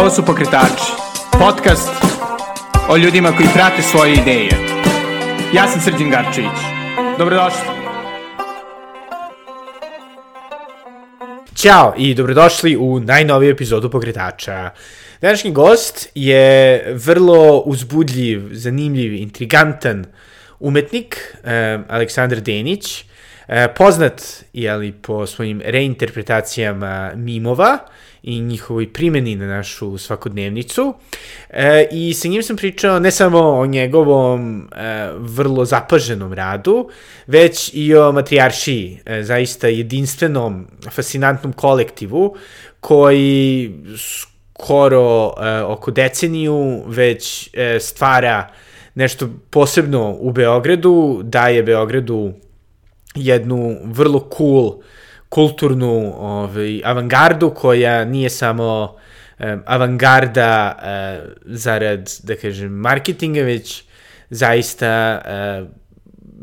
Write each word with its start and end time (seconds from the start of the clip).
Ovo 0.00 0.10
su 0.10 0.24
Pokretači, 0.24 0.92
podcast 1.32 1.90
o 2.88 2.96
ljudima 2.96 3.32
koji 3.36 3.48
prate 3.54 3.82
svoje 3.82 4.12
ideje. 4.12 4.50
Ja 5.54 5.68
sam 5.68 5.80
Srđan 5.80 6.10
Garčević. 6.10 6.58
Dobrodošli. 7.18 7.60
Ćao 11.54 11.94
i 11.98 12.14
dobrodošli 12.14 12.76
u 12.76 13.00
najnoviju 13.00 13.50
epizodu 13.50 13.90
Pokretača. 13.90 14.70
Današnji 15.20 15.52
gost 15.52 16.08
je 16.14 16.84
vrlo 16.94 17.58
uzbudljiv, 17.58 18.48
zanimljiv, 18.52 19.14
intrigantan 19.14 20.04
umetnik, 20.60 21.36
eh, 21.44 21.78
Aleksandar 21.88 22.40
Denić, 22.40 23.04
eh, 23.48 23.68
poznat 23.76 24.22
je 24.52 24.92
po 25.02 25.26
svojim 25.26 25.62
reinterpretacijama 25.64 27.12
mimova 27.14 27.78
i 28.22 28.40
njihovoj 28.40 28.92
primjeni 28.92 29.36
na 29.36 29.46
našu 29.46 29.98
svakodnevnicu. 29.98 30.94
E, 31.50 31.88
I 31.92 32.14
sa 32.14 32.28
njim 32.28 32.42
sam 32.42 32.56
pričao 32.56 32.98
ne 32.98 33.10
samo 33.10 33.38
o 33.38 33.66
njegovom 33.66 34.68
e, 34.76 35.10
vrlo 35.16 35.64
zapaženom 35.64 36.32
radu, 36.32 36.90
već 37.26 37.70
i 37.74 37.94
o 37.94 38.12
matrijaršiji, 38.12 39.00
e, 39.04 39.22
zaista 39.22 39.68
jedinstvenom, 39.68 40.66
fascinantnom 40.90 41.52
kolektivu 41.52 42.36
koji 42.80 43.74
skoro 43.96 45.34
e, 45.40 45.62
oko 45.62 45.90
deceniju 45.90 46.82
već 46.86 47.50
e, 47.52 47.80
stvara 47.80 48.48
nešto 48.94 49.28
posebno 49.50 50.16
u 50.20 50.32
Beogradu, 50.32 51.20
daje 51.24 51.62
Beogradu 51.62 52.32
jednu 53.14 53.76
vrlo 53.84 54.28
cool 54.36 54.72
kulturnu 55.30 56.14
ovaj, 56.18 56.80
avangardu 56.84 57.50
koja 57.50 58.04
nije 58.04 58.30
samo 58.30 58.96
um, 59.38 59.62
avangarda 59.66 60.78
uh, 60.78 61.30
zarad, 61.44 62.10
da 62.22 62.36
kažem, 62.36 62.72
marketinga, 62.72 63.40
već 63.40 63.84
zaista 64.30 65.22
uh, 65.24 65.80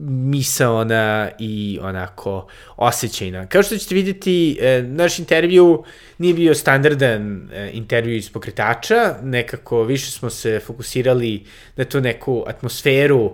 misaona 0.08 1.30
i 1.40 1.80
onako 1.82 2.48
osjećajna. 2.78 3.46
Kao 3.46 3.64
što 3.64 3.78
ćete 3.78 3.96
vidjeti, 3.96 4.58
e, 4.62 4.82
naš 4.82 5.20
intervju 5.20 5.84
nije 6.18 6.34
bio 6.34 6.56
standardan 6.56 7.50
e, 7.54 7.70
intervju 7.74 8.16
iz 8.16 8.30
pokretača, 8.30 9.16
nekako 9.24 9.84
više 9.84 10.12
smo 10.12 10.30
se 10.30 10.60
fokusirali 10.60 11.46
na 11.76 11.86
tu 11.86 12.02
neku 12.02 12.44
atmosferu 12.48 13.34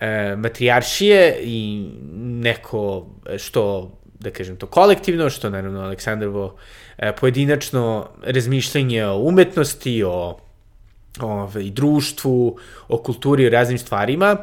e, 0.00 0.36
matrijaršije 0.36 1.38
i 1.42 1.88
neko 2.16 3.06
što 3.38 3.92
da 4.20 4.30
kažem 4.30 4.56
to 4.56 4.66
kolektivno, 4.66 5.30
što 5.30 5.50
naravno 5.50 5.80
Aleksandrovo 5.80 6.56
e, 6.98 7.12
pojedinačno 7.20 8.08
razmišljanje 8.22 9.06
o 9.06 9.18
umetnosti, 9.18 10.02
o 10.02 10.38
ove, 11.20 11.62
društvu, 11.62 12.58
o 12.88 12.98
kulturi, 12.98 13.46
o 13.46 13.50
raznim 13.50 13.78
stvarima. 13.78 14.36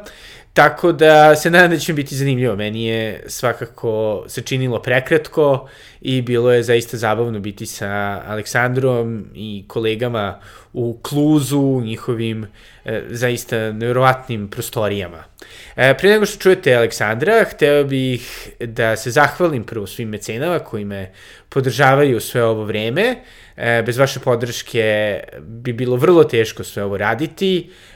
Tako 0.56 0.92
da 0.92 1.36
se 1.36 1.50
nadam 1.50 1.70
da 1.70 1.78
će 1.78 1.92
biti 1.92 2.16
zanimljivo. 2.16 2.56
Meni 2.56 2.84
je 2.84 3.24
svakako 3.26 4.24
se 4.28 4.42
činilo 4.42 4.82
prekratko 4.82 5.68
i 6.00 6.22
bilo 6.22 6.52
je 6.52 6.62
zaista 6.62 6.96
zabavno 6.96 7.40
biti 7.40 7.66
sa 7.66 8.22
Aleksandrom 8.26 9.26
i 9.34 9.64
kolegama 9.68 10.40
u 10.72 10.98
Kluzu, 11.02 11.60
u 11.60 11.82
njihovim 11.82 12.46
e, 12.84 13.02
zaista 13.10 13.72
nevjerovatnim 13.72 14.48
prostorijama. 14.48 15.24
E, 15.76 15.94
pre 15.98 16.10
nego 16.10 16.26
što 16.26 16.38
čujete 16.38 16.74
Aleksandra, 16.74 17.44
hteo 17.44 17.84
bih 17.84 18.48
da 18.60 18.96
se 18.96 19.10
zahvalim 19.10 19.64
prvo 19.64 19.86
svim 19.86 20.08
mecenama 20.08 20.58
koji 20.58 20.84
me 20.84 21.12
podržavaju 21.48 22.20
sve 22.20 22.44
ovo 22.44 22.64
vreme. 22.64 23.16
E, 23.56 23.82
bez 23.86 23.98
vaše 23.98 24.20
podrške 24.20 25.20
bi 25.40 25.72
bilo 25.72 25.96
vrlo 25.96 26.24
teško 26.24 26.64
sve 26.64 26.84
ovo 26.84 26.96
raditi. 26.96 27.58
E, 27.60 27.95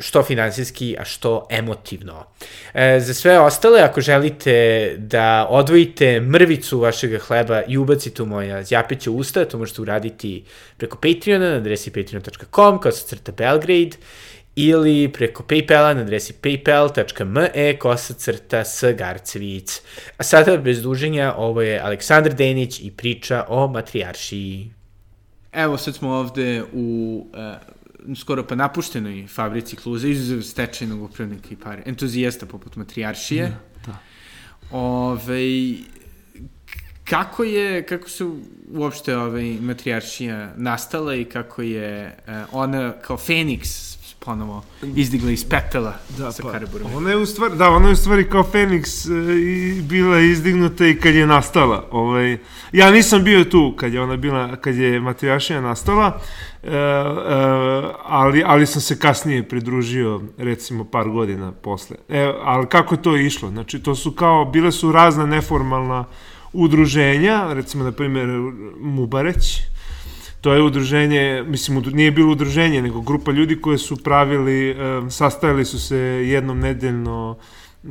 što 0.00 0.22
finansijski, 0.22 0.96
a 0.98 1.04
što 1.04 1.46
emotivno. 1.50 2.26
E, 2.74 3.00
za 3.00 3.14
sve 3.14 3.38
ostale, 3.40 3.80
ako 3.80 4.00
želite 4.00 4.94
da 4.98 5.46
odvojite 5.50 6.20
mrvicu 6.20 6.78
vašeg 6.78 7.20
hleba 7.20 7.62
i 7.68 7.78
ubacite 7.78 8.22
u 8.22 8.26
moja 8.26 8.62
zjapeća 8.62 9.10
usta, 9.10 9.44
to 9.44 9.58
možete 9.58 9.82
uraditi 9.82 10.44
preko 10.76 10.98
Patreona 10.98 11.50
na 11.50 11.56
adresi 11.56 11.90
patreon.com 11.90 12.80
kao 12.80 12.92
sa 12.92 13.06
crta 13.06 13.32
Belgrade 13.32 13.96
ili 14.56 15.12
preko 15.12 15.42
Paypala 15.42 15.94
na 15.94 16.00
adresi 16.00 16.34
paypal.me 16.42 17.78
kosa 17.78 18.14
crta 18.14 18.64
s 18.64 18.84
Garcevic. 18.98 19.82
A 20.18 20.22
sada, 20.22 20.56
bez 20.56 20.82
duženja, 20.82 21.34
ovo 21.36 21.62
je 21.62 21.80
Aleksandar 21.80 22.34
Denić 22.34 22.80
i 22.80 22.90
priča 22.90 23.44
o 23.48 23.68
matrijaršiji. 23.68 24.70
Evo, 25.52 25.76
sad 25.78 25.94
smo 25.94 26.10
ovde 26.10 26.62
u 26.72 27.26
uh, 27.32 27.73
skoro 28.16 28.46
pa 28.46 28.54
napuštenoj 28.54 29.26
fabrici 29.26 29.76
Kluza, 29.76 30.08
izuzev 30.08 30.42
stečajnog 30.42 31.02
upravnika 31.02 31.48
i 31.50 31.56
pare, 31.56 31.82
entuzijasta 31.86 32.46
poput 32.46 32.76
matrijaršije. 32.76 33.48
Da, 33.86 33.92
da. 33.92 33.98
Ove, 34.70 35.40
kako 37.04 37.44
je, 37.44 37.86
kako 37.86 38.08
su 38.08 38.38
uopšte 38.72 39.16
ovaj, 39.16 39.56
matrijaršija 39.60 40.54
nastala 40.56 41.14
i 41.14 41.24
kako 41.24 41.62
je 41.62 42.16
uh, 42.26 42.34
ona 42.52 42.92
kao 42.92 43.16
Feniks 43.16 43.93
ponovo 44.24 44.62
izdigla 44.82 45.30
iz 45.30 45.44
pepela 45.44 45.94
da, 46.18 46.32
sa 46.32 46.42
pa, 46.42 46.52
Karaburom. 46.52 46.94
Ona 46.94 47.10
je 47.10 47.16
u 47.16 47.26
stvari, 47.26 47.56
da, 47.56 47.70
ona 47.70 47.86
je 47.86 47.92
u 47.92 47.96
stvari 47.96 48.30
kao 48.30 48.42
Feniks 48.42 49.06
uh, 49.06 49.12
i 49.30 49.82
bila 49.82 50.20
izdignuta 50.20 50.86
i 50.86 50.96
kad 50.96 51.14
je 51.14 51.26
nastala. 51.26 51.88
Ovaj, 51.90 52.38
ja 52.72 52.90
nisam 52.90 53.24
bio 53.24 53.44
tu 53.44 53.74
kad 53.76 53.92
je 53.92 54.00
ona 54.00 54.16
bila, 54.16 54.56
kad 54.56 54.76
je 54.76 55.00
matrijaršija 55.00 55.60
nastala, 55.60 56.20
E, 56.64 56.76
e, 56.76 56.80
ali, 58.04 58.42
ali 58.46 58.66
sam 58.66 58.80
se 58.80 58.98
kasnije 58.98 59.48
pridružio 59.48 60.20
recimo 60.38 60.84
par 60.84 61.08
godina 61.08 61.52
posle. 61.52 61.96
E, 62.08 62.32
ali 62.42 62.66
kako 62.66 62.94
je 62.94 63.02
to 63.02 63.16
išlo? 63.16 63.48
Znači 63.48 63.82
to 63.82 63.94
su 63.94 64.12
kao, 64.12 64.44
bile 64.44 64.72
su 64.72 64.92
razna 64.92 65.26
neformalna 65.26 66.04
udruženja, 66.52 67.52
recimo 67.52 67.84
na 67.84 67.92
primjer 67.92 68.28
Mubareć, 68.80 69.60
to 70.44 70.52
je 70.52 70.62
udruženje, 70.62 71.44
mislim, 71.46 71.82
nije 71.92 72.10
bilo 72.10 72.32
udruženje, 72.32 72.82
nego 72.82 73.00
grupa 73.00 73.32
ljudi 73.32 73.60
koje 73.60 73.78
su 73.78 73.96
pravili, 73.96 74.76
sastajali 75.10 75.64
su 75.64 75.80
se 75.80 75.96
jednom 75.96 76.58
nedeljno 76.58 77.36
e, 77.84 77.88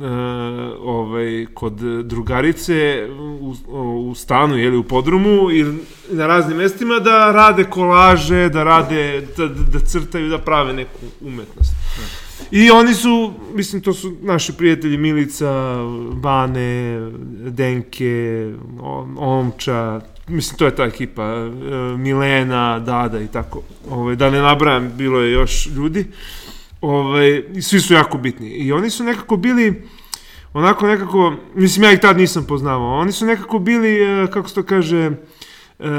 ovaj, 0.80 1.46
kod 1.54 1.72
drugarice 2.04 3.08
u, 3.40 3.54
u 4.10 4.14
stanu 4.14 4.58
ili 4.58 4.76
u 4.76 4.84
podrumu 4.84 5.50
i 5.50 5.64
na 6.10 6.26
raznim 6.26 6.56
mestima 6.56 6.98
da 6.98 7.32
rade 7.32 7.64
kolaže, 7.64 8.48
da 8.48 8.64
rade, 8.64 9.26
da, 9.36 9.48
da 9.48 9.78
crtaju, 9.78 10.28
da 10.28 10.38
prave 10.38 10.72
neku 10.72 11.00
umetnost. 11.20 11.72
I 12.50 12.70
oni 12.70 12.94
su, 12.94 13.32
mislim, 13.54 13.82
to 13.82 13.92
su 13.92 14.12
naši 14.22 14.52
prijatelji 14.52 14.96
Milica, 14.96 15.76
Bane, 16.12 17.10
Denke, 17.50 18.52
Omča, 19.16 20.00
mislim, 20.28 20.58
to 20.58 20.64
je 20.64 20.76
ta 20.76 20.84
ekipa, 20.84 21.22
e, 21.22 21.48
Milena, 21.96 22.78
Dada 22.78 23.20
i 23.20 23.28
tako. 23.28 23.62
Ovaj, 23.90 24.16
da 24.16 24.30
ne 24.30 24.38
nabrajam, 24.38 24.92
bilo 24.96 25.20
je 25.20 25.32
još 25.32 25.66
ljudi. 25.66 26.06
Ovaj, 26.80 27.42
svi 27.60 27.80
su 27.80 27.94
jako 27.94 28.18
bitni. 28.18 28.48
I 28.48 28.72
oni 28.72 28.90
su 28.90 29.04
nekako 29.04 29.36
bili, 29.36 29.82
onako 30.52 30.86
nekako, 30.86 31.32
mislim 31.54 31.84
ja 31.84 31.92
ih 31.92 32.00
tad 32.00 32.16
nisam 32.16 32.44
poznavao, 32.46 32.98
oni 32.98 33.12
su 33.12 33.26
nekako 33.26 33.58
bili, 33.58 34.02
e, 34.02 34.26
kako 34.30 34.48
se 34.48 34.54
to 34.54 34.62
kaže, 34.62 35.10
e, 35.78 35.90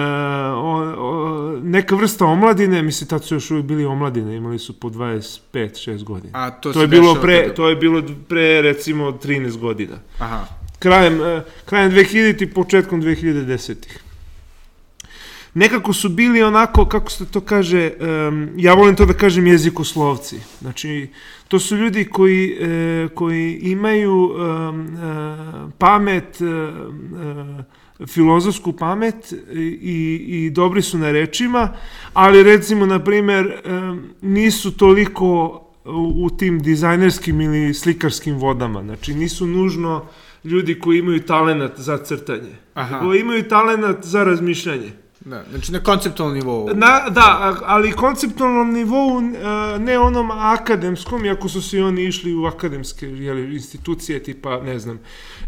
o, 0.56 0.94
o, 0.97 1.59
neka 1.63 1.96
vrsta 1.96 2.25
omladine, 2.25 2.81
mislim 2.81 3.07
tad 3.07 3.24
su 3.24 3.36
još 3.36 3.52
uvijek 3.52 3.66
bili 3.66 3.86
omladine, 3.86 4.36
imali 4.36 4.59
su 4.59 4.80
po 4.80 4.90
25-6 4.90 6.03
godina. 6.03 6.31
A 6.34 6.52
to, 6.52 6.74
to 6.74 6.81
je 6.81 6.88
bilo 6.88 7.16
pre, 7.16 7.42
kada... 7.42 7.53
to 7.53 7.69
je 7.69 7.75
bilo 7.75 8.03
pre 8.28 8.62
recimo 8.62 9.12
13 9.12 9.57
godina. 9.57 9.96
Aha. 10.19 10.46
Krajem, 10.80 11.22
e, 11.24 11.44
krajem 11.66 11.92
2000 11.92 12.44
i 12.44 12.53
početkom 12.53 13.02
2010-ih 13.02 14.05
nekako 15.56 15.94
su 15.94 16.10
bili 16.10 16.44
onako, 16.44 16.86
kako 16.86 17.12
se 17.12 17.25
to 17.25 17.42
kaže, 17.42 17.92
um, 18.28 18.50
ja 18.57 18.74
volim 18.74 18.96
to 18.96 19.06
da 19.06 19.13
kažem 19.13 19.48
jezikoslovci. 19.48 20.40
Znači, 20.62 21.07
to 21.48 21.60
su 21.60 21.78
ljudi 21.78 22.06
koji, 22.06 22.57
e, 22.62 23.07
koji 23.13 23.60
imaju 23.62 24.13
um, 24.13 24.88
e, 24.88 25.72
pamet, 25.78 26.42
e, 26.42 28.06
filozofsku 28.07 28.74
pamet 28.74 29.34
i, 29.81 30.25
i 30.28 30.50
dobri 30.50 30.81
su 30.81 30.98
na 30.98 31.12
rečima, 31.12 31.69
ali 32.13 32.44
recimo, 32.44 32.86
na 32.86 33.00
primer, 33.04 33.46
e, 33.46 33.60
nisu 34.22 34.78
toliko 34.78 35.25
u, 35.86 36.25
u 36.25 36.30
tim 36.30 36.60
dizajnerskim 36.60 37.42
ili 37.42 37.74
slikarskim 37.74 38.36
vodama. 38.36 38.84
Znači, 38.84 39.13
nisu 39.13 39.48
nužno 39.48 40.06
ljudi 40.44 40.80
koji 40.80 41.00
imaju 41.00 41.22
talenat 41.22 41.80
za 41.80 41.98
crtanje, 41.98 42.56
Aha. 42.74 43.00
koji 43.00 43.19
imaju 43.19 43.48
talenat 43.48 44.06
za 44.06 44.24
razmišljanje. 44.24 45.05
Da, 45.25 45.44
znači 45.50 45.72
na 45.72 45.80
konceptualnom 45.80 46.38
nivou. 46.38 46.69
Na, 46.74 47.10
da, 47.10 47.57
ali 47.66 47.92
konceptualnom 47.92 48.74
nivou, 48.74 49.22
e, 49.22 49.80
ne 49.80 50.00
onom 50.00 50.31
akademskom, 50.31 51.25
iako 51.25 51.50
su 51.50 51.62
se 51.62 51.83
oni 51.83 52.04
išli 52.04 52.36
u 52.36 52.45
akademske 52.45 53.07
jeli, 53.07 53.54
institucije, 53.54 54.24
tipa, 54.24 54.62
ne 54.62 54.80
znam, 54.80 55.00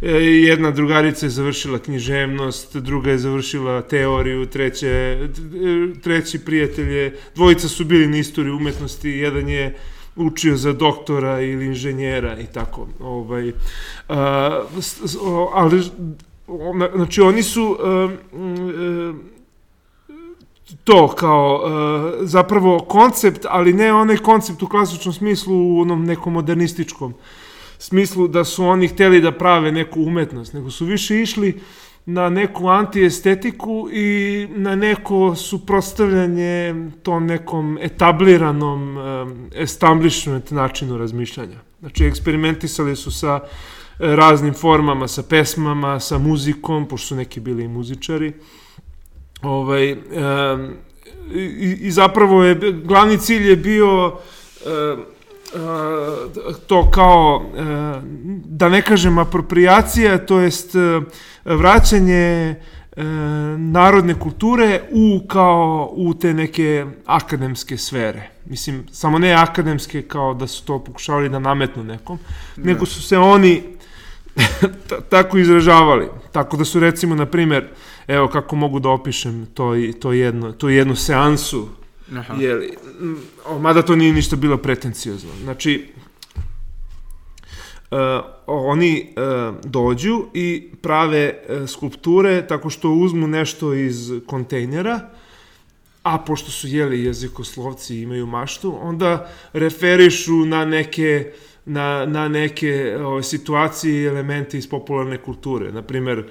e, 0.02 0.12
jedna 0.22 0.72
drugarica 0.72 1.26
je 1.26 1.30
završila 1.30 1.80
književnost, 1.80 2.78
druga 2.78 3.12
je 3.12 3.18
završila 3.18 3.82
teoriju, 3.82 4.46
treće, 4.46 5.20
treći 6.04 6.40
prijatelj 6.40 6.94
je, 6.94 7.18
dvojica 7.36 7.68
su 7.68 7.86
bili 7.86 8.08
na 8.08 8.18
istoriji 8.18 8.54
umetnosti, 8.54 9.10
jedan 9.10 9.50
je 9.50 9.78
učio 10.16 10.56
za 10.56 10.74
doktora 10.74 11.42
ili 11.42 11.66
inženjera 11.66 12.40
i 12.40 12.46
tako. 12.46 12.88
Ovaj, 13.00 13.52
a, 14.10 14.62
ali, 15.54 15.84
znači, 16.96 17.22
oni 17.22 17.44
su... 17.44 17.78
A, 17.84 18.10
a, 18.34 19.37
to 20.84 21.08
kao 21.08 21.62
uh, 21.64 22.28
zapravo 22.28 22.80
koncept, 22.80 23.46
ali 23.50 23.74
ne 23.74 23.94
onaj 23.94 24.18
koncept 24.18 24.64
u 24.64 24.68
klasičnom 24.68 25.14
smislu, 25.14 25.56
u 25.56 25.82
onom 25.82 26.06
nekom 26.06 26.34
modernističkom 26.34 27.14
smislu 27.80 28.28
da 28.28 28.44
su 28.44 28.66
oni 28.66 28.88
hteli 28.88 29.22
da 29.22 29.32
prave 29.32 29.72
neku 29.72 30.02
umetnost, 30.02 30.54
nego 30.54 30.72
su 30.72 30.86
više 30.86 31.22
išli 31.22 31.62
na 32.06 32.30
neku 32.30 32.68
antiestetiku 32.68 33.90
i 33.92 34.48
na 34.56 34.76
neko 34.76 35.36
suprostavljanje 35.36 36.76
tom 37.04 37.26
nekom 37.26 37.78
etabliranom 37.82 38.98
um, 38.98 39.50
establishment 39.56 40.52
načinu 40.52 40.98
razmišljanja. 40.98 41.60
Znači, 41.80 42.06
eksperimentisali 42.06 42.96
su 42.96 43.12
sa 43.12 43.40
raznim 44.00 44.54
formama, 44.54 45.08
sa 45.08 45.24
pesmama, 45.24 46.00
sa 46.00 46.18
muzikom, 46.18 46.88
pošto 46.88 47.08
su 47.08 47.16
neki 47.16 47.40
bili 47.40 47.64
i 47.64 47.68
muzičari. 47.68 48.34
Ovaj, 49.42 49.94
um, 49.94 50.74
i, 51.34 51.78
I 51.82 51.92
zapravo 51.92 52.44
je, 52.44 52.56
glavni 52.84 53.18
cilj 53.18 53.50
je 53.50 53.56
bio 53.56 54.06
um, 54.06 55.06
to 56.68 56.92
kao, 56.92 57.46
da 58.46 58.70
ne 58.70 58.82
kažem 58.82 59.18
apropriacija, 59.18 60.26
to 60.26 60.40
jest 60.40 60.76
vraćanje 61.46 62.56
narodne 63.58 64.20
kulture 64.20 64.82
u 64.92 65.28
kao 65.28 65.90
u 65.92 66.14
te 66.14 66.34
neke 66.34 66.86
akademske 67.06 67.78
sfere. 67.78 68.30
Mislim, 68.46 68.84
samo 68.92 69.20
ne 69.20 69.34
akademske 69.34 70.02
kao 70.02 70.34
da 70.34 70.48
su 70.48 70.66
to 70.66 70.84
pokušavali 70.84 71.30
da 71.30 71.40
nametnu 71.40 71.84
nekom, 71.84 72.20
ne. 72.58 72.74
nego 72.74 72.86
su 72.86 73.02
se 73.02 73.18
oni 73.18 73.64
tako 75.10 75.38
izražavali. 75.38 76.08
Tako 76.32 76.58
da 76.58 76.66
su 76.66 76.80
recimo, 76.80 77.16
na 77.16 77.26
primer, 77.26 77.68
evo 78.08 78.28
kako 78.28 78.56
mogu 78.56 78.80
da 78.80 78.90
opišem 78.90 79.48
to, 79.54 79.74
to, 80.00 80.14
jedno, 80.14 80.52
to 80.52 80.70
jednu 80.70 80.96
seansu 80.96 81.68
Aha. 82.16 82.36
Jer, 82.40 82.72
mada 83.60 83.82
to 83.82 83.96
nije 83.96 84.14
ništa 84.14 84.36
bilo 84.36 84.58
pretencijozno. 84.58 85.30
Znači, 85.44 85.90
uh, 87.92 87.98
oni 88.48 89.14
uh, 89.16 89.56
dođu 89.66 90.26
i 90.34 90.70
prave 90.82 91.34
uh, 91.34 91.70
skulpture 91.70 92.48
tako 92.48 92.70
što 92.70 92.92
uzmu 92.92 93.28
nešto 93.28 93.74
iz 93.74 94.12
kontejnera, 94.26 95.00
a 96.04 96.18
pošto 96.18 96.52
su 96.52 96.68
jeli 96.68 97.04
jezikoslovci 97.04 97.96
i 97.96 98.02
imaju 98.02 98.26
maštu, 98.26 98.78
onda 98.82 99.30
referišu 99.54 100.46
na 100.46 100.66
neke 100.66 101.32
uh, 101.32 101.48
na, 101.68 102.06
na 102.06 102.28
neke 102.28 102.98
o, 102.98 103.24
situacije 103.24 104.02
i 104.02 104.06
elemente 104.06 104.58
iz 104.58 104.70
popularne 104.70 105.18
kulture. 105.18 105.72
Naprimer, 105.72 106.24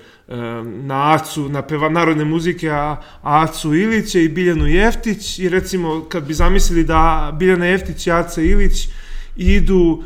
na 0.64 1.14
Acu, 1.14 1.48
na 1.48 1.62
peva 1.62 1.88
narodne 1.88 2.24
muzike, 2.24 2.70
a, 2.70 2.96
Acu 3.22 3.74
Ilića 3.74 4.18
i 4.18 4.28
Biljanu 4.28 4.66
Jeftić 4.66 5.38
i 5.38 5.48
recimo 5.48 6.04
kad 6.08 6.26
bi 6.26 6.34
zamislili 6.34 6.84
da 6.84 7.32
Biljana 7.38 7.66
Jeftić 7.66 8.06
i 8.06 8.10
Aca 8.10 8.42
Ilić 8.42 8.88
idu 9.36 10.02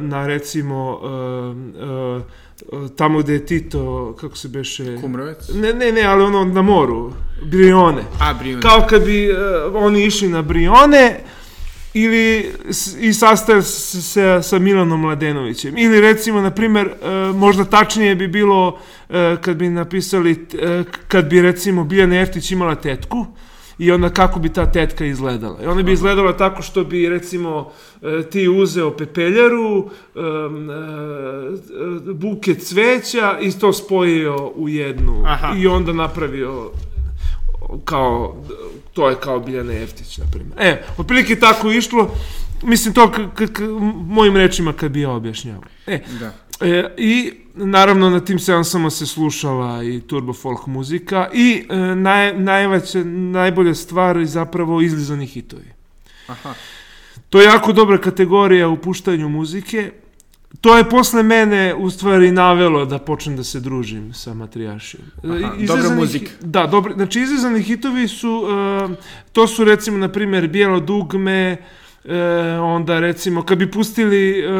na 0.00 0.26
recimo 0.26 1.00
tamo 2.96 3.18
gde 3.18 3.32
je 3.32 3.46
Tito, 3.46 4.16
kako 4.20 4.36
se 4.36 4.48
beše... 4.48 4.96
Kumrovec? 5.00 5.48
Ne, 5.54 5.72
ne, 5.72 5.92
ne, 5.92 6.02
ali 6.02 6.22
ono 6.22 6.44
na 6.44 6.62
moru, 6.62 7.12
Brione. 7.42 8.02
A, 8.20 8.34
Brione. 8.34 8.62
Kao 8.62 8.86
kad 8.88 9.04
bi 9.04 9.30
uh, 9.30 9.38
oni 9.74 10.04
išli 10.04 10.28
na 10.28 10.42
Brione, 10.42 11.20
ili 11.94 12.52
i 13.00 13.12
sastaje 13.12 13.62
se 13.62 14.40
sa 14.42 14.58
Milanom 14.58 15.00
Mladenovićem. 15.00 15.78
Ili 15.78 16.00
recimo, 16.00 16.40
na 16.40 16.50
primer, 16.50 16.86
e, 16.86 17.32
možda 17.32 17.64
tačnije 17.64 18.14
bi 18.14 18.28
bilo 18.28 18.78
e, 19.08 19.36
kad 19.40 19.56
bi 19.56 19.68
napisali, 19.68 20.46
e, 20.62 20.84
kad 21.08 21.28
bi 21.28 21.42
recimo 21.42 21.84
Biljana 21.84 22.16
Jeftić 22.16 22.50
imala 22.50 22.74
tetku, 22.74 23.26
i 23.78 23.92
onda 23.92 24.10
kako 24.10 24.40
bi 24.40 24.48
ta 24.48 24.72
tetka 24.72 25.04
izgledala. 25.04 25.58
I 25.62 25.66
ona 25.66 25.82
bi 25.82 25.92
izgledala 25.92 26.36
tako 26.36 26.62
što 26.62 26.84
bi, 26.84 27.08
recimo, 27.08 27.72
ti 28.30 28.48
uzeo 28.48 28.90
pepeljaru, 28.90 29.90
buket 32.14 32.62
cveća 32.62 33.38
i 33.40 33.52
to 33.52 33.72
spojio 33.72 34.52
u 34.54 34.68
jednu. 34.68 35.22
Aha. 35.24 35.54
I 35.58 35.66
onda 35.66 35.92
napravio 35.92 36.70
kao, 37.84 38.36
to 38.92 39.08
je 39.08 39.16
kao 39.20 39.40
Biljana 39.40 39.72
Jeftić, 39.72 40.18
na 40.18 40.24
primjer. 40.32 40.52
E, 40.58 40.84
otprilike 40.96 41.36
tako 41.36 41.70
išlo, 41.70 42.14
mislim 42.62 42.94
to 42.94 43.12
mojim 44.06 44.36
rečima 44.36 44.72
kad 44.72 44.92
bi 44.92 45.00
ja 45.00 45.10
objašnjavao. 45.10 45.62
E, 45.86 46.00
da. 46.20 46.32
E, 46.66 46.94
I 46.96 47.32
naravno 47.54 48.10
na 48.10 48.20
tim 48.20 48.38
seansama 48.38 48.90
se 48.90 49.06
slušala 49.06 49.82
i 49.82 50.00
turbo 50.00 50.32
folk 50.32 50.66
muzika 50.66 51.28
i 51.34 51.66
e, 51.70 51.76
naj, 51.76 52.38
najveća, 52.38 53.04
najbolja 53.04 53.74
stvar 53.74 54.16
je 54.16 54.26
zapravo 54.26 54.80
izlizani 54.80 55.26
hitovi. 55.26 55.72
Aha. 56.26 56.54
To 57.30 57.40
je 57.40 57.44
jako 57.44 57.72
dobra 57.72 57.98
kategorija 57.98 58.68
u 58.68 58.76
puštanju 58.76 59.28
muzike 59.28 59.92
to 60.60 60.76
je 60.76 60.88
posle 60.88 61.22
mene 61.22 61.74
u 61.74 61.90
stvari 61.90 62.30
navelo 62.32 62.84
da 62.84 62.98
počnem 62.98 63.36
da 63.36 63.44
se 63.44 63.60
družim 63.60 64.14
sa 64.14 64.34
matrijašijom. 64.34 65.04
Aha, 65.24 65.54
dobra 65.66 65.94
muzika. 65.94 66.30
Da, 66.40 66.66
dobro, 66.66 66.94
znači 66.94 67.20
izrezani 67.20 67.62
hitovi 67.62 68.08
su, 68.08 68.30
uh, 68.30 68.96
to 69.32 69.46
su 69.46 69.64
recimo, 69.64 69.98
na 69.98 70.08
primjer, 70.08 70.48
Bijelo 70.48 70.80
dugme, 70.80 71.56
uh, 72.04 72.10
onda 72.62 73.00
recimo, 73.00 73.42
kad 73.42 73.58
bi 73.58 73.70
pustili 73.70 74.44
uh, 74.46 74.52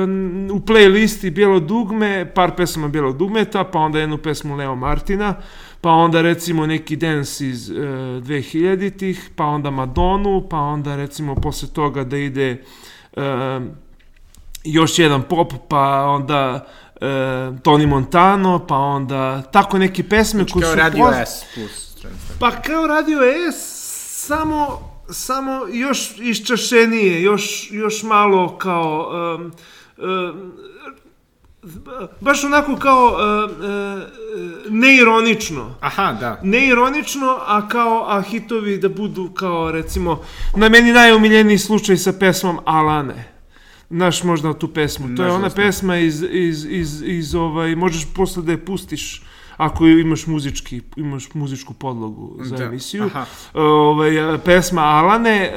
u 0.57 0.61
playlisti 0.61 1.31
Bijelo 1.31 1.61
dugme, 1.61 2.31
par 2.35 2.57
pesama 2.57 2.89
Bijelo 2.89 3.13
dugmeta, 3.13 3.65
pa 3.65 3.79
onda 3.79 3.99
jednu 3.99 4.19
pesmu 4.19 4.57
Leo 4.57 4.75
Martina, 4.77 5.35
pa 5.81 5.91
onda 5.91 6.23
recimo 6.23 6.67
neki 6.67 6.97
dance 6.97 7.49
iz 7.49 7.71
uh, 7.71 7.77
2000-ih, 7.77 9.31
pa 9.37 9.45
onda 9.45 9.71
Madonu, 9.71 10.47
pa 10.51 10.59
onda 10.59 10.97
recimo 10.97 11.35
posle 11.35 11.69
toga 11.69 12.05
da 12.05 12.17
ide 12.17 12.63
uh, 13.17 13.23
još 14.73 14.99
jedan 14.99 15.23
pop, 15.23 15.53
pa 15.69 16.05
onda 16.05 16.67
e, 17.01 17.07
Tony 17.63 17.87
Montano, 17.87 18.67
pa 18.67 18.77
onda 18.77 19.43
tako 19.43 19.79
neke 19.79 20.09
pesme 20.09 20.39
znači, 20.39 20.53
koje 20.53 20.65
su... 20.65 20.69
Kao 20.69 20.77
Radio 20.77 21.05
poz... 21.05 21.15
S 21.15 21.45
plus. 21.55 21.89
Pa 22.41 22.51
kao 22.51 22.87
Radio 22.87 23.19
S, 23.53 23.57
samo, 24.27 24.81
samo 25.11 25.67
još 25.73 26.19
iščašenije, 26.19 27.23
još, 27.23 27.69
još 27.71 28.03
malo 28.03 28.59
kao... 28.59 29.11
Um, 29.37 29.53
um, 29.97 30.53
baš 32.21 32.45
onako 32.45 32.77
kao 32.77 33.07
uh, 33.07 33.51
uh, 33.51 34.03
neironično. 34.73 35.75
Aha, 35.81 36.17
da. 36.21 36.41
Neironično, 36.43 37.39
a 37.47 37.69
kao 37.69 38.05
a 38.09 38.23
hitovi 38.23 38.79
da 38.79 38.89
budu 38.89 39.31
kao 39.35 39.71
recimo 39.71 40.23
na 40.57 40.69
meni 40.69 40.93
najomiljeniji 40.93 41.59
slučaj 41.59 41.97
sa 41.97 42.13
pesmom 42.13 42.59
Alane. 42.65 43.38
Znaš 43.91 44.25
možda 44.25 44.53
tu 44.53 44.69
pesmu. 44.69 45.17
To 45.17 45.25
je 45.25 45.33
ona 45.33 45.51
pesma 45.51 45.97
iz, 45.97 46.25
iz, 46.31 46.65
iz, 46.65 47.03
iz 47.03 47.35
ovaj, 47.35 47.77
možeš 47.77 48.07
posle 48.15 48.43
da 48.43 48.53
je 48.53 48.65
pustiš 48.65 49.23
ako 49.59 49.87
imaš 49.87 50.27
muzički 50.27 50.81
imaš 50.97 51.35
muzičku 51.35 51.75
podlogu 51.75 52.37
za 52.41 52.57
da. 52.57 52.65
emisiju. 52.65 53.05
Aha. 53.05 53.25
Ovaj 53.55 54.39
pesma 54.45 54.83
Alane, 54.83 55.53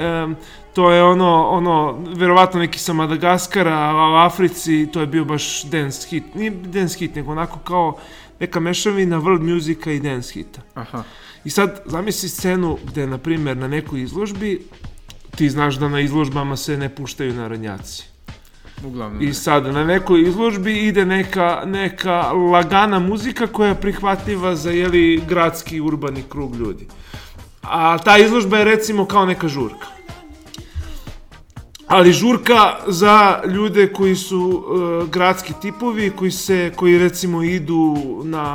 to 0.73 0.91
je 0.91 1.03
ono 1.03 1.47
ono 1.49 2.03
verovatno 2.15 2.59
neki 2.59 2.79
sa 2.79 2.93
Madagaskara, 2.93 3.73
a 3.73 4.11
u 4.11 4.15
Africi 4.15 4.87
to 4.93 5.01
je 5.01 5.07
bio 5.07 5.25
baš 5.25 5.63
dance 5.63 6.07
hit. 6.07 6.35
Nije 6.35 6.51
dance 6.51 6.97
hit, 6.99 7.15
nego 7.15 7.31
onako 7.31 7.59
kao 7.59 7.97
neka 8.39 8.59
mešavina 8.59 9.21
world 9.21 9.53
musika 9.53 9.91
i 9.91 9.99
dance 9.99 10.33
hita. 10.33 10.61
Aha. 10.73 11.03
I 11.43 11.49
sad 11.49 11.81
zamisli 11.85 12.29
scenu 12.29 12.77
gde 12.85 13.07
na 13.07 13.17
primjer 13.17 13.57
na 13.57 13.67
nekoj 13.67 14.01
izložbi 14.01 14.61
ti 15.35 15.49
znaš 15.49 15.75
da 15.75 15.89
na 15.89 15.99
izložbama 15.99 16.57
se 16.57 16.77
ne 16.77 16.95
puštaju 16.95 17.33
narodnjaci. 17.33 18.10
Uglavnom. 18.85 19.21
I 19.21 19.33
sad 19.33 19.65
na 19.65 19.83
nekoj 19.83 20.21
izložbi 20.21 20.87
ide 20.87 21.05
neka, 21.05 21.63
neka 21.65 22.31
lagana 22.31 22.99
muzika 22.99 23.47
koja 23.47 23.69
je 23.69 23.81
prihvatljiva 23.81 24.55
za 24.55 24.71
jeli, 24.71 25.21
gradski 25.29 25.81
urbani 25.81 26.23
krug 26.29 26.55
ljudi. 26.55 26.87
A 27.63 27.97
ta 27.97 28.17
izložba 28.17 28.57
je 28.57 28.65
recimo 28.65 29.05
kao 29.05 29.25
neka 29.25 29.47
žurka. 29.47 29.87
Ali 31.91 32.13
žurka 32.13 32.75
za 32.87 33.41
ljude 33.47 33.93
koji 33.93 34.15
su 34.15 34.39
uh, 34.39 35.09
gradski 35.09 35.53
tipovi, 35.61 36.09
koji 36.09 36.31
se 36.31 36.71
koji 36.75 36.97
recimo 36.97 37.43
idu 37.43 37.95
na, 38.23 38.47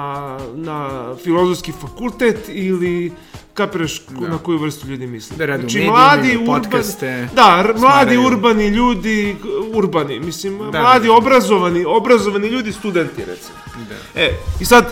na 0.55 0.91
filozofski 1.25 1.73
fakultet 1.73 2.39
ili 2.49 3.13
kapiraš 3.55 4.03
Da. 4.11 4.29
na 4.29 4.39
koju 4.39 4.59
vrstu 4.59 4.89
ljudi 4.89 5.07
mislim. 5.07 5.39
Da 5.39 5.47
rade 5.47 5.59
u 5.59 5.61
znači, 5.61 5.77
medijima, 5.77 5.97
mladi, 5.99 6.29
imaju 6.29 6.41
urbani, 6.43 6.63
podcaste, 6.63 7.29
da, 7.35 7.57
mladi 7.57 7.79
smaraju. 7.79 8.27
urbani 8.27 8.69
ljudi, 8.69 9.37
urbani, 9.75 10.21
mislim, 10.21 10.59
Da, 10.73 10.81
mladi 10.81 11.07
da. 11.07 11.15
obrazovani, 11.15 11.85
obrazovani 11.85 12.49
ljudi, 12.49 12.73
studenti 12.73 13.25
recimo. 13.25 13.59
Da. 13.89 14.21
E, 14.21 14.31
i 14.61 14.65
sad, 14.65 14.87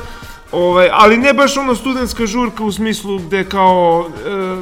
ovaj, 0.55 0.89
ali 0.93 1.17
ne 1.17 1.33
baš 1.33 1.57
ono 1.57 1.75
studentska 1.75 2.27
žurka 2.27 2.65
u 2.65 2.73
smislu 2.73 3.19
gde 3.19 3.45
kao 3.45 4.07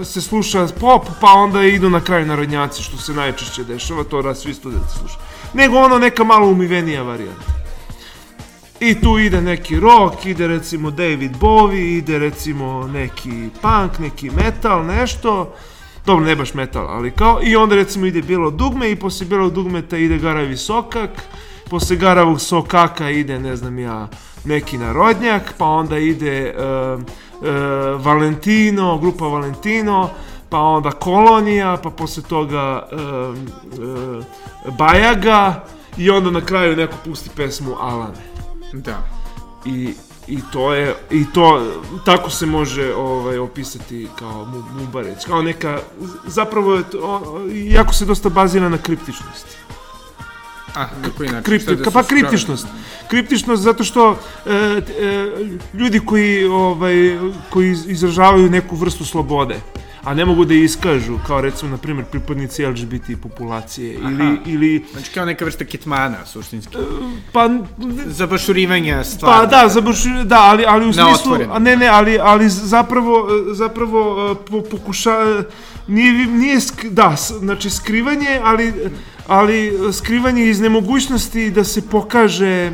e, 0.01 0.05
se 0.05 0.21
sluša 0.21 0.67
pop, 0.81 1.07
pa 1.21 1.33
onda 1.33 1.63
idu 1.63 1.91
na 1.91 2.01
kraju 2.01 2.27
narodnjaci, 2.27 2.83
što 2.83 2.97
se 2.97 3.13
najčešće 3.13 3.65
dešava, 3.65 4.05
to 4.05 4.23
raz 4.23 4.39
svi 4.39 4.55
studenti 4.55 4.93
slušaju. 4.99 5.21
Nego 5.55 5.79
ono 5.79 5.99
neka 5.99 6.25
malo 6.25 6.47
umivenija 6.47 7.03
varijanta. 7.03 7.53
I 8.81 9.01
tu 9.01 9.19
ide 9.19 9.41
neki 9.41 9.81
rock, 9.81 10.27
ide 10.27 10.49
recimo 10.49 10.91
David 10.91 11.33
Bowie, 11.41 11.99
ide 11.99 12.19
recimo 12.19 12.89
neki 12.93 13.49
punk, 13.63 13.99
neki 13.99 14.31
metal, 14.31 14.87
nešto. 14.87 15.55
Dobro, 16.07 16.25
ne 16.25 16.37
baš 16.37 16.55
metal, 16.55 16.87
ali 16.89 17.11
kao... 17.11 17.41
I 17.43 17.57
onda 17.57 17.75
recimo 17.75 18.07
ide 18.07 18.23
Bijelo 18.23 18.51
dugme 18.51 18.91
i 18.91 18.97
poslije 18.97 19.29
Bijelog 19.29 19.53
dugmeta 19.53 19.97
ide 19.97 20.19
Garavi 20.19 20.57
sokak. 20.57 21.11
Poslije 21.71 21.99
Garavog 21.99 22.41
sokaka 22.41 23.11
ide, 23.11 23.39
ne 23.39 23.57
znam 23.57 23.79
ja, 23.79 24.09
neki 24.45 24.79
narodnjak, 24.79 25.55
pa 25.59 25.67
onda 25.67 25.99
ide 25.99 26.39
e, 26.39 26.53
e, 26.53 26.57
Valentino, 27.97 28.99
grupa 28.99 29.25
Valentino, 29.25 30.11
pa 30.49 30.59
onda 30.59 30.91
Kolonija, 30.91 31.79
pa 31.83 31.91
poslije 31.91 32.25
toga 32.29 32.89
e, 32.93 32.97
Bajaga 34.79 35.65
i 35.97 36.11
onda 36.11 36.31
na 36.31 36.41
kraju 36.41 36.77
neko 36.77 36.95
pusti 37.05 37.31
pesmu 37.37 37.75
Alane. 37.81 38.33
Da. 38.73 38.99
I, 39.65 39.95
i 40.27 40.39
to 40.53 40.75
je 40.75 40.95
i 41.11 41.25
to 41.35 41.67
tako 42.05 42.31
se 42.31 42.47
može 42.47 42.95
ovaj 42.95 43.39
opisati 43.39 44.09
kao 44.19 44.45
mu- 44.45 44.81
mubarec 44.81 45.25
kao 45.25 45.43
neka 45.43 45.79
zapravo 46.27 46.75
je 46.75 46.83
to, 46.91 47.41
jako 47.53 47.93
se 47.93 48.05
dosta 48.05 48.29
bazira 48.29 48.69
na 48.69 48.79
kriptičnosti 48.79 49.57
A, 50.75 50.81
na 51.03 51.09
koji 51.17 51.29
način? 51.29 51.43
Kripti, 51.45 51.77
da 51.77 51.91
pa 51.91 52.03
kriptičnost 52.03 52.67
kriptičnost 53.09 53.63
zato 53.63 53.85
što 53.85 54.19
e, 54.47 54.51
e, 54.51 54.81
ljudi 55.75 56.01
koji 56.01 56.45
ovaj 56.45 57.19
koji 57.51 57.71
iz- 57.71 57.87
izražavaju 57.89 58.51
neku 58.51 58.77
vrstu 58.77 59.05
slobode 59.05 59.61
a 60.05 60.15
ne 60.15 60.25
mogu 60.25 60.45
da 60.45 60.55
je 60.55 60.65
iskažu 60.65 61.19
kao 61.27 61.41
recimo 61.41 61.71
na 61.71 61.77
primjer 61.77 62.05
pripadnici 62.07 62.65
LGBT 62.65 63.03
populacije 63.23 63.95
ili 63.95 64.23
Aha. 64.23 64.37
ili 64.47 64.85
Znači 64.93 65.11
kao 65.11 65.25
neka 65.25 65.45
vrsta 65.45 65.65
kitmana, 65.65 66.27
suštinski. 66.27 66.77
pa 67.33 67.49
Zabašurivanja 68.07 69.05
stvari. 69.05 69.35
Pa 69.41 69.57
da, 69.57 69.69
zabaš, 69.69 69.97
da, 70.25 70.41
ali, 70.41 70.65
ali 70.67 70.85
u 70.85 70.87
Na 70.87 70.93
smislu, 70.95 71.13
otvoreno. 71.25 71.55
a 71.55 71.59
ne, 71.59 71.77
ne, 71.77 71.87
ali, 71.87 72.19
ali 72.21 72.49
zapravo, 72.49 73.29
zapravo 73.53 74.01
e, 74.33 74.51
po, 74.51 74.63
pokuša, 74.63 75.43
nije, 75.87 76.27
nije, 76.27 76.57
sk- 76.57 76.91
da, 76.91 77.17
znači 77.39 77.71
skrivanje, 77.71 78.41
ali, 78.43 78.73
ali 79.27 79.73
skrivanje 79.93 80.45
iz 80.45 80.61
nemogućnosti 80.61 81.51
da 81.51 81.65
se 81.65 81.83
pokaže, 81.83 82.47
e, 82.47 82.73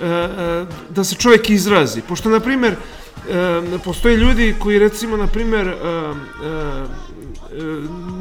e, 0.00 0.66
da 0.90 1.04
se 1.04 1.14
čovjek 1.14 1.50
izrazi. 1.50 2.00
Pošto, 2.00 2.28
na 2.28 2.40
primjer, 2.40 2.72
e, 2.72 3.62
postoje 3.78 4.16
ljudi 4.16 4.54
koji 4.58 4.78
recimo, 4.78 5.16
na 5.16 5.26
primjer, 5.26 5.74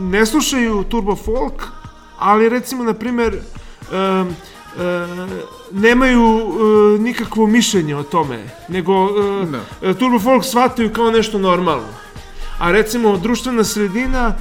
ne 0.02 0.26
slušaju 0.26 0.84
turbo 0.84 1.16
folk, 1.16 1.64
ali 2.18 2.50
recimo, 2.50 2.84
na 2.84 2.94
primjer, 2.94 3.34
e, 3.34 3.40
nemaju 5.72 6.42
e, 6.96 7.00
nikakvo 7.00 7.48
mišljenje 7.48 7.96
o 7.96 8.04
tome, 8.04 8.40
nego 8.68 8.94
e, 8.94 9.46
Da. 9.46 9.90
e, 9.90 9.94
turbo 9.94 10.20
folk 10.20 10.44
shvataju 10.46 10.94
kao 10.94 11.12
nešto 11.12 11.38
normalno. 11.40 11.88
A 12.62 12.72
recimo, 12.72 13.18
društvena 13.18 13.64
sredina 13.64 14.36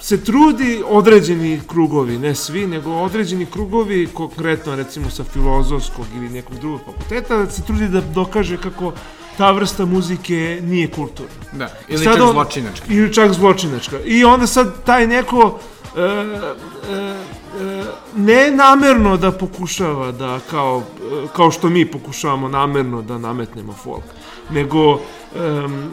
se 0.00 0.24
trudi 0.24 0.82
određeni 0.86 1.60
krugovi, 1.68 2.18
ne 2.18 2.34
svi, 2.34 2.66
nego 2.66 2.90
određeni 2.92 3.46
krugovi, 3.46 4.08
konkretno 4.14 4.76
recimo 4.76 5.10
sa 5.10 5.24
filozofskog 5.24 6.06
ili 6.16 6.28
nekog 6.28 6.58
drugog 6.58 6.80
fakulteta, 6.84 7.36
da 7.36 7.50
se 7.50 7.62
trudi 7.62 7.88
da 7.88 8.00
dokaže 8.00 8.56
kako 8.56 8.92
ta 9.38 9.50
vrsta 9.50 9.84
muzike 9.84 10.58
nije 10.62 10.90
kulturna. 10.90 11.32
Da, 11.52 11.68
ili 11.88 12.04
Sad 12.04 12.14
čak 12.16 12.22
on- 12.22 12.32
zločinačka. 12.32 12.86
Ili 12.88 13.14
čak 13.14 13.32
zločinačka. 13.32 14.00
I 14.04 14.24
onda 14.24 14.46
sad 14.46 14.84
taj 14.84 15.06
neko 15.06 15.58
e, 15.96 16.00
e, 16.00 16.04
e, 16.04 17.84
ne 18.16 18.50
namerno 18.50 19.16
da 19.16 19.32
pokušava 19.32 20.12
da 20.12 20.38
kao, 20.50 20.82
e, 21.24 21.26
kao 21.36 21.50
što 21.50 21.68
mi 21.68 21.86
pokušavamo 21.90 22.48
namerno 22.48 23.02
da 23.02 23.18
nametnemo 23.18 23.72
folk, 23.72 24.04
nego 24.52 25.00
em, 25.36 25.90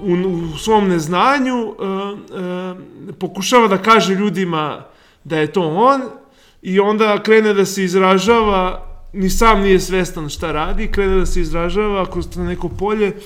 u, 0.00 0.12
u 0.54 0.58
svom 0.58 0.88
neznanju 0.88 1.74
em, 1.80 2.38
em, 2.38 3.14
pokušava 3.18 3.68
da 3.68 3.78
kaže 3.78 4.14
ljudima 4.14 4.84
da 5.24 5.38
je 5.38 5.52
to 5.52 5.62
on 5.62 6.02
i 6.62 6.80
onda 6.80 7.22
krene 7.22 7.54
da 7.54 7.64
se 7.64 7.84
izražava 7.84 8.86
ni 9.12 9.30
sam 9.30 9.60
nije 9.60 9.80
svestan 9.80 10.28
šta 10.28 10.52
radi, 10.52 10.92
krene 10.92 11.16
da 11.16 11.26
se 11.26 11.40
izražava 11.40 12.10
kroz 12.10 12.36
neko 12.36 12.68
polje 12.68 13.16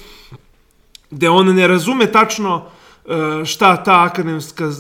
gde 1.11 1.29
on 1.29 1.55
ne 1.55 1.69
razume 1.69 2.13
tačno 2.13 2.65
e, 3.07 3.45
šta 3.45 3.85
ta 3.85 4.05
akademska, 4.05 4.71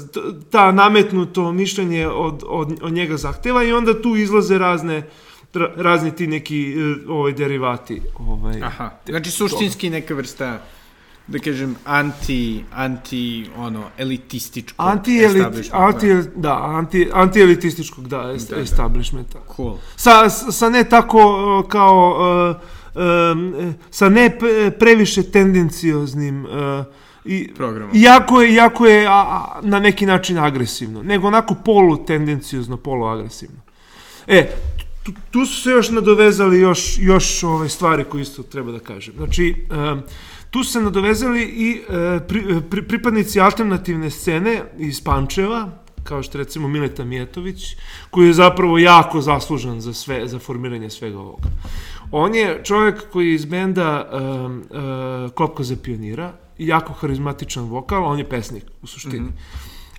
ta 0.51 0.73
nametnuto 0.73 1.53
mišljenje 1.53 2.09
od, 2.09 2.45
od, 2.47 2.79
od 2.83 2.93
njega 2.93 3.17
zahteva 3.17 3.65
i 3.65 3.73
onda 3.73 4.03
tu 4.03 4.17
izlaze 4.17 4.59
razne 4.59 5.09
ra- 5.55 5.73
razni 5.77 6.17
ti 6.17 6.27
neki 6.27 6.73
e, 6.73 7.11
ovaj 7.11 7.33
derivati 7.33 8.03
ovaj 8.19 8.63
Aha, 8.63 8.91
znači 9.09 9.31
suštinski 9.31 9.91
neka 9.91 10.15
vrsta 10.15 10.61
da 11.27 11.39
kažem 11.39 11.77
anti 11.85 12.65
anti 12.73 13.47
ono 13.57 13.85
elitističko 13.99 14.83
anti 14.83 15.19
establishment, 15.19 15.75
anti 15.75 16.15
da 16.37 16.63
anti 16.65 17.09
anti 17.13 17.41
elitističkog 17.41 18.09
da, 18.09 18.33
est, 18.37 18.51
Da, 18.51 18.57
da. 18.57 18.63
establishmenta 18.63 19.39
cool. 19.57 19.75
sa, 19.97 20.29
sa 20.31 20.69
ne 20.71 20.85
tako 20.85 21.19
e, 21.19 21.69
kao 21.69 22.17
e, 22.97 23.01
e, 23.65 23.73
sa 23.91 24.09
ne 24.09 24.31
pre- 24.31 24.71
previše 24.71 25.23
tendencioznim 25.23 26.47
e, 26.47 26.85
i 27.25 27.55
Programom. 27.55 27.91
Iako 27.97 28.43
je, 28.43 28.53
iako 28.53 28.87
je 28.87 29.07
a, 29.07 29.11
a, 29.13 29.61
na 29.63 29.81
neki 29.81 30.07
način 30.07 30.39
agresivno, 30.39 31.03
nego 31.03 31.27
onako 31.27 31.55
polu 31.55 31.97
tendencijozno, 31.99 32.77
polu 32.77 33.07
agresivno. 33.07 33.57
E, 34.27 34.51
tu, 35.13 35.21
tu 35.31 35.47
su 35.47 35.63
se 35.63 35.71
još 35.71 35.91
nadovezali 35.91 36.61
još, 36.61 36.99
još 36.99 37.43
ove 37.43 37.69
stvari 37.69 38.05
koje 38.05 38.23
isto 38.23 38.43
treba 38.43 38.73
da 38.73 38.79
kažem. 38.79 39.15
Znači, 39.17 39.55
em, 39.71 40.03
tu 40.51 40.65
se 40.65 40.81
nadovezali 40.81 41.43
i 41.43 41.81
e, 41.89 42.21
pri, 42.29 42.61
pri, 42.71 42.83
pripadnici 42.83 43.41
alternativne 43.41 44.11
scene 44.11 44.63
iz 44.79 45.05
Pančeva, 45.05 45.71
kao 46.05 46.23
što 46.23 46.39
recimo 46.39 46.69
Mileta 46.69 47.05
Mijetović, 47.05 47.77
koji 48.11 48.27
je 48.27 48.33
zapravo 48.33 48.79
jako 48.79 49.21
zaslužan 49.21 49.81
za 49.81 49.95
sve 49.95 50.29
za 50.29 50.39
formiranje 50.39 50.91
svega 50.91 51.19
ovoga. 51.19 51.49
On 52.11 52.35
je 52.35 52.61
čovjek 52.65 53.11
koji 53.13 53.29
je 53.29 53.35
iz 53.35 53.45
benda 53.45 54.11
um, 54.13 54.63
uh, 54.71 55.33
Klopka 55.33 55.63
za 55.63 55.77
pionira, 55.83 56.33
jako 56.59 56.93
harizmatičan 56.93 57.65
vokal, 57.65 58.05
on 58.05 58.19
je 58.19 58.29
pesnik 58.29 58.65
u 58.83 58.87
suštini. 58.87 59.21
Mhm. 59.21 59.37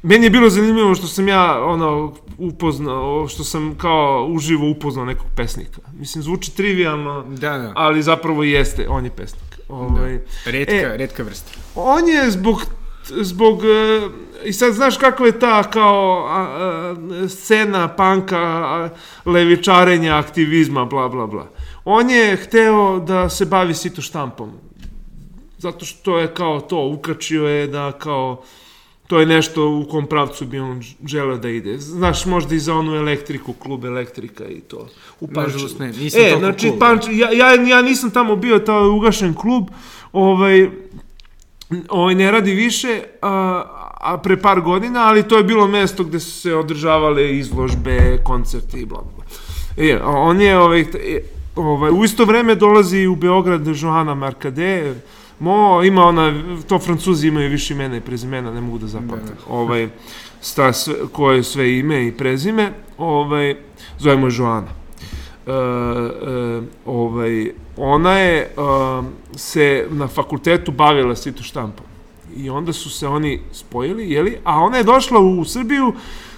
Meni 0.03 0.25
je 0.25 0.29
bilo 0.29 0.49
zanimljivo 0.49 0.95
što 0.95 1.07
sam 1.07 1.27
ja 1.27 1.63
ono 1.65 2.13
upoznao, 2.37 3.27
što 3.27 3.43
sam 3.43 3.75
kao 3.77 4.27
uživo 4.29 4.69
upoznao 4.69 5.05
nekog 5.05 5.25
pesnika. 5.35 5.81
Mislim, 5.93 6.23
zvuči 6.23 6.55
trivialno, 6.55 7.23
Da, 7.27 7.57
da. 7.57 7.71
ali 7.75 8.03
zapravo 8.03 8.43
jeste, 8.43 8.89
on 8.89 9.05
je 9.05 9.11
pesnik. 9.11 9.59
Ovaj, 9.69 10.19
Redka, 10.45 10.73
E. 10.75 10.97
redka 10.97 11.23
vrsta. 11.23 11.51
on 11.75 12.07
je 12.07 12.31
zbog 12.31 12.65
zbog 13.05 13.61
e, 13.65 14.01
i 14.45 14.53
sad 14.53 14.73
znaš 14.73 14.97
kakva 14.97 15.25
je 15.25 15.39
ta 15.39 15.63
kao 15.63 16.25
a, 16.27 16.41
a, 16.41 16.95
scena 17.29 17.87
panka 17.87 18.37
a, 18.39 18.89
levičarenja 19.25 20.17
aktivizma 20.17 20.85
bla 20.85 21.09
bla 21.09 21.27
bla 21.27 21.47
on 21.85 22.09
je 22.09 22.35
hteo 22.37 22.99
da 22.99 23.29
se 23.29 23.45
bavi 23.45 23.73
sito 23.73 24.01
štampom 24.01 24.51
zato 25.57 25.85
što 25.85 26.19
je 26.19 26.27
kao 26.27 26.61
to 26.61 26.87
ukačio 26.87 27.47
je 27.47 27.67
da 27.67 27.91
kao 27.91 28.41
to 29.09 29.19
je 29.19 29.25
nešto 29.25 29.69
u 29.69 29.85
kom 29.91 30.05
pravcu 30.07 30.45
bi 30.45 30.59
on 30.59 30.81
želeo 31.05 31.37
da 31.37 31.49
ide. 31.49 31.77
Znaš, 31.77 32.25
možda 32.25 32.55
i 32.55 32.59
za 32.59 32.73
onu 32.75 32.95
elektriku, 32.95 33.53
klub 33.53 33.85
elektrika 33.85 34.45
i 34.45 34.59
to. 34.59 34.87
U 35.19 35.27
Pančevu. 35.27 35.45
Nažalost 35.47 35.79
ne, 35.79 35.87
nisam 35.87 36.21
E, 36.21 36.35
znači, 36.39 36.67
cool. 36.67 36.79
Panč, 36.79 37.05
ja, 37.11 37.31
ja, 37.31 37.63
ja 37.63 37.81
nisam 37.81 38.11
tamo 38.11 38.35
bio, 38.35 38.55
je 38.55 38.89
ugašen 38.89 39.33
klub, 39.33 39.69
ovaj, 40.13 40.69
ovaj 41.89 42.15
ne 42.15 42.31
radi 42.31 42.53
više, 42.53 43.01
a, 43.21 43.63
a 44.01 44.17
pre 44.17 44.37
par 44.37 44.61
godina, 44.61 45.07
ali 45.07 45.27
to 45.27 45.37
je 45.37 45.43
bilo 45.43 45.67
mesto 45.67 46.03
gde 46.03 46.19
su 46.19 46.31
se 46.31 46.55
održavale 46.55 47.37
izložbe, 47.37 48.21
koncerti 48.23 48.79
i 48.79 48.85
bla 48.85 49.01
bla. 49.01 49.25
E, 49.77 49.99
on 50.03 50.41
je 50.41 50.59
ovaj, 50.59 50.81
e, 50.81 51.21
ovaj, 51.55 51.91
u 51.91 52.03
isto 52.03 52.25
vreme 52.25 52.55
dolazi 52.55 53.07
u 53.07 53.15
Beograd 53.15 53.67
Joana 53.81 54.15
Markade, 54.15 54.93
Mo, 55.39 55.83
ima 55.83 56.05
ona, 56.05 56.43
to 56.67 56.79
francuzi 56.79 57.27
imaju 57.27 57.49
više 57.49 57.73
imena 57.73 57.97
i 57.97 58.01
prezimena, 58.01 58.51
ne 58.51 58.61
mogu 58.61 58.77
da 58.77 58.87
zapamtim. 58.87 59.35
Da, 59.35 59.47
da. 59.47 59.53
Ovaj, 59.53 59.89
sta 60.41 60.73
sve, 60.73 60.95
koje 61.11 61.37
je 61.37 61.43
sve 61.43 61.77
ime 61.79 62.07
i 62.07 62.11
prezime, 62.11 62.73
ovaj, 62.97 63.55
zovemo 63.99 64.27
je 64.27 64.33
Joana. 64.37 64.67
E, 65.47 65.51
e, 65.51 66.61
ovaj, 66.85 67.51
ona 67.77 68.17
je 68.19 68.51
um, 68.57 69.07
se 69.35 69.87
na 69.89 70.07
fakultetu 70.07 70.71
bavila 70.71 71.15
sito 71.15 71.43
štampom. 71.43 71.85
I 72.35 72.49
onda 72.49 72.73
su 72.73 72.89
se 72.89 73.07
oni 73.07 73.39
spojili, 73.51 74.11
jeli? 74.11 74.37
A 74.43 74.59
ona 74.59 74.77
je 74.77 74.83
došla 74.83 75.19
u 75.19 75.45
Srbiju 75.45 75.93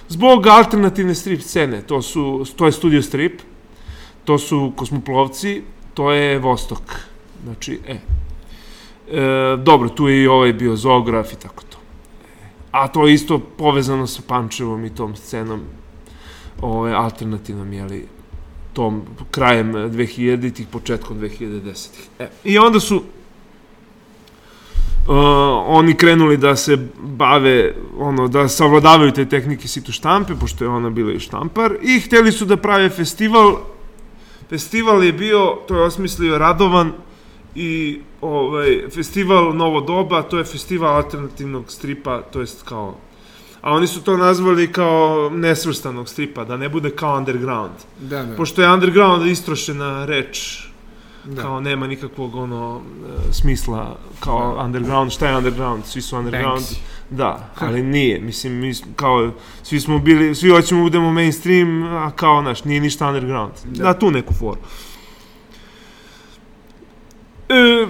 zbog 0.08 0.46
alternativne 0.46 1.14
strip 1.14 1.40
scene. 1.40 1.82
To, 1.82 2.02
su, 2.02 2.44
to 2.56 2.66
je 2.66 2.72
Studio 2.72 3.02
Strip, 3.02 3.40
to 4.24 4.38
su 4.38 4.72
Kosmoplovci, 4.76 5.62
to 5.94 6.12
je 6.12 6.38
Vostok. 6.38 6.82
Znači, 7.44 7.80
e. 7.88 8.21
e 9.12 9.56
dobro, 9.56 9.88
tu 9.88 10.08
je 10.08 10.22
i 10.22 10.26
ovaj 10.26 10.52
bio 10.52 10.76
Zograf 10.76 11.32
i 11.32 11.36
tako 11.36 11.62
to. 11.62 11.78
A 12.70 12.88
to 12.88 13.06
je 13.06 13.14
isto 13.14 13.38
povezano 13.38 14.06
sa 14.06 14.22
Pančevom 14.26 14.84
i 14.84 14.94
tom 14.94 15.16
scenom 15.16 15.60
ovaj, 16.60 16.94
alternativnom, 16.94 17.72
jeli, 17.72 18.06
tom 18.72 19.02
krajem 19.30 19.72
2000-ih, 19.72 20.66
početkom 20.66 21.20
2010-ih. 21.20 22.08
E, 22.18 22.28
I 22.44 22.58
onda 22.58 22.80
su 22.80 22.96
uh, 22.96 23.02
oni 25.66 25.94
krenuli 25.94 26.36
da 26.36 26.56
se 26.56 26.78
bave, 27.02 27.74
ono, 27.98 28.28
da 28.28 28.48
savladavaju 28.48 29.12
te 29.12 29.28
tehnike 29.28 29.68
situ 29.68 29.92
štampe, 29.92 30.34
pošto 30.40 30.64
je 30.64 30.68
ona 30.68 30.90
bila 30.90 31.12
i 31.12 31.20
štampar, 31.20 31.76
i 31.82 32.00
hteli 32.00 32.32
su 32.32 32.44
da 32.44 32.56
prave 32.56 32.90
festival. 32.90 33.56
Festival 34.48 35.04
je 35.04 35.12
bio, 35.12 35.58
to 35.68 35.76
je 35.76 35.82
osmislio 35.82 36.38
Radovan, 36.38 36.92
i 37.54 38.00
ovaj, 38.20 38.88
festival 38.94 39.56
Novo 39.56 39.80
doba, 39.80 40.22
to 40.22 40.38
je 40.38 40.44
festival 40.44 40.96
alternativnog 40.96 41.72
stripa, 41.72 42.22
to 42.22 42.40
jest 42.40 42.62
kao 42.62 42.96
a 43.62 43.72
oni 43.72 43.86
su 43.86 44.02
to 44.02 44.16
nazvali 44.16 44.72
kao 44.72 45.30
nesvrstanog 45.34 46.08
stripa, 46.08 46.44
da 46.44 46.56
ne 46.56 46.68
bude 46.68 46.90
kao 46.90 47.16
underground. 47.16 47.72
Da, 48.00 48.22
da. 48.22 48.36
Pošto 48.36 48.62
je 48.62 48.72
underground 48.72 49.26
istrošena 49.26 50.04
reč, 50.04 50.66
da. 51.24 51.42
kao 51.42 51.60
nema 51.60 51.86
nikakvog 51.86 52.34
ono 52.34 52.80
e, 52.80 53.32
smisla 53.32 53.96
kao 54.20 54.54
da. 54.54 54.62
underground, 54.62 55.12
šta 55.12 55.28
je 55.28 55.36
underground, 55.36 55.84
svi 55.84 56.02
su 56.02 56.16
underground. 56.16 56.62
Banksy. 56.62 56.76
Da, 57.10 57.50
ali 57.58 57.82
nije, 57.82 58.20
mislim, 58.20 58.52
mi 58.52 58.74
kao, 58.96 59.30
svi 59.62 59.80
smo 59.80 59.98
bili, 59.98 60.34
svi 60.34 60.50
hoćemo 60.50 60.80
da 60.80 60.82
budemo 60.82 61.12
mainstream, 61.12 61.82
a 61.82 62.10
kao, 62.10 62.42
naš, 62.42 62.64
nije 62.64 62.80
ništa 62.80 63.06
underground. 63.06 63.52
Da, 63.64 63.84
da 63.84 63.98
tu 63.98 64.10
neku 64.10 64.34
foru. 64.34 64.60
E, 67.52 67.86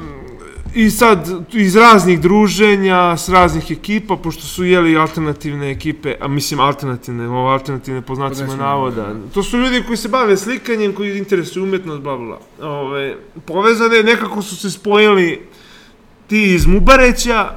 I 0.74 0.90
sad, 0.90 1.28
iz 1.52 1.76
raznih 1.76 2.20
druženja, 2.20 3.16
s 3.16 3.28
raznih 3.28 3.70
ekipa, 3.70 4.16
pošto 4.16 4.42
su 4.42 4.64
jeli 4.64 4.96
alternativne 4.96 5.70
ekipe, 5.70 6.14
a 6.20 6.28
mislim 6.28 6.60
alternativne, 6.60 7.28
ovo 7.28 7.48
alternativne 7.48 8.02
po 8.02 8.14
znacima 8.14 8.56
navoda, 8.56 9.02
da. 9.02 9.28
to 9.34 9.42
su 9.42 9.58
ljudi 9.58 9.82
koji 9.86 9.96
se 9.96 10.08
bave 10.08 10.36
slikanjem, 10.36 10.92
koji 10.92 11.18
interesuju 11.18 11.64
umetnost, 11.64 12.00
bla, 12.00 12.16
bla, 12.16 12.26
bla. 12.26 12.68
Ove, 12.68 13.16
povezane, 13.46 14.02
nekako 14.02 14.42
su 14.42 14.56
se 14.56 14.70
spojili 14.70 15.42
ti 16.26 16.54
iz 16.54 16.66
Mubareća 16.66 17.50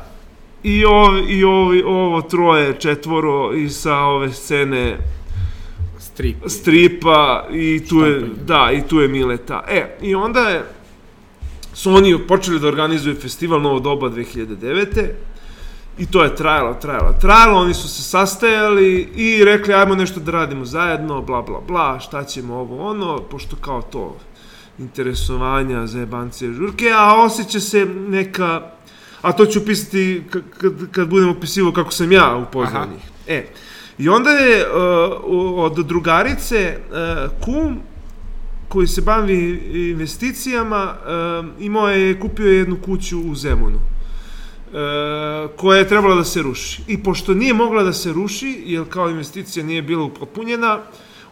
i, 0.64 0.86
ov, 0.86 1.30
i 1.30 1.44
ovi, 1.44 1.84
ovo 1.86 2.22
troje, 2.22 2.74
četvoro 2.80 3.54
i 3.54 3.70
sa 3.70 3.98
ove 3.98 4.32
scene 4.32 4.98
Strip. 6.00 6.38
stripa 6.48 7.48
i 7.52 7.82
tu 7.90 8.00
je, 8.00 8.22
da, 8.46 8.72
i 8.74 8.82
tu 8.82 9.00
je 9.00 9.08
Mileta. 9.08 9.64
E, 9.68 9.98
i 10.02 10.16
onda 10.16 10.40
je 10.40 10.64
su 11.76 11.92
oni 11.92 12.28
počeli 12.28 12.60
da 12.60 12.68
organizuju 12.68 13.16
festival 13.16 13.62
Novo 13.62 13.80
doba 13.80 14.10
2009. 14.10 15.10
I 15.98 16.06
to 16.06 16.24
je 16.24 16.36
trajalo, 16.36 16.74
trajalo, 16.74 17.16
trajalo, 17.22 17.60
oni 17.60 17.74
su 17.74 17.90
se 17.90 18.04
sastajali 18.04 19.10
i 19.16 19.46
rekli 19.46 19.74
ajmo 19.74 19.96
nešto 19.96 20.20
da 20.20 20.32
radimo 20.32 20.66
zajedno, 20.66 21.22
bla, 21.22 21.42
bla, 21.42 21.62
bla, 21.68 22.00
šta 22.00 22.24
ćemo 22.24 22.56
ovo, 22.56 22.90
ono, 22.90 23.20
pošto 23.20 23.56
kao 23.56 23.82
to 23.82 24.18
interesovanja, 24.80 25.88
zajebancije, 25.88 26.54
žurke, 26.54 26.92
a 26.96 27.24
osjeća 27.24 27.60
se 27.60 27.86
neka, 27.86 28.62
a 29.22 29.32
to 29.32 29.46
ću 29.46 29.66
pisati 29.66 30.24
kad, 30.30 30.44
kad 30.92 31.08
budem 31.08 31.30
opisivo 31.30 31.72
kako 31.72 31.92
sam 31.92 32.12
ja 32.12 32.36
upoznao 32.36 32.86
njih. 32.86 33.04
E, 33.28 33.48
i 33.98 34.10
onda 34.10 34.30
je 34.30 34.66
uh, 34.68 34.74
od 35.56 35.86
drugarice 35.86 36.78
uh, 36.78 37.32
kum 37.46 37.80
koji 38.76 38.88
se 38.88 39.02
bavi 39.02 39.62
investicijama, 39.92 40.96
imao 41.60 41.90
je, 41.90 42.20
kupio 42.20 42.48
je 42.48 42.58
jednu 42.58 42.78
kuću 42.86 43.20
u 43.20 43.36
Zemunu, 43.36 43.80
koja 45.56 45.78
je 45.80 45.88
trebala 45.88 46.16
da 46.16 46.24
se 46.24 46.42
ruši. 46.42 46.82
I 46.88 46.98
pošto 47.04 47.34
nije 47.34 47.54
mogla 47.54 47.84
da 47.84 47.94
se 47.94 48.14
ruši, 48.14 48.64
jer 48.66 48.84
kao 48.90 49.10
investicija 49.10 49.66
nije 49.66 49.82
bila 49.82 50.04
upotpunjena, 50.04 50.80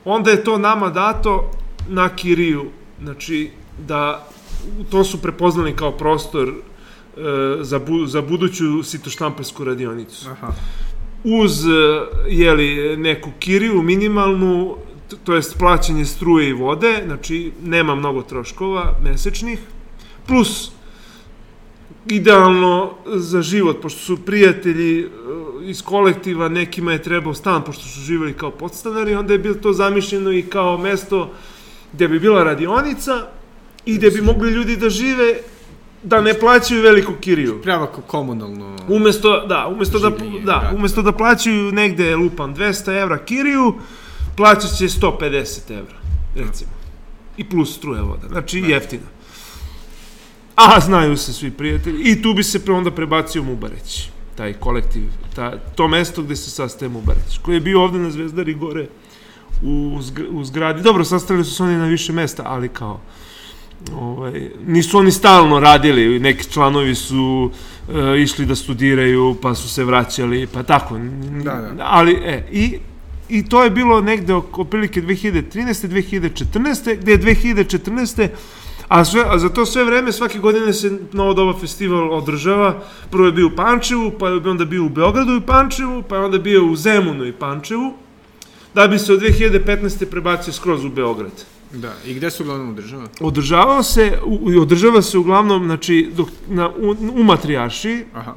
onda 0.06 0.32
je 0.32 0.44
to 0.44 0.58
nama 0.58 0.90
dato 0.90 1.52
na 1.90 2.10
kiriju. 2.16 2.66
Znači, 3.02 3.50
da 3.88 4.28
to 4.92 5.04
su 5.04 5.22
prepoznali 5.22 5.76
kao 5.76 5.92
prostor 5.92 6.54
za, 7.62 7.80
bu, 7.80 8.06
za 8.06 8.22
buduću 8.22 8.84
sitoštamparsku 8.84 9.64
radionicu. 9.64 10.30
Aha. 10.30 10.54
Uz, 11.24 11.66
jeli, 12.30 12.98
neku 12.98 13.30
kiriju 13.40 13.82
minimalnu, 13.82 14.76
to 15.24 15.36
jest 15.36 15.58
plaćanje 15.58 16.06
struje 16.06 16.50
i 16.50 16.54
vode, 16.54 17.04
znači 17.06 17.52
nema 17.64 17.96
mnogo 17.96 18.22
troškova 18.22 18.96
mesečnih, 19.04 19.60
plus 20.28 20.72
idealno 22.08 22.92
za 23.06 23.42
život, 23.42 23.82
pošto 23.82 24.00
su 24.00 24.26
prijatelji 24.26 25.00
e, 25.00 25.08
iz 25.64 25.82
kolektiva, 25.82 26.50
nekima 26.50 26.92
je 26.92 27.04
trebao 27.04 27.34
stan, 27.34 27.64
pošto 27.64 27.84
su 27.84 28.00
živeli 28.00 28.34
kao 28.34 28.52
podstanari, 28.52 29.16
onda 29.16 29.34
je 29.34 29.40
bilo 29.40 29.56
to 29.56 29.74
zamišljeno 29.74 30.32
i 30.32 30.42
kao 30.42 30.78
mesto 30.78 31.32
gde 31.94 32.08
bi 32.08 32.20
bila 32.20 32.44
radionica 32.44 33.28
i 33.86 33.98
gde 33.98 34.10
bi 34.10 34.22
mogli 34.22 34.52
ljudi 34.52 34.78
da 34.78 34.90
žive 34.90 35.36
da 36.04 36.22
ne 36.22 36.34
plaćaju 36.34 36.82
veliku 36.82 37.14
kiriju. 37.22 37.62
Prava 37.62 37.88
kao 37.88 38.04
komunalno. 38.08 38.76
Umesto, 38.88 39.46
da, 39.46 39.68
umesto 39.68 40.00
da, 40.00 40.12
da, 40.46 40.72
umesto 40.76 41.02
da 41.02 41.12
plaćaju 41.12 41.72
negde, 41.72 42.16
lupam, 42.16 42.56
200 42.56 43.02
evra 43.02 43.18
kiriju, 43.18 43.74
plaćat 44.36 44.78
će 44.78 44.86
150 44.86 45.72
evra, 45.72 45.98
recimo. 46.36 46.72
I 47.38 47.50
plus 47.50 47.76
struje 47.76 48.02
voda, 48.02 48.28
znači 48.28 48.62
ne. 48.62 48.70
jeftina. 48.70 49.08
A, 50.56 50.80
znaju 50.80 51.18
se 51.18 51.34
svi 51.34 51.52
prijatelji. 51.52 52.02
I 52.04 52.22
tu 52.22 52.34
bi 52.34 52.44
se 52.44 52.66
pre 52.66 52.74
onda 52.74 52.92
prebacio 52.92 53.44
Mubareć, 53.44 54.10
taj 54.36 54.54
kolektiv, 54.54 55.04
ta, 55.36 55.58
to 55.76 55.88
mesto 55.88 56.22
gde 56.22 56.36
se 56.36 56.50
sastaje 56.50 56.90
Mubareć, 56.90 57.38
koji 57.42 57.56
je 57.56 57.62
bio 57.62 57.84
ovde 57.84 58.00
na 58.00 58.12
Zvezdari 58.12 58.54
gore 58.54 58.88
u, 59.64 60.00
u 60.32 60.44
zgradi. 60.44 60.82
Dobro, 60.82 61.04
sastavili 61.04 61.46
su 61.46 61.56
se 61.56 61.64
oni 61.64 61.78
na 61.78 61.86
više 61.86 62.14
mesta, 62.14 62.44
ali 62.46 62.70
kao, 62.70 63.00
ovaj, 63.96 64.50
nisu 64.66 64.98
oni 64.98 65.12
stalno 65.12 65.60
radili, 65.60 66.20
neki 66.20 66.52
članovi 66.52 66.96
su 66.96 67.52
uh, 67.88 67.96
išli 68.20 68.46
da 68.46 68.56
studiraju, 68.56 69.36
pa 69.42 69.56
su 69.56 69.70
se 69.70 69.84
vraćali, 69.84 70.48
pa 70.48 70.64
tako. 70.64 70.98
Da, 71.44 71.54
da. 71.54 71.74
Ali, 71.80 72.14
e, 72.14 72.48
i 72.52 72.80
i 73.34 73.44
to 73.44 73.64
je 73.64 73.70
bilo 73.70 74.02
negde 74.02 74.34
oko 74.34 74.64
prilike 74.64 75.02
2013. 75.02 75.88
2014. 75.88 76.98
gde 77.02 77.12
je 77.12 77.20
2014. 77.20 78.28
A, 78.88 79.06
sve, 79.06 79.24
a 79.28 79.40
za 79.40 79.50
to 79.50 79.66
sve 79.66 79.84
vreme, 79.84 80.12
svake 80.12 80.40
godine 80.40 80.74
se 80.74 81.00
Novo 81.12 81.34
doba 81.34 81.60
festival 81.60 82.14
održava. 82.14 82.84
Prvo 83.10 83.26
je 83.26 83.32
bio 83.32 83.48
u 83.48 83.56
Pančevu, 83.56 84.12
pa 84.20 84.30
je 84.30 84.50
onda 84.50 84.66
bio 84.66 84.86
u 84.86 84.90
Beogradu 84.90 85.36
i 85.36 85.42
Pančevu, 85.42 86.04
pa 86.04 86.16
je 86.16 86.26
onda 86.26 86.38
bio 86.38 86.66
u 86.66 86.76
Zemunu 86.76 87.26
i 87.26 87.32
Pančevu, 87.32 87.94
da 88.74 88.88
bi 88.88 89.00
se 89.00 89.14
od 89.14 89.22
2015. 89.22 90.06
prebacio 90.06 90.54
skroz 90.54 90.86
u 90.86 90.90
Beograd. 90.90 91.46
Da, 91.72 91.94
i 92.06 92.14
gde 92.14 92.32
se 92.32 92.44
uglavnom 92.44 92.70
održava? 92.70 93.08
Održavao 93.20 93.84
se, 93.84 94.20
u, 94.26 94.62
održava 94.62 95.02
se 95.02 95.18
uglavnom, 95.18 95.66
znači, 95.66 96.10
dok, 96.16 96.30
na, 96.50 96.70
u, 96.70 96.96
u 97.16 97.24
Matrijaši, 97.24 98.06
Aha 98.14 98.36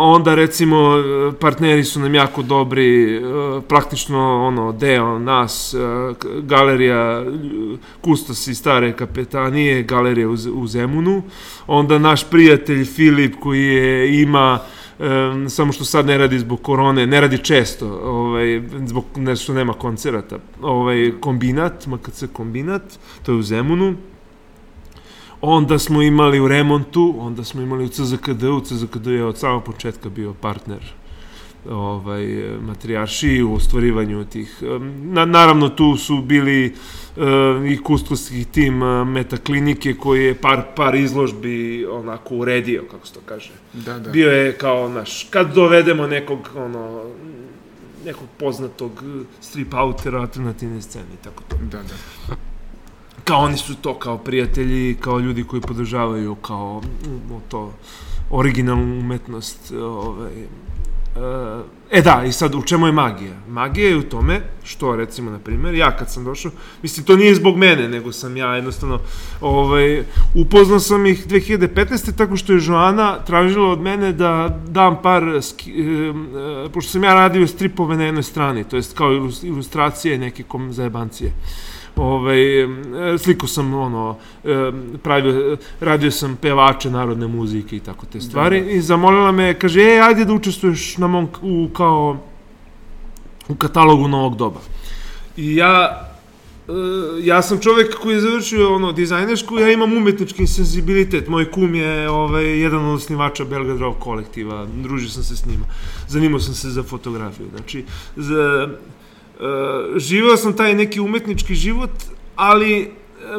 onda 0.00 0.34
recimo 0.34 0.92
partneri 1.40 1.84
su 1.84 2.00
nam 2.00 2.14
jako 2.14 2.42
dobri, 2.42 3.22
praktično 3.68 4.46
ono 4.46 4.72
deo 4.72 5.18
nas, 5.18 5.74
galerija 6.42 7.24
Kustos 8.00 8.46
i 8.46 8.54
stare 8.54 8.92
kapetanije, 8.92 9.82
galerija 9.82 10.28
u, 10.54 10.66
Zemunu, 10.66 11.22
onda 11.66 11.98
naš 11.98 12.30
prijatelj 12.30 12.84
Filip 12.84 13.34
koji 13.40 13.64
je 13.64 14.22
ima 14.22 14.58
samo 15.48 15.72
što 15.72 15.84
sad 15.84 16.06
ne 16.06 16.18
radi 16.18 16.38
zbog 16.38 16.62
korone, 16.62 17.06
ne 17.06 17.20
radi 17.20 17.38
često, 17.38 18.00
ovaj, 18.04 18.62
zbog 18.86 19.04
nešto 19.16 19.54
nema 19.54 19.72
koncerata, 19.72 20.38
ovaj, 20.62 21.12
kombinat, 21.20 21.86
MKC 21.86 22.24
kombinat, 22.32 22.82
to 23.22 23.32
je 23.32 23.38
u 23.38 23.42
Zemunu, 23.42 23.94
Onda 25.46 25.78
smo 25.78 26.02
imali 26.02 26.40
u 26.40 26.48
remontu, 26.48 27.14
onda 27.18 27.44
smo 27.44 27.62
imali 27.62 27.84
u 27.84 27.88
CZKD, 27.88 28.42
u 28.42 28.60
CZKD 28.60 29.06
je 29.06 29.24
od 29.24 29.38
samog 29.38 29.64
početka 29.64 30.08
bio 30.08 30.34
partner 30.34 30.94
ovaj, 31.70 32.26
matrijarši 32.60 33.42
u 33.42 33.54
ostvarivanju 33.54 34.24
tih. 34.24 34.62
Na, 35.02 35.24
naravno, 35.24 35.68
tu 35.68 35.96
su 35.96 36.22
bili 36.22 36.74
uh, 37.16 37.22
i 37.70 37.82
kustovski 37.82 38.44
tim 38.44 38.82
uh, 38.82 39.08
metaklinike 39.08 39.94
koji 39.94 40.24
je 40.24 40.34
par, 40.34 40.62
par 40.76 40.94
izložbi 40.94 41.86
onako 41.90 42.36
uredio, 42.36 42.84
kako 42.90 43.06
se 43.06 43.14
to 43.14 43.20
kaže. 43.26 43.52
Da, 43.72 43.98
da. 43.98 44.10
Bio 44.10 44.30
je 44.30 44.52
kao, 44.52 44.88
naš, 44.88 45.26
kad 45.30 45.54
dovedemo 45.54 46.06
nekog, 46.06 46.50
ono, 46.56 47.02
nekog 48.04 48.28
poznatog 48.38 49.04
strip 49.40 49.74
autera 49.74 50.20
alternativne 50.20 50.82
scene 50.82 51.14
i 51.20 51.24
tako 51.24 51.42
to. 51.48 51.56
Da, 51.56 51.78
da 51.78 52.34
kao 53.24 53.40
oni 53.40 53.56
su 53.56 53.74
to 53.74 53.94
kao 53.94 54.18
prijatelji, 54.18 54.96
kao 55.00 55.18
ljudi 55.18 55.44
koji 55.44 55.62
podržavaju 55.62 56.34
kao 56.34 56.82
to 57.48 57.72
originalnu 58.30 58.98
umetnost, 58.98 59.72
ovaj, 59.72 60.46
E 61.90 62.02
da, 62.02 62.22
i 62.26 62.32
sad 62.32 62.54
u 62.54 62.62
čemu 62.62 62.86
je 62.86 62.92
magija? 62.92 63.32
Magija 63.48 63.88
je 63.88 63.96
u 63.96 64.02
tome 64.02 64.40
što, 64.64 64.96
recimo, 64.96 65.30
na 65.30 65.38
primjer, 65.38 65.74
ja 65.74 65.96
kad 65.96 66.10
sam 66.10 66.24
došao, 66.24 66.50
mislim, 66.82 67.06
to 67.06 67.16
nije 67.16 67.34
zbog 67.34 67.56
mene, 67.56 67.88
nego 67.88 68.12
sam 68.12 68.36
ja 68.36 68.54
jednostavno, 68.54 68.98
ovaj, 69.40 70.04
upoznao 70.34 70.80
sam 70.80 71.06
ih 71.06 71.26
2015. 71.26 72.16
tako 72.16 72.36
što 72.36 72.52
je 72.52 72.60
Joana 72.66 73.18
tražila 73.24 73.70
od 73.70 73.80
mene 73.80 74.12
da 74.12 74.60
dam 74.68 75.02
par, 75.02 75.22
ski, 75.42 75.70
e, 75.70 76.12
pošto 76.72 76.92
sam 76.92 77.04
ja 77.04 77.14
radio 77.14 77.46
stripove 77.46 77.96
na 77.96 78.04
jednoj 78.04 78.22
strani, 78.22 78.64
to 78.64 78.76
jest 78.76 78.96
kao 78.96 79.28
ilustracije 79.42 80.18
neke 80.18 80.42
kom 80.42 80.72
zajebancije 80.72 81.32
ovaj, 81.96 82.38
sliku 83.18 83.46
sam, 83.46 83.74
ono, 83.74 84.16
pravio, 85.02 85.56
radio 85.80 86.10
sam 86.10 86.36
pevače 86.36 86.90
narodne 86.90 87.26
muzike 87.26 87.76
i 87.76 87.80
tako 87.80 88.06
te 88.06 88.20
stvari 88.20 88.60
da, 88.60 88.66
da. 88.66 88.70
i 88.70 88.80
zamolila 88.80 89.32
me, 89.32 89.54
kaže, 89.58 89.80
ej, 89.80 90.00
ajde 90.00 90.24
da 90.24 90.32
učestvuješ 90.32 90.96
na 90.98 91.06
mom, 91.06 91.28
u, 91.42 91.68
kao, 91.68 92.16
u 93.48 93.54
katalogu 93.54 94.08
novog 94.08 94.36
doba. 94.36 94.60
I 95.36 95.56
ja, 95.56 96.04
ja 97.22 97.42
sam 97.42 97.60
čovek 97.60 97.94
koji 98.02 98.14
je 98.14 98.20
završio 98.20 98.74
ono 98.74 98.92
dizajnersku, 98.92 99.58
ja 99.58 99.72
imam 99.72 99.92
umetnički 99.92 100.46
senzibilitet. 100.46 101.28
Moj 101.28 101.50
kum 101.50 101.74
je 101.74 102.10
ovaj 102.10 102.60
jedan 102.60 102.84
od 102.86 102.94
osnivača 102.94 103.44
Belgrad 103.44 103.78
Rock 103.78 103.98
kolektiva, 103.98 104.66
družio 104.82 105.08
sam 105.08 105.22
se 105.22 105.36
s 105.36 105.46
njima. 105.46 105.64
Zanimao 106.08 106.40
sam 106.40 106.54
se 106.54 106.70
za 106.70 106.82
fotografiju. 106.82 107.46
Znači, 107.56 107.84
za, 108.16 108.68
živeo 109.96 110.36
sam 110.36 110.56
taj 110.56 110.74
neki 110.74 111.00
umetnički 111.00 111.54
život, 111.54 111.90
ali 112.36 112.80
e, 112.80 112.88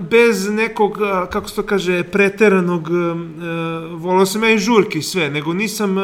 bez 0.02 0.50
nekog, 0.50 0.98
e, 1.02 1.30
kako 1.32 1.50
se 1.50 1.56
to 1.56 1.64
kaže, 1.64 2.04
preteranog, 2.04 2.90
volao 3.92 4.26
sam 4.26 4.44
ja 4.44 4.52
i 4.52 4.58
žurke 4.58 5.00
i 5.00 5.02
sve, 5.02 5.30
nego 5.30 5.54
nisam, 5.54 5.96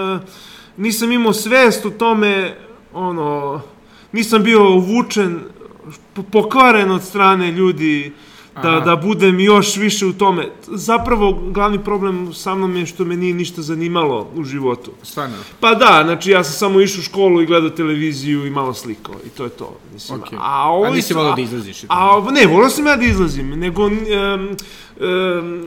nisam 0.78 1.12
imao 1.12 1.34
svest 1.34 1.86
o 1.86 1.90
tome, 1.90 2.56
ono, 2.94 3.62
nisam 4.12 4.44
bio 4.44 4.70
uvučen, 4.70 5.40
pokvaren 6.32 6.92
od 6.92 7.04
strane 7.04 7.52
ljudi, 7.52 8.12
da, 8.56 8.80
da 8.86 8.96
budem 8.96 9.40
još 9.40 9.78
više 9.78 10.06
u 10.06 10.14
tome. 10.14 10.50
Zapravo, 10.68 11.40
glavni 11.52 11.84
problem 11.84 12.34
sa 12.34 12.56
mnom 12.56 12.76
je 12.76 12.86
što 12.86 13.06
me 13.06 13.18
nije 13.18 13.34
ništa 13.34 13.62
zanimalo 13.62 14.28
u 14.36 14.44
životu. 14.44 14.92
Stvarno? 15.04 15.36
Pa 15.60 15.74
da, 15.76 16.02
znači 16.04 16.32
ja 16.32 16.44
sam 16.44 16.54
samo 16.54 16.82
išao 16.82 17.00
u 17.00 17.04
školu 17.04 17.42
i 17.42 17.46
gledao 17.46 17.70
televiziju 17.70 18.48
i 18.48 18.50
malo 18.50 18.74
slikao 18.74 19.16
i 19.26 19.30
to 19.30 19.44
je 19.44 19.50
to. 19.50 19.78
Mislim, 19.94 20.20
okay. 20.20 20.38
A, 20.40 20.70
ovo, 20.70 20.86
a 20.86 20.90
nisi 20.90 21.14
volao 21.14 21.36
da 21.36 21.42
izlaziš? 21.42 21.84
A, 21.84 21.88
a, 21.90 22.32
ne, 22.32 22.46
volao 22.48 22.70
sam 22.70 22.88
ja 22.88 22.96
da 22.96 23.06
izlazim, 23.06 23.50
nego... 23.50 23.86
Um, 23.86 23.96
um, 25.00 25.66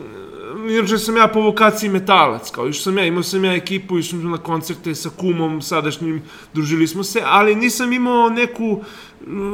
inače 0.71 0.99
sam 0.99 1.17
ja 1.17 1.29
po 1.29 1.41
vokaciji 1.41 1.91
metalac, 1.91 2.51
kao 2.51 2.69
išao 2.69 2.83
sam 2.83 2.99
ja, 2.99 3.05
imao 3.05 3.23
sam 3.23 3.45
ja 3.45 3.55
ekipu, 3.55 3.99
išao 3.99 4.21
sam 4.21 4.31
na 4.31 4.39
koncerte 4.39 4.95
sa 4.95 5.11
kumom 5.11 5.63
sadašnjim, 5.63 6.23
družili 6.55 6.87
smo 6.87 7.05
se, 7.05 7.23
ali 7.25 7.55
nisam 7.55 7.93
imao 7.93 8.29
neku 8.29 8.83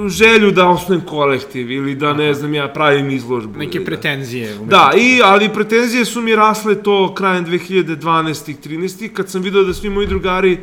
želju 0.08 0.50
da 0.50 0.68
osnovim 0.68 1.06
kolektiv 1.06 1.70
ili 1.70 1.94
da 1.94 2.12
ne 2.12 2.34
znam 2.34 2.54
ja 2.54 2.68
pravim 2.68 3.10
izložbu. 3.10 3.58
Neke 3.58 3.78
da. 3.78 3.84
pretenzije. 3.84 4.58
Da, 4.64 4.92
i, 4.96 5.20
ali 5.24 5.48
pretenzije 5.54 6.04
su 6.04 6.20
mi 6.20 6.36
rasle 6.36 6.82
to 6.82 7.14
krajem 7.14 7.46
2012. 7.46 8.54
13. 8.68 9.12
kad 9.12 9.30
sam 9.30 9.42
video 9.42 9.62
da 9.62 9.74
svi 9.74 9.90
moji 9.90 10.06
drugari 10.06 10.58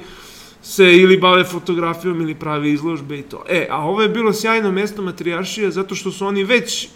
se 0.62 0.98
ili 0.98 1.18
bave 1.18 1.44
fotografijom 1.44 2.22
ili 2.22 2.36
prave 2.36 2.72
izložbe 2.72 3.20
i 3.20 3.22
to. 3.22 3.44
E, 3.50 3.68
a 3.72 3.86
ovo 3.86 4.02
je 4.02 4.10
bilo 4.10 4.34
sjajno 4.34 4.72
mesto 4.72 5.02
matrijaršija 5.02 5.72
zato 5.72 5.96
što 5.96 6.12
su 6.12 6.26
oni 6.26 6.44
već 6.44 6.90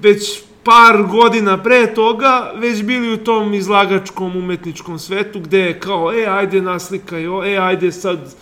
već 0.00 0.42
par 0.64 1.02
godina 1.10 1.62
pre 1.62 1.94
toga 1.94 2.52
već 2.56 2.82
bili 2.82 3.12
u 3.12 3.16
tom 3.16 3.54
izlagačkom 3.54 4.36
umetničkom 4.36 4.98
svetu 4.98 5.40
gde 5.40 5.58
je 5.58 5.80
kao, 5.80 6.12
e, 6.12 6.26
ajde 6.26 6.62
naslikaj, 6.62 7.24
e, 7.24 7.58
ajde 7.58 7.92
sad 7.92 8.34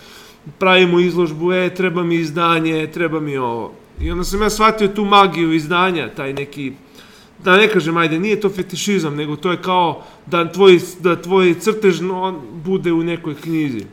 pravimo 0.59 1.01
izložbu, 1.01 1.53
e, 1.53 1.75
treba 1.75 2.03
mi 2.03 2.15
izdanje, 2.15 2.87
treba 2.87 3.21
mi 3.21 3.37
ovo. 3.37 3.73
I 4.01 4.11
onda 4.11 4.25
sam 4.25 4.43
ja 4.43 4.51
shvatio 4.51 4.89
tu 4.89 5.05
magiju 5.05 5.53
izdanja, 5.53 6.09
taj 6.15 6.33
neki, 6.33 6.73
da 7.45 7.57
ne 7.57 7.69
kažem, 7.69 7.97
ajde, 7.97 8.19
nije 8.19 8.41
to 8.41 8.49
fetišizam, 8.49 9.17
nego 9.17 9.37
to 9.37 9.51
je 9.51 9.63
kao 9.63 10.03
da 10.27 10.53
tvoj, 10.53 10.81
da 11.01 11.23
tvoj 11.23 11.55
crtež 11.61 12.01
bude 12.65 12.93
u 12.93 13.03
nekoj 13.03 13.35
knjizi. 13.35 13.85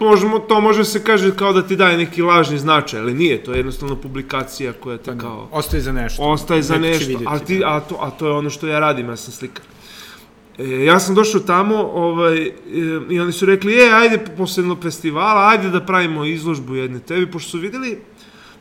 Možemo, 0.00 0.38
to 0.38 0.60
može 0.60 0.84
se 0.84 1.04
kaže 1.04 1.36
kao 1.36 1.52
da 1.52 1.62
ti 1.62 1.76
daje 1.76 1.96
neki 1.96 2.22
lažni 2.22 2.58
značaj, 2.58 3.00
ali 3.00 3.14
nije, 3.14 3.44
to 3.44 3.52
je 3.52 3.58
jednostavno 3.58 3.96
publikacija 3.96 4.72
koja 4.72 4.98
te 4.98 5.12
pa 5.12 5.18
kao... 5.18 5.48
Ostaje 5.52 5.80
za 5.80 5.92
nešto. 5.92 6.22
Ostaje 6.22 6.62
za 6.62 6.78
nešto, 6.78 7.18
a, 7.26 7.38
ti, 7.38 7.58
da. 7.58 7.68
a, 7.68 7.80
to, 7.80 7.96
a 8.00 8.10
to 8.10 8.26
je 8.26 8.32
ono 8.32 8.50
što 8.50 8.66
ja 8.66 8.78
radim, 8.78 9.08
ja 9.08 9.16
sam 9.16 9.32
slikar. 9.32 9.64
E, 10.58 10.84
ja 10.84 11.00
sam 11.00 11.14
došao 11.14 11.40
tamo 11.40 11.76
ovaj, 11.76 12.42
e, 12.42 12.52
i 13.10 13.20
oni 13.20 13.32
su 13.32 13.46
rekli, 13.46 13.74
e, 13.74 13.92
ajde 13.92 14.18
posle 14.36 14.64
festivala, 14.82 15.48
ajde 15.48 15.70
da 15.70 15.80
pravimo 15.80 16.24
izložbu 16.24 16.74
jedne 16.74 17.00
tebi, 17.00 17.30
pošto 17.30 17.50
su 17.50 17.58
videli 17.58 17.98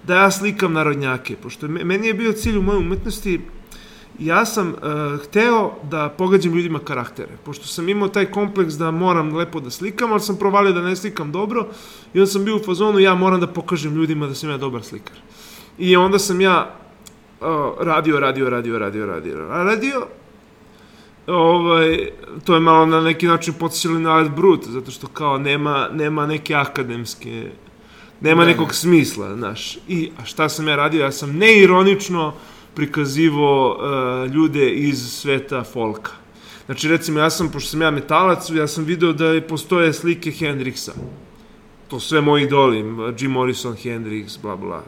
da 0.03 0.15
ja 0.15 0.31
slikam 0.31 0.73
narodnjake, 0.73 1.35
pošto 1.35 1.67
meni 1.67 2.07
je 2.07 2.13
bio 2.13 2.33
cilj 2.33 2.57
u 2.57 2.61
mojoj 2.61 2.79
umetnosti, 2.79 3.41
ja 4.19 4.45
sam 4.45 4.67
uh, 4.69 5.19
hteo 5.23 5.71
da 5.89 6.09
pogađam 6.17 6.53
ljudima 6.53 6.79
karaktere, 6.79 7.37
pošto 7.45 7.67
sam 7.67 7.89
imao 7.89 8.07
taj 8.07 8.25
kompleks 8.25 8.73
da 8.73 8.91
moram 8.91 9.35
lepo 9.35 9.59
da 9.59 9.69
slikam, 9.69 10.11
ali 10.11 10.21
sam 10.21 10.37
provalio 10.37 10.73
da 10.73 10.81
ne 10.81 10.95
slikam 10.95 11.31
dobro 11.31 11.67
i 12.13 12.19
onda 12.19 12.31
sam 12.31 12.45
bio 12.45 12.55
u 12.55 12.63
fazonu, 12.63 12.99
ja 12.99 13.15
moram 13.15 13.39
da 13.39 13.47
pokažem 13.47 13.95
ljudima 13.95 14.27
da 14.27 14.35
sam 14.35 14.49
ja 14.49 14.57
dobar 14.57 14.83
slikar. 14.83 15.15
I 15.77 15.95
onda 15.95 16.19
sam 16.19 16.41
ja 16.41 16.75
uh, 17.41 17.47
radio, 17.79 18.19
radio, 18.19 18.49
radio, 18.49 18.79
radio, 18.79 19.05
radio, 19.05 19.47
radio, 19.47 20.07
ovaj, 21.27 22.09
to 22.45 22.53
je 22.53 22.59
malo 22.59 22.85
na 22.85 23.01
neki 23.01 23.27
način 23.27 23.53
podsjećali 23.53 23.99
na 23.99 24.17
Art 24.17 24.31
Brut, 24.31 24.67
zato 24.67 24.91
što 24.91 25.07
kao 25.07 25.37
nema, 25.37 25.89
nema 25.93 26.25
neke 26.25 26.55
akademske, 26.55 27.51
nema 28.21 28.45
ne, 28.45 28.51
nekog 28.51 28.67
ne. 28.67 28.73
smisla, 28.73 29.35
znaš. 29.35 29.77
I, 29.87 30.11
a 30.21 30.25
šta 30.25 30.49
sam 30.49 30.67
ja 30.67 30.75
radio? 30.75 31.01
Ja 31.01 31.11
sam 31.11 31.37
neironično 31.37 32.33
prikazivo 32.75 33.71
uh, 33.71 34.33
ljude 34.33 34.69
iz 34.73 35.13
sveta 35.13 35.63
folka. 35.63 36.11
Znači, 36.65 36.87
recimo, 36.87 37.19
ja 37.19 37.29
sam, 37.29 37.51
pošto 37.51 37.69
sam 37.69 37.81
ja 37.81 37.91
metalac, 37.91 38.49
ja 38.49 38.67
sam 38.67 38.83
video 38.83 39.13
da 39.13 39.41
postoje 39.49 39.93
slike 39.93 40.31
Hendrixa. 40.31 40.91
To 41.87 41.99
sve 41.99 42.21
moji 42.21 42.43
idoli, 42.43 42.77
Jim 43.19 43.31
Morrison, 43.31 43.75
Hendrix, 43.75 44.41
bla, 44.41 44.55
bla. 44.55 44.83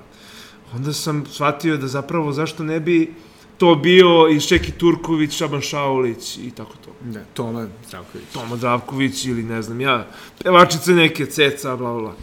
Onda 0.75 0.93
sam 0.93 1.23
shvatio 1.31 1.77
da 1.77 1.87
zapravo 1.87 2.31
zašto 2.31 2.63
ne 2.63 2.79
bi 2.79 3.13
to 3.57 3.75
bio 3.75 4.29
i 4.29 4.39
Šeki 4.39 4.71
Turković, 4.71 5.31
Šaban 5.31 5.61
Šaulić 5.61 6.37
i 6.37 6.51
tako 6.51 6.73
to. 6.85 6.91
Ne, 7.05 7.25
Toma 7.33 7.67
Zdravković. 7.87 8.27
Toma 8.33 8.57
Zdravković 8.57 9.25
ili 9.25 9.43
ne 9.43 9.61
znam 9.61 9.81
ja, 9.81 10.07
pevačice 10.43 10.91
neke, 10.91 11.25
ceca, 11.25 11.75
bla, 11.75 11.93
bla. 11.93 12.15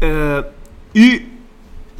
E, 0.00 0.42
I, 0.94 1.20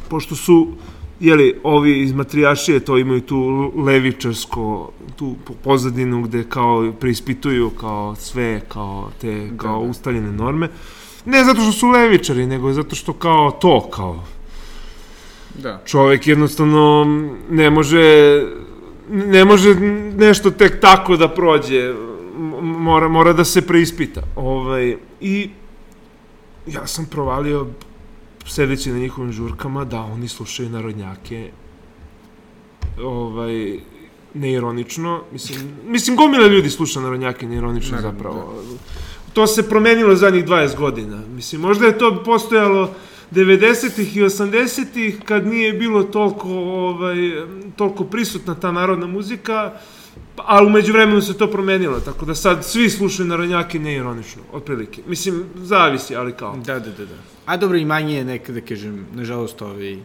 pošto 0.09 0.35
su, 0.35 0.73
jeli, 1.19 1.59
ovi 1.63 1.99
iz 2.01 2.13
Matrijašije 2.13 2.79
to 2.79 2.97
imaju 2.97 3.21
tu 3.21 3.71
levičarsko, 3.75 4.91
tu 5.15 5.35
pozadinu 5.63 6.21
gde 6.21 6.43
kao 6.49 6.93
preispituju 6.99 7.69
kao 7.69 8.15
sve, 8.15 8.61
kao 8.67 9.11
te, 9.21 9.47
da, 9.51 9.57
kao 9.57 9.79
da, 9.79 9.85
da. 9.85 9.89
ustaljene 9.91 10.31
norme. 10.31 10.69
Ne 11.25 11.43
zato 11.43 11.61
što 11.61 11.71
su 11.71 11.87
levičari, 11.87 12.45
nego 12.45 12.73
zato 12.73 12.95
što 12.95 13.13
kao 13.13 13.51
to, 13.51 13.89
kao 13.89 14.23
Da. 15.57 15.81
Čovek 15.85 16.27
jednostavno 16.27 17.05
ne 17.49 17.69
može 17.69 18.43
ne 19.09 19.45
može 19.45 19.75
nešto 20.17 20.51
tek 20.51 20.81
tako 20.81 21.17
da 21.17 21.29
prođe. 21.29 21.93
Mora, 22.61 23.07
mora 23.07 23.33
da 23.33 23.43
se 23.43 23.61
preispita. 23.61 24.21
Ovaj, 24.35 24.97
I 25.21 25.49
ja 26.67 26.87
sam 26.87 27.05
provalio 27.05 27.67
sedeći 28.47 28.91
na 28.91 28.99
njihovim 28.99 29.31
žurkama 29.31 29.85
da 29.85 30.01
oni 30.01 30.27
slušaju 30.27 30.69
narodnjake 30.69 31.51
ovaj, 33.03 33.79
neironično. 34.33 35.21
Mislim, 35.31 35.59
mislim 35.85 36.15
gomila 36.15 36.47
ljudi 36.47 36.69
sluša 36.69 36.99
narodnjake 36.99 37.47
neironično 37.47 37.95
Naravno, 37.95 38.11
zapravo. 38.11 38.53
Da. 38.53 38.77
To 39.33 39.47
se 39.47 39.69
promenilo 39.69 40.15
zadnjih 40.15 40.45
20 40.45 40.77
godina. 40.77 41.21
Mislim, 41.35 41.61
možda 41.61 41.85
je 41.85 41.97
to 41.97 42.23
postojalo 42.23 42.93
90-ih 43.31 44.17
i 44.17 44.21
80-ih, 44.21 45.19
kad 45.25 45.47
nije 45.47 45.73
bilo 45.73 46.03
toliko, 46.03 46.49
ovaj, 46.49 47.17
toliko 47.75 48.03
prisutna 48.03 48.55
ta 48.55 48.71
narodna 48.71 49.07
muzika, 49.07 49.73
ali 50.35 50.67
umeđu 50.67 50.93
vremenu 50.93 51.21
se 51.21 51.37
to 51.37 51.47
promenilo, 51.47 51.99
tako 51.99 52.25
da 52.25 52.35
sad 52.35 52.65
svi 52.65 52.89
slušaju 52.89 53.27
narodnjake 53.27 53.79
neironično, 53.79 54.41
otprilike. 54.53 55.01
Mislim, 55.07 55.43
zavisi, 55.55 56.15
ali 56.15 56.33
kao. 56.33 56.57
Da, 56.65 56.79
da, 56.79 56.91
da, 56.91 57.05
da. 57.05 57.36
A 57.47 57.57
dobro, 57.57 57.77
i 57.77 57.85
manje 57.85 58.15
je 58.15 58.25
nekada, 58.25 58.59
da 58.59 58.65
kažem, 58.67 59.05
nažalost, 59.15 59.61
ovaj, 59.61 59.97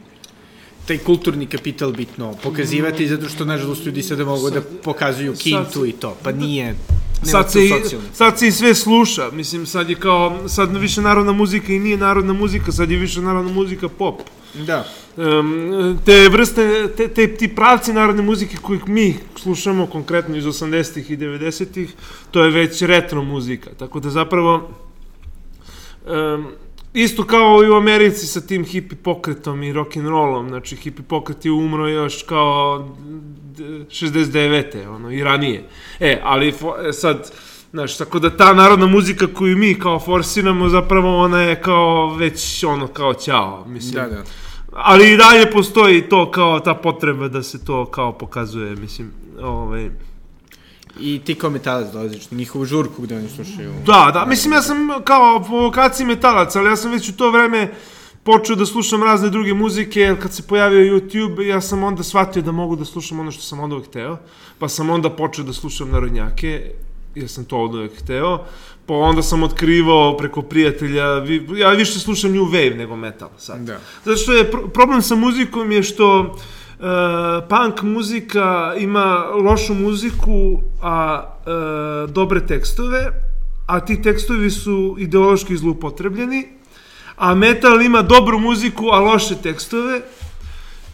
taj 0.86 0.98
kulturni 0.98 1.46
kapital 1.46 1.92
bitno 1.92 2.34
pokazivati, 2.42 3.08
zato 3.08 3.28
što, 3.28 3.44
nažalost, 3.44 3.86
ljudi 3.86 4.02
sada 4.02 4.24
mogu 4.24 4.50
da 4.50 4.60
sad, 4.60 4.72
da 4.72 4.78
pokazuju 4.82 5.34
kintu 5.34 5.80
sad, 5.80 5.88
i 5.88 5.92
to, 5.92 6.16
pa 6.22 6.32
nije... 6.32 6.74
sad 7.22 7.52
se, 7.52 7.64
i, 7.64 7.72
sad 8.12 8.38
se 8.38 8.46
i 8.48 8.52
sve 8.52 8.74
sluša, 8.74 9.30
mislim, 9.32 9.66
sad 9.66 9.90
je 9.90 9.96
kao, 9.96 10.48
sad 10.48 10.76
više 10.76 11.00
narodna 11.00 11.32
muzika 11.32 11.72
i 11.72 11.78
nije 11.78 11.96
narodna 11.96 12.32
muzika, 12.32 12.72
sad 12.72 12.90
je 12.90 12.98
više 12.98 13.20
narodna 13.20 13.52
muzika 13.52 13.88
pop. 13.88 14.20
Da. 14.54 14.86
Um, 15.16 15.98
te 16.06 16.28
vrste, 16.28 16.88
te, 16.96 17.08
te, 17.08 17.36
ti 17.36 17.48
pravci 17.54 17.92
narodne 17.92 18.22
muzike 18.22 18.56
kojih 18.56 18.88
mi 18.88 19.16
slušamo 19.36 19.86
konkretno 19.86 20.36
iz 20.36 20.44
80-ih 20.44 21.10
i 21.10 21.16
90-ih, 21.16 21.92
to 22.30 22.44
je 22.44 22.50
već 22.50 22.82
retro 22.82 23.22
muzika, 23.22 23.70
tako 23.78 24.00
da 24.00 24.10
zapravo 24.10 24.70
um, 26.06 26.46
isto 26.94 27.24
kao 27.24 27.64
i 27.64 27.68
u 27.68 27.74
Americi 27.74 28.26
sa 28.26 28.40
tim 28.40 28.64
hippie 28.64 28.98
pokretom 29.02 29.62
i 29.62 29.72
rock 29.72 29.96
and 29.96 30.08
rollom, 30.08 30.48
znači 30.48 30.76
hippie 30.76 31.04
pokret 31.08 31.44
je 31.44 31.50
umro 31.50 31.88
još 31.88 32.22
kao 32.22 32.88
69. 33.58 34.88
ono 34.88 35.10
i 35.10 35.24
ranije. 35.24 35.68
E, 36.00 36.20
ali 36.22 36.48
e, 36.48 36.92
sad 36.92 37.32
Znaš, 37.72 37.96
tako 37.96 38.18
da 38.18 38.36
ta 38.36 38.52
narodna 38.52 38.86
muzika 38.86 39.26
koju 39.34 39.56
mi 39.56 39.78
kao 39.78 40.00
forsiramo, 40.00 40.68
zapravo 40.68 41.18
ona 41.18 41.40
je 41.40 41.60
kao 41.60 42.14
već 42.14 42.64
ono 42.64 42.86
kao 42.86 43.14
ćao, 43.14 43.64
mislim. 43.66 43.94
Da, 43.94 44.08
da. 44.08 44.22
Ali 44.72 45.12
i 45.12 45.16
dalje 45.16 45.50
postoji 45.50 46.08
to 46.08 46.30
kao 46.30 46.60
ta 46.60 46.74
potreba 46.74 47.28
da 47.28 47.42
se 47.42 47.64
to 47.64 47.86
kao 47.86 48.12
pokazuje, 48.12 48.76
mislim, 48.76 49.10
ovaj... 49.42 49.90
I 51.00 51.20
ti 51.24 51.34
kao 51.34 51.50
metalac 51.50 51.92
dolaziš 51.92 52.30
na 52.30 52.38
njihovu 52.38 52.64
žurku 52.64 53.02
gde 53.02 53.16
oni 53.16 53.28
slušaju... 53.28 53.72
Da, 53.86 54.10
da, 54.14 54.26
mislim 54.26 54.52
ja 54.52 54.62
sam 54.62 54.76
kao 55.04 55.44
po 55.48 55.56
vokaciji 55.56 56.06
metalac, 56.06 56.56
ali 56.56 56.68
ja 56.68 56.76
sam 56.76 56.90
već 56.90 57.08
u 57.08 57.16
to 57.16 57.30
vreme 57.30 57.74
počeo 58.22 58.56
da 58.56 58.66
slušam 58.66 59.02
razne 59.02 59.30
druge 59.30 59.54
muzike, 59.54 60.00
jer 60.00 60.22
kad 60.22 60.32
se 60.32 60.42
pojavio 60.42 60.94
YouTube, 60.94 61.42
ja 61.42 61.60
sam 61.60 61.84
onda 61.84 62.02
shvatio 62.02 62.42
da 62.42 62.52
mogu 62.52 62.76
da 62.76 62.84
slušam 62.84 63.20
ono 63.20 63.30
što 63.30 63.42
sam 63.42 63.60
onda 63.60 63.76
uvek 63.76 63.88
hteo, 63.88 64.18
pa 64.58 64.68
sam 64.68 64.90
onda 64.90 65.10
počeo 65.10 65.44
da 65.44 65.52
slušam 65.52 65.90
narodnjake, 65.90 66.70
jer 67.14 67.28
sam 67.28 67.44
to 67.44 67.58
od 67.58 67.74
uvek 67.74 67.98
hteo, 68.02 68.44
pa 68.86 68.94
onda 68.94 69.22
sam 69.22 69.42
otkrivao 69.42 70.16
preko 70.16 70.42
prijatelja, 70.42 71.04
ja 71.56 71.70
više 71.70 71.98
slušam 71.98 72.32
new 72.32 72.44
wave 72.44 72.76
nego 72.76 72.96
metal 72.96 73.28
sad. 73.38 73.60
Da. 73.60 73.80
Zato 74.04 74.16
što 74.16 74.32
je 74.32 74.50
pro, 74.50 74.68
problem 74.68 75.02
sa 75.02 75.14
muzikom 75.14 75.72
je 75.72 75.82
što 75.82 76.20
uh, 76.20 76.42
punk 77.48 77.82
muzika 77.82 78.74
ima 78.78 79.24
lošu 79.44 79.74
muziku, 79.74 80.60
a 80.82 81.24
uh, 81.46 82.10
dobre 82.10 82.46
tekstove, 82.46 83.12
a 83.66 83.80
ti 83.80 84.02
tekstovi 84.02 84.50
su 84.50 84.96
ideološki 84.98 85.56
zlupotrebljeni, 85.56 86.48
a 87.16 87.34
metal 87.34 87.82
ima 87.82 88.02
dobru 88.02 88.38
muziku, 88.38 88.88
a 88.92 89.00
loše 89.00 89.34
tekstove, 89.42 90.00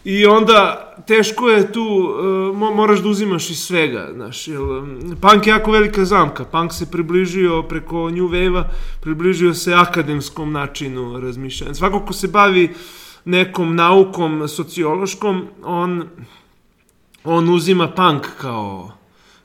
I 0.03 0.25
onda 0.25 0.93
teško 1.07 1.49
je 1.49 1.71
tu, 1.71 1.83
uh, 1.83 2.57
moraš 2.75 2.99
da 2.99 3.09
uzimaš 3.09 3.49
iz 3.49 3.57
svega, 3.57 4.09
znaš, 4.13 4.47
um, 4.47 5.17
punk 5.21 5.47
je 5.47 5.51
jako 5.51 5.71
velika 5.71 6.05
zamka, 6.05 6.45
punk 6.45 6.73
se 6.73 6.91
približio 6.91 7.63
preko 7.63 8.09
New 8.09 8.27
Wave-a, 8.27 8.63
približio 9.01 9.53
se 9.53 9.73
akademskom 9.73 10.51
načinu 10.51 11.19
razmišljanja. 11.19 11.73
Svako 11.73 11.99
ko 11.99 12.13
se 12.13 12.27
bavi 12.27 12.69
nekom 13.29 13.75
naukom 13.75 14.47
sociološkom, 14.47 15.47
on, 15.63 16.03
on 17.23 17.49
uzima 17.49 17.87
punk 17.87 18.27
kao, 18.37 18.91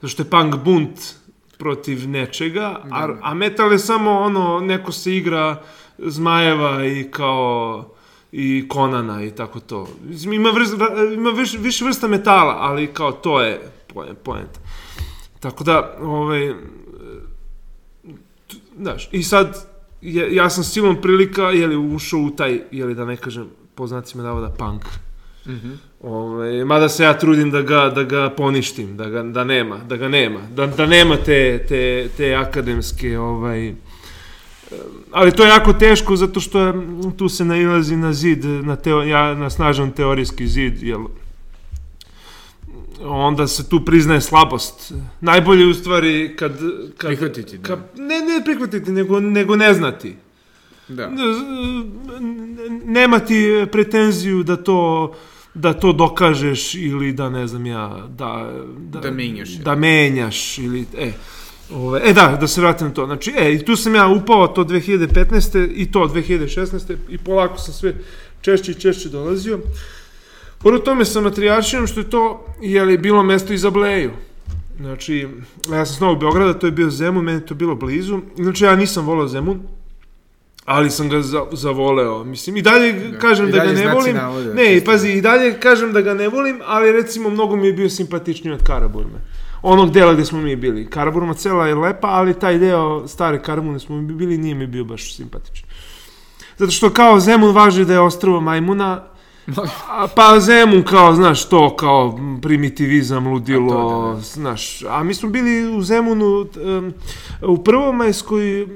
zašto 0.01 0.23
je 0.23 0.31
punk 0.31 0.57
bunt 0.65 1.15
protiv 1.59 2.09
nečega, 2.09 2.81
a, 2.91 3.07
da. 3.07 3.19
a 3.23 3.35
metal 3.35 3.73
je 3.73 3.79
samo 3.79 4.11
ono, 4.11 4.61
neko 4.61 4.93
se 4.93 5.17
igra 5.17 5.63
zmajeva 5.99 6.85
i 6.85 7.11
kao 7.11 7.85
i 8.33 8.69
Konana 8.69 9.25
i 9.25 9.31
tako 9.31 9.61
to. 9.61 9.89
Ima, 10.33 10.51
vrst, 10.51 10.75
ima 11.15 11.31
viš, 11.31 11.55
više 11.55 11.85
vrsta 11.85 12.09
metala, 12.09 12.57
ali 12.61 12.87
kao 12.87 13.13
to 13.13 13.41
je 13.41 13.61
poenta. 14.23 14.61
Tako 15.41 15.65
da, 15.65 15.97
ovaj, 16.01 16.55
znaš, 18.77 19.09
i 19.13 19.23
sad, 19.23 19.69
ja, 20.03 20.27
ja 20.31 20.51
sam 20.51 20.65
silom 20.65 20.97
prilika, 21.03 21.43
jeli, 21.43 21.77
ušao 21.77 22.21
u 22.21 22.31
taj, 22.31 22.61
jeli, 22.71 22.95
da 22.95 23.05
ne 23.05 23.17
kažem, 23.17 23.51
po 23.75 23.87
znacima 23.87 24.23
navoda, 24.23 24.49
punk. 24.49 24.85
Mm 25.47 25.53
-hmm. 25.53 25.77
Ove, 26.01 26.65
mada 26.65 26.89
se 26.89 27.03
ja 27.03 27.19
trudim 27.19 27.51
da 27.51 27.63
ga, 27.63 27.93
da 27.95 28.03
ga 28.03 28.31
poništim, 28.31 28.97
da 28.97 29.09
ga 29.09 29.23
da 29.23 29.45
nema, 29.45 29.79
da 29.79 29.97
ga 29.97 30.09
nema, 30.09 30.41
da, 30.55 30.67
da 30.67 30.87
nema 30.87 31.17
te, 31.17 31.65
te, 31.69 32.09
te 32.17 32.35
akademske 32.35 33.19
ovaj, 33.19 33.75
ali 35.11 35.33
to 35.33 35.45
je 35.45 35.49
jako 35.49 35.73
teško 35.73 36.17
zato 36.17 36.41
što 36.41 36.75
tu 37.17 37.29
se 37.29 37.45
nailazi 37.45 37.97
na 37.97 38.13
zid, 38.13 38.45
na, 38.45 38.77
teo, 38.77 39.03
ja, 39.03 39.35
na 39.35 39.51
snažan 39.51 39.93
teorijski 39.93 40.47
zid, 40.47 40.83
jel, 40.83 41.05
onda 43.03 43.47
se 43.47 43.69
tu 43.69 43.85
priznaje 43.85 44.21
slabost. 44.21 44.93
Najbolje 45.21 45.67
u 45.67 45.75
stvari 45.75 46.37
kad... 46.37 46.59
kad 46.97 47.09
prihvatiti, 47.09 47.59
da. 47.59 47.69
Kad, 47.69 47.79
ne, 47.97 48.21
ne 48.21 48.45
prihvatiti, 48.45 48.93
nego, 48.93 49.21
nego 49.21 49.57
ne 49.57 49.75
znati. 49.75 50.17
Da. 50.89 51.11
Nema 52.85 53.19
ti 53.19 53.67
pretenziju 53.73 54.43
da 54.43 54.57
to 54.57 55.15
da 55.55 55.73
to 55.73 55.93
dokažeš 55.93 56.75
ili 56.75 57.13
da 57.13 57.31
ne 57.31 57.47
znam 57.47 57.67
ja 57.67 58.09
da 58.09 58.53
da, 58.79 59.01
da 59.01 59.11
menjaš 59.11 59.51
da 59.51 59.75
menjaš 59.75 60.59
ili 60.59 60.87
e 60.99 61.13
Ove, 61.73 62.01
e 62.05 62.13
da, 62.13 62.37
da 62.41 62.47
se 62.47 62.61
vratim 62.61 62.87
na 62.87 62.95
to. 62.95 63.07
Znači, 63.07 63.33
e, 63.37 63.55
i 63.55 63.65
tu 63.65 63.77
sam 63.77 63.95
ja 63.95 64.09
upao 64.09 64.49
to 64.49 64.65
2015. 64.65 65.71
i 65.75 65.93
to 65.93 66.01
2016. 66.01 66.97
i 67.09 67.19
polako 67.19 67.59
sam 67.59 67.75
sve 67.75 67.95
češće 68.41 68.73
i 68.73 68.75
češće 68.75 69.09
dolazio. 69.09 69.61
Pored 70.59 70.83
tome 70.83 71.05
sa 71.05 71.21
matrijaršinom 71.21 71.87
što 71.87 72.01
je 72.01 72.11
to, 72.11 72.47
jeli, 72.63 72.99
bilo 72.99 73.23
mesto 73.23 73.53
i 73.53 73.59
za 73.59 73.71
Bleju. 73.71 74.11
Znači, 74.81 75.29
ja 75.71 75.87
sam 75.87 75.97
s 75.97 76.01
Novog 76.01 76.21
Beograda, 76.21 76.59
to 76.59 76.67
je 76.67 76.73
bio 76.73 76.91
Zemun, 76.91 77.25
meni 77.25 77.47
to 77.47 77.55
bilo 77.55 77.75
blizu. 77.75 78.21
Znači, 78.37 78.65
ja 78.65 78.77
nisam 78.77 79.07
volao 79.07 79.29
Zemun, 79.29 79.61
ali 80.65 80.91
sam 80.91 81.09
ga 81.09 81.23
za, 81.23 81.43
zavoleo. 81.53 82.25
Mislim, 82.25 82.57
i 82.57 82.63
dalje 82.63 82.93
da. 82.93 83.19
kažem 83.19 83.49
I 83.49 83.53
da 83.53 83.59
dalje 83.59 83.75
ga 83.75 83.81
ne 83.81 83.95
volim. 83.95 84.17
Navode, 84.17 84.55
ne, 84.55 84.85
pazi, 84.85 85.09
i 85.09 85.21
dalje 85.21 85.61
kažem 85.61 85.93
da 85.93 86.01
ga 86.01 86.15
ne 86.15 86.29
volim, 86.29 86.61
ali 86.67 86.93
recimo 86.93 87.31
mnogo 87.31 87.57
mi 87.57 87.67
je 87.67 87.73
bio 87.73 87.89
simpatičniji 87.89 88.55
od 88.55 88.63
Karaburme 88.63 89.19
onog 89.65 89.91
dela 89.91 90.15
gde 90.15 90.25
smo 90.25 90.41
mi 90.41 90.57
bili. 90.57 90.91
Karaburma 90.91 91.35
cela 91.35 91.67
je 91.67 91.75
lepa, 91.75 92.09
ali 92.09 92.39
taj 92.39 92.59
deo 92.59 93.09
stare 93.09 93.43
Karaburme 93.43 93.79
smo 93.79 93.97
mi 93.97 94.15
bili 94.15 94.39
nije 94.39 94.55
mi 94.55 94.67
bio 94.67 94.85
baš 94.85 95.17
simpatičan. 95.17 95.69
Zato 96.59 96.71
što 96.71 96.91
kao 96.91 97.21
Zemun 97.21 97.55
važi 97.55 97.85
da 97.85 97.93
je 97.93 98.01
ostrvo 98.01 98.41
majmuna, 98.41 99.05
pa 100.17 100.41
Zemun 100.41 100.83
kao, 100.83 101.15
znaš, 101.15 101.49
to 101.49 101.77
kao 101.77 102.19
primitivizam, 102.43 103.27
ludilo, 103.27 103.73
to, 103.73 104.09
da, 104.09 104.15
da. 104.15 104.21
znaš. 104.21 104.83
A 104.83 105.03
mi 105.03 105.15
smo 105.15 105.29
bili 105.29 105.77
u 105.77 105.83
Zemunu 105.83 106.47
um, 106.57 106.95
u 107.43 107.65
Prvomajskoj 107.65 108.63
um, 108.63 108.69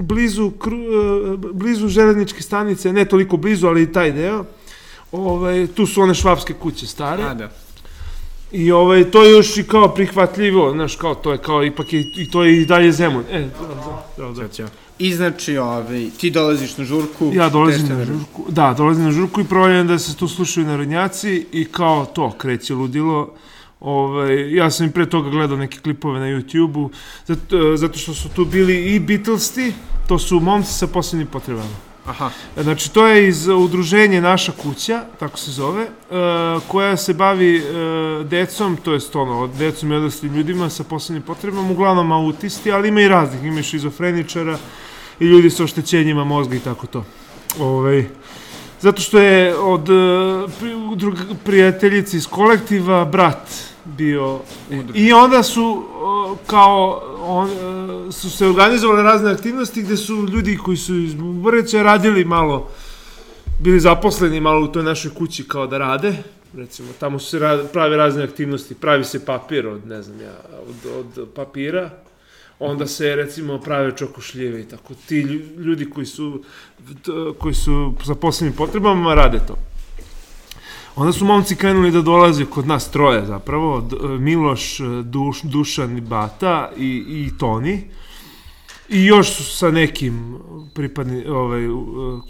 blizu, 0.00 0.50
kru, 0.50 0.76
uh, 0.76 1.38
blizu 1.52 1.88
železničke 1.88 2.42
stanice, 2.42 2.92
ne 2.92 3.04
toliko 3.04 3.36
blizu, 3.36 3.66
ali 3.66 3.82
i 3.82 3.92
taj 3.92 4.12
deo. 4.12 4.44
Ovaj, 5.12 5.66
tu 5.66 5.86
su 5.86 6.02
one 6.02 6.14
švapske 6.14 6.52
kuće 6.52 6.86
stare. 6.86 7.22
A, 7.22 7.34
da. 7.34 7.50
I 8.52 8.72
ovaj, 8.72 9.10
to 9.10 9.24
je 9.24 9.30
još 9.30 9.56
i 9.56 9.62
kao 9.62 9.88
prihvatljivo, 9.88 10.72
znaš, 10.72 10.96
kao 10.96 11.14
to 11.14 11.32
je 11.32 11.38
kao, 11.38 11.64
ipak 11.64 11.92
je, 11.92 12.00
i 12.16 12.30
to 12.30 12.44
je 12.44 12.62
i 12.62 12.66
dalje 12.66 12.92
Zemun. 12.92 13.24
E, 13.30 13.40
da, 13.40 13.66
da, 14.24 14.32
da. 14.32 14.48
Ćao, 14.48 14.66
I 14.98 15.14
znači, 15.14 15.56
ovaj, 15.58 16.10
ti 16.18 16.30
dolaziš 16.30 16.76
na 16.76 16.84
žurku. 16.84 17.32
Ja 17.34 17.48
dolazim 17.48 17.88
na 17.88 18.04
žurku, 18.04 18.44
da, 18.48 18.74
dolazim 18.76 19.04
na 19.04 19.12
žurku 19.12 19.40
i 19.40 19.44
provaljam 19.44 19.86
da 19.86 19.98
se 19.98 20.16
tu 20.16 20.28
slušaju 20.28 20.66
narodnjaci 20.66 21.46
i 21.52 21.64
kao 21.64 22.04
to, 22.04 22.30
kreće 22.38 22.74
ludilo. 22.74 23.34
Ovaj, 23.80 24.54
ja 24.54 24.70
sam 24.70 24.86
i 24.86 24.92
pre 24.92 25.10
toga 25.10 25.30
gledao 25.30 25.56
neke 25.56 25.78
klipove 25.78 26.20
na 26.20 26.26
YouTube-u, 26.26 26.90
zato, 27.26 27.76
zato 27.76 27.98
što 27.98 28.14
su 28.14 28.28
tu 28.28 28.44
bili 28.44 28.94
i 28.94 29.00
Beatlesi, 29.00 29.72
to 30.08 30.18
su 30.18 30.40
momci 30.40 30.72
sa 30.72 30.86
posebnim 30.86 31.26
potrebama. 31.26 31.93
Aha. 32.06 32.30
Znači, 32.62 32.92
to 32.92 33.06
je 33.06 33.28
iz 33.28 33.48
udruženja 33.48 34.20
Naša 34.20 34.52
kuća, 34.52 35.04
tako 35.18 35.38
se 35.38 35.50
zove, 35.50 35.82
uh, 35.82 36.62
koja 36.68 36.96
se 36.96 37.14
bavi 37.14 37.56
uh, 37.58 38.26
decom, 38.26 38.76
to 38.76 38.92
je 38.92 39.00
ono, 39.14 39.46
decom 39.46 39.92
i 39.92 39.94
odraslim 39.94 40.34
ljudima 40.34 40.70
sa 40.70 40.84
posebnim 40.84 41.22
potrebama, 41.22 41.70
uglavnom 41.70 42.12
autisti, 42.12 42.72
ali 42.72 42.88
ima 42.88 43.00
i 43.00 43.08
raznih, 43.08 43.44
ima 43.44 43.60
i 43.60 43.62
šizofreničara 43.62 44.58
i 45.20 45.24
ljudi 45.24 45.50
sa 45.50 45.64
oštećenjima 45.64 46.24
mozga 46.24 46.56
i 46.56 46.60
tako 46.60 46.86
to. 46.86 47.04
Ove, 47.58 47.68
ovaj, 47.68 48.06
zato 48.80 49.02
što 49.02 49.18
je 49.18 49.56
od 49.56 49.88
uh, 49.88 50.50
prijateljice 51.44 52.16
iz 52.16 52.26
kolektiva 52.26 53.04
brat 53.04 53.73
bio 53.84 54.40
i 54.94 55.12
onda 55.12 55.42
su 55.42 55.84
kao 56.46 57.02
on, 57.20 57.50
su 58.12 58.30
se 58.30 58.46
organizovale 58.46 59.02
razne 59.02 59.30
aktivnosti 59.30 59.82
gde 59.82 59.96
su 59.96 60.26
ljudi 60.32 60.56
koji 60.56 60.76
su 60.76 60.94
iz 60.94 61.14
Bubareća 61.14 61.82
radili 61.82 62.24
malo 62.24 62.68
bili 63.60 63.80
zaposleni 63.80 64.40
malo 64.40 64.64
u 64.64 64.68
toj 64.68 64.82
našoj 64.82 65.14
kući 65.14 65.48
kao 65.48 65.66
da 65.66 65.78
rade. 65.78 66.16
Recimo 66.56 66.88
tamo 67.00 67.18
su 67.18 67.30
se 67.30 67.38
rad, 67.38 67.72
prave 67.72 67.96
razne 67.96 68.24
aktivnosti 68.24 68.74
pravi 68.74 69.04
se 69.04 69.24
papir 69.24 69.66
od 69.66 69.86
ne 69.86 70.02
znam 70.02 70.20
ja 70.20 70.36
od, 70.68 71.08
od 71.18 71.28
papira. 71.34 71.90
Onda 72.58 72.86
se 72.86 73.16
recimo 73.16 73.58
prave 73.60 73.96
čokošljive 73.96 74.60
i 74.60 74.68
tako. 74.68 74.94
Ti 75.08 75.20
ljudi 75.58 75.90
koji 75.90 76.06
su 76.06 76.42
koji 77.38 77.54
su 77.54 77.94
sa 78.06 78.14
posebnim 78.14 78.56
potrebama 78.56 79.14
rade 79.14 79.38
to 79.48 79.56
Onda 80.96 81.12
su 81.12 81.24
momci 81.24 81.56
krenuli 81.56 81.90
da 81.90 82.02
dolaze 82.02 82.44
kod 82.44 82.66
nas 82.66 82.90
troje 82.90 83.26
zapravo, 83.26 83.80
D 83.80 83.96
Miloš, 84.18 84.78
Duš, 85.04 85.42
Dušan 85.42 85.98
i 85.98 86.00
Bata 86.00 86.70
i, 86.76 87.04
i 87.08 87.38
Toni. 87.38 87.90
I 88.88 89.04
još 89.04 89.30
su 89.30 89.44
sa 89.44 89.70
nekim 89.70 90.38
pripadni, 90.74 91.26
ovaj, 91.26 91.62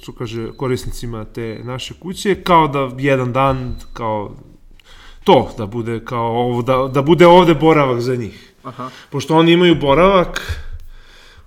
što 0.02 0.12
kaže, 0.12 0.52
korisnicima 0.56 1.24
te 1.24 1.60
naše 1.64 1.94
kuće, 1.94 2.34
kao 2.42 2.68
da 2.68 2.90
jedan 2.98 3.32
dan, 3.32 3.76
kao 3.92 4.32
to, 5.24 5.50
da 5.58 5.66
bude 5.66 6.04
kao 6.04 6.26
ovo, 6.26 6.62
da, 6.62 6.90
da 6.92 7.02
bude 7.02 7.26
ovde 7.26 7.54
boravak 7.54 8.00
za 8.00 8.16
njih. 8.16 8.52
Aha. 8.62 8.90
Pošto 9.10 9.36
oni 9.36 9.52
imaju 9.52 9.74
boravak 9.74 10.60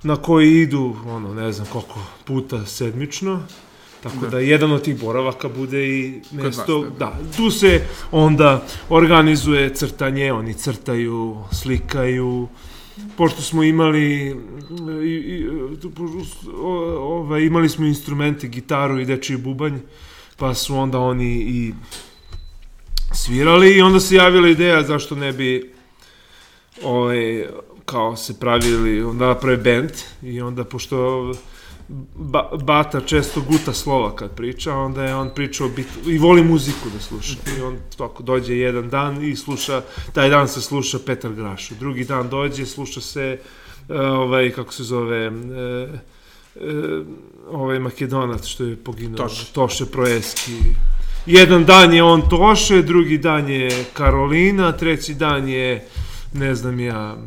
na 0.04 0.16
koji 0.16 0.62
idu, 0.62 0.96
ono, 1.06 1.34
ne 1.34 1.52
znam 1.52 1.68
koliko 1.72 2.00
puta 2.26 2.66
sedmično, 2.66 3.44
Tako 4.04 4.18
da. 4.22 4.30
da 4.30 4.40
jedan 4.40 4.72
od 4.72 4.82
tih 4.82 5.00
boravaka 5.00 5.50
bude 5.50 5.88
i 5.88 6.22
mesto, 6.32 6.80
vas, 6.80 6.90
da. 6.90 7.06
da, 7.06 7.20
tu 7.38 7.52
se 7.52 7.82
onda 8.12 8.66
organizuje 8.90 9.74
crtanje, 9.74 10.34
oni 10.34 10.54
crtaju, 10.54 11.38
slikaju, 11.52 12.48
pošto 13.18 13.42
smo 13.42 13.64
imali 13.64 14.36
i, 15.04 15.08
i, 15.08 15.50
ovaj, 17.02 17.42
imali 17.42 17.70
smo 17.70 17.86
instrumente, 17.86 18.48
gitaru 18.48 19.00
i 19.00 19.06
dečiji 19.06 19.38
bubanj, 19.38 19.80
pa 20.38 20.54
su 20.54 20.78
onda 20.78 21.00
oni 21.00 21.34
i 21.34 21.74
svirali 23.14 23.78
i 23.78 23.82
onda 23.82 24.00
se 24.00 24.16
javila 24.16 24.50
ideja 24.50 24.84
zašto 24.84 25.16
ne 25.16 25.34
bi 25.34 25.74
ovaj, 26.84 27.46
kao 27.86 28.16
se 28.16 28.40
pravili, 28.40 29.04
onda 29.04 29.28
naprave 29.28 29.58
band 29.58 29.92
i 30.24 30.42
onda 30.42 30.64
pošto 30.64 31.32
ba, 32.16 32.50
Bata 32.64 33.02
često 33.02 33.42
guta 33.42 33.74
slova 33.74 34.16
kad 34.16 34.36
priča, 34.36 34.74
onda 34.74 35.04
je 35.04 35.16
on 35.16 35.30
pričao 35.36 35.70
bit, 35.70 35.88
i 36.06 36.18
voli 36.18 36.44
muziku 36.44 36.90
da 36.94 37.00
sluša. 37.00 37.38
I 37.58 37.62
on 37.62 37.78
tako 37.98 38.24
dođe 38.24 38.58
jedan 38.58 38.90
dan 38.90 39.24
i 39.24 39.36
sluša, 39.36 39.82
taj 40.14 40.30
dan 40.30 40.48
se 40.48 40.62
sluša 40.62 41.00
Petar 41.06 41.34
Grašu. 41.34 41.76
Drugi 41.80 42.04
dan 42.04 42.30
dođe, 42.30 42.66
sluša 42.66 43.02
se 43.02 43.40
uh, 43.90 43.96
ovaj, 44.00 44.52
kako 44.52 44.74
se 44.74 44.84
zove, 44.84 45.28
uh, 45.28 45.36
uh, 46.56 47.06
ovaj 47.52 47.80
Makedonac 47.80 48.46
što 48.46 48.64
je 48.64 48.76
poginuo, 48.76 49.18
Toše, 49.18 49.54
Toše 49.54 49.86
Proeski. 49.86 50.58
Jedan 51.26 51.66
dan 51.66 51.94
je 51.94 52.04
on 52.04 52.30
Toše, 52.30 52.82
drugi 52.82 53.18
dan 53.18 53.50
je 53.50 53.86
Karolina, 53.94 54.72
treći 54.72 55.14
dan 55.14 55.50
je 55.50 55.88
ne 56.34 56.56
znam 56.56 56.80
ja, 56.80 57.18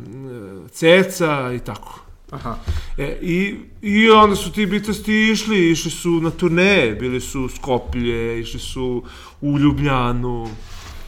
Ceca 0.71 1.53
i 1.55 1.59
tako. 1.59 2.00
Aha. 2.31 2.57
E, 2.97 3.17
i, 3.21 3.55
I 3.81 4.09
onda 4.09 4.35
su 4.35 4.51
ti 4.51 4.65
bitasti 4.65 5.31
išli, 5.31 5.71
išli 5.71 5.91
su 5.91 6.09
na 6.09 6.31
turneje, 6.31 6.95
bili 6.95 7.21
su 7.21 7.41
u 7.41 7.49
Skoplje, 7.49 8.39
išli 8.39 8.59
su 8.59 9.03
u 9.41 9.59
Ljubljanu, 9.59 10.47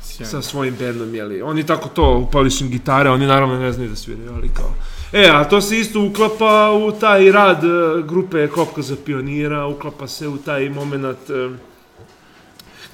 Sjajno. 0.02 0.32
sa 0.32 0.42
svojim 0.42 0.76
bendom, 0.80 1.16
jeli. 1.16 1.42
Oni 1.42 1.66
tako 1.66 1.90
to, 1.90 2.18
upali 2.18 2.52
su 2.52 2.64
im 2.64 2.72
gitare, 2.72 3.10
oni 3.10 3.26
naravno 3.26 3.60
ne 3.60 3.72
znaju 3.72 3.90
da 3.90 3.96
sviraju, 3.96 4.32
ali 4.36 4.50
kao... 4.54 4.74
E, 5.14 5.30
a 5.30 5.44
to 5.44 5.62
se 5.62 5.80
isto 5.80 6.02
uklapa 6.02 6.72
u 6.72 6.92
taj 6.92 7.32
rad 7.32 7.64
e, 7.64 7.68
grupe 8.08 8.48
Kopka 8.48 8.82
za 8.82 8.96
pionira, 9.06 9.68
uklapa 9.68 10.08
se 10.08 10.28
u 10.28 10.38
taj 10.38 10.70
moment 10.70 11.30
e, 11.30 11.50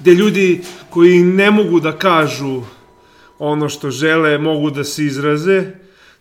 gde 0.00 0.14
ljudi 0.14 0.62
koji 0.90 1.22
ne 1.22 1.50
mogu 1.50 1.80
da 1.80 1.98
kažu 1.98 2.62
ono 3.38 3.68
što 3.68 3.90
žele, 3.90 4.38
mogu 4.38 4.70
da 4.70 4.84
se 4.84 5.04
izraze, 5.04 5.64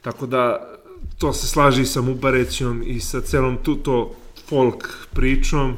tako 0.01 0.25
da 0.25 0.69
to 1.17 1.33
se 1.33 1.47
slaži 1.47 1.81
i 1.81 1.85
sa 1.85 2.01
Mubarećom 2.01 2.83
i 2.85 2.99
sa 2.99 3.21
celom 3.21 3.57
tu, 3.63 3.75
to 3.75 4.11
folk 4.49 5.07
pričom, 5.13 5.77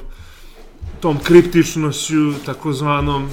tom 1.00 1.18
kriptičnošću, 1.24 2.34
takozvanom 2.46 3.24
e, 3.24 3.30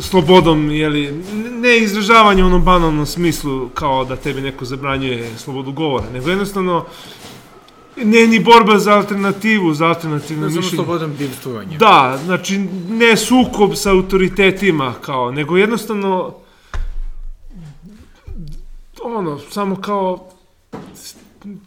slobodom, 0.00 0.70
jeli, 0.70 1.22
ne 1.60 1.78
izražavanje 1.78 2.42
u 2.42 2.46
onom 2.46 2.64
banalnom 2.64 3.06
smislu 3.06 3.68
kao 3.68 4.04
da 4.04 4.16
tebi 4.16 4.40
neko 4.40 4.64
zabranjuje 4.64 5.30
slobodu 5.38 5.72
govora, 5.72 6.10
nego 6.12 6.30
jednostavno 6.30 6.84
ne 7.96 8.26
ni 8.26 8.40
borba 8.40 8.78
za 8.78 8.94
alternativu, 8.94 9.74
za 9.74 9.86
alternativno 9.86 10.46
mišljenje. 10.46 10.68
Samo 10.68 10.84
slobodan 10.84 11.16
bivstvovanje. 11.18 11.78
Da, 11.78 12.18
znači 12.24 12.58
ne 12.88 13.16
sukob 13.16 13.74
sa 13.74 13.90
autoritetima 13.90 14.94
kao, 15.00 15.30
nego 15.30 15.56
jednostavno 15.56 16.34
ono, 19.14 19.38
samo 19.50 19.76
kao, 19.76 20.28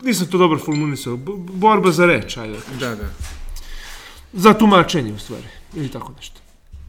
nisam 0.01 0.27
to 0.27 0.37
dobro 0.37 0.59
formulisao, 0.59 1.17
borba 1.53 1.91
za 1.91 2.05
reč, 2.05 2.37
ajde. 2.37 2.57
Da, 2.79 2.95
da. 2.95 3.09
Za 4.33 4.53
tumačenje, 4.53 5.13
u 5.13 5.19
stvari, 5.19 5.47
ili 5.75 5.89
tako 5.89 6.13
nešto. 6.17 6.39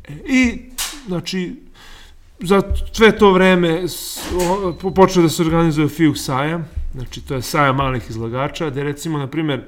E, 0.09 0.13
I, 0.13 0.59
znači, 1.07 1.57
za 2.41 2.63
sve 2.93 3.19
to 3.19 3.33
vreme 3.33 3.85
počeo 4.95 5.23
da 5.23 5.29
se 5.29 5.43
organizuje 5.43 5.89
FIUK 5.89 6.19
sajam, 6.19 6.69
znači 6.95 7.21
to 7.21 7.35
je 7.35 7.43
sajam 7.43 7.77
malih 7.77 8.03
izlagača, 8.11 8.71
gde 8.71 8.85
recimo, 8.85 9.19
na 9.19 9.27
primer, 9.27 9.65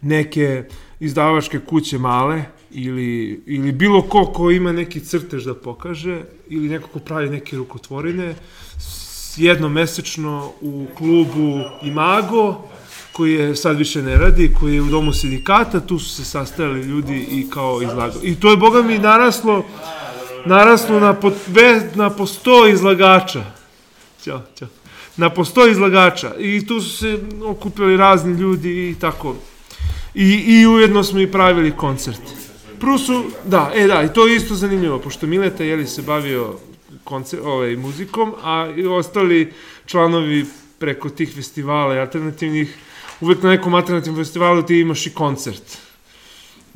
neke 0.00 0.64
izdavačke 1.00 1.58
kuće 1.58 1.98
male 1.98 2.44
ili, 2.70 3.42
ili 3.46 3.72
bilo 3.72 4.02
ko 4.02 4.24
ko 4.24 4.50
ima 4.50 4.72
neki 4.72 5.00
crtež 5.00 5.44
da 5.44 5.54
pokaže 5.54 6.22
ili 6.48 6.68
neko 6.68 6.88
ko 6.88 6.98
pravi 6.98 7.30
neke 7.30 7.56
rukotvorine 7.56 8.34
jednomesečno 9.36 10.52
u 10.60 10.86
klubu 10.94 11.60
Imago, 11.82 12.54
koji 13.12 13.34
je 13.34 13.56
sad 13.56 13.76
više 13.78 14.02
ne 14.02 14.16
radi, 14.16 14.54
koji 14.60 14.74
je 14.74 14.82
u 14.82 14.90
domu 14.90 15.12
sindikata, 15.12 15.80
tu 15.80 15.98
su 15.98 16.14
se 16.14 16.24
sastajali 16.24 16.80
ljudi 16.80 17.26
i 17.30 17.50
kao 17.50 17.82
izlagali. 17.82 18.28
I 18.28 18.34
to 18.34 18.50
je, 18.50 18.56
boga 18.56 18.82
mi, 18.82 18.98
naraslo, 18.98 19.64
naraslo 20.44 21.00
na, 21.00 21.14
po, 21.14 21.32
be, 21.46 21.80
na 21.94 22.10
po 22.10 22.26
sto 22.26 22.66
izlagača. 22.66 23.44
Ćao, 24.24 24.42
ćao. 24.58 24.68
Na 25.16 25.30
po 25.30 25.44
sto 25.44 25.66
izlagača. 25.66 26.34
I 26.38 26.66
tu 26.66 26.80
su 26.80 26.96
se 26.96 27.18
okupili 27.44 27.96
razni 27.96 28.40
ljudi 28.40 28.90
i 28.90 28.94
tako. 29.00 29.34
I, 30.14 30.44
i 30.46 30.66
ujedno 30.66 31.04
smo 31.04 31.20
i 31.20 31.32
pravili 31.32 31.76
koncert. 31.76 32.20
Prvo 32.80 32.98
su, 32.98 33.24
da, 33.44 33.72
e 33.74 33.86
da, 33.86 34.02
i 34.02 34.12
to 34.12 34.26
je 34.26 34.36
isto 34.36 34.54
zanimljivo, 34.54 34.98
pošto 34.98 35.26
Mileta, 35.26 35.64
jeli, 35.64 35.86
se 35.86 36.02
bavio 36.02 36.54
koncer, 37.06 37.40
ovaj, 37.42 37.76
muzikom, 37.76 38.34
a 38.42 38.68
i 38.76 38.86
ostali 38.86 39.52
članovi 39.86 40.44
preko 40.78 41.08
tih 41.10 41.34
festivala 41.34 41.94
i 41.94 41.98
alternativnih, 41.98 42.76
uvek 43.20 43.42
na 43.42 43.50
nekom 43.50 43.74
alternativnom 43.74 44.24
festivalu 44.24 44.62
ti 44.62 44.80
imaš 44.80 45.06
i 45.06 45.14
koncert. 45.14 45.78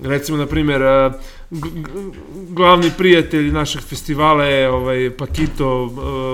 Recimo, 0.03 0.39
na 0.39 0.47
primjer, 0.47 0.83
glavni 2.49 2.91
prijatelj 2.99 3.51
našeg 3.53 3.83
festivala 3.83 4.45
je 4.45 4.71
ovaj 4.71 5.11
Pakito 5.11 5.91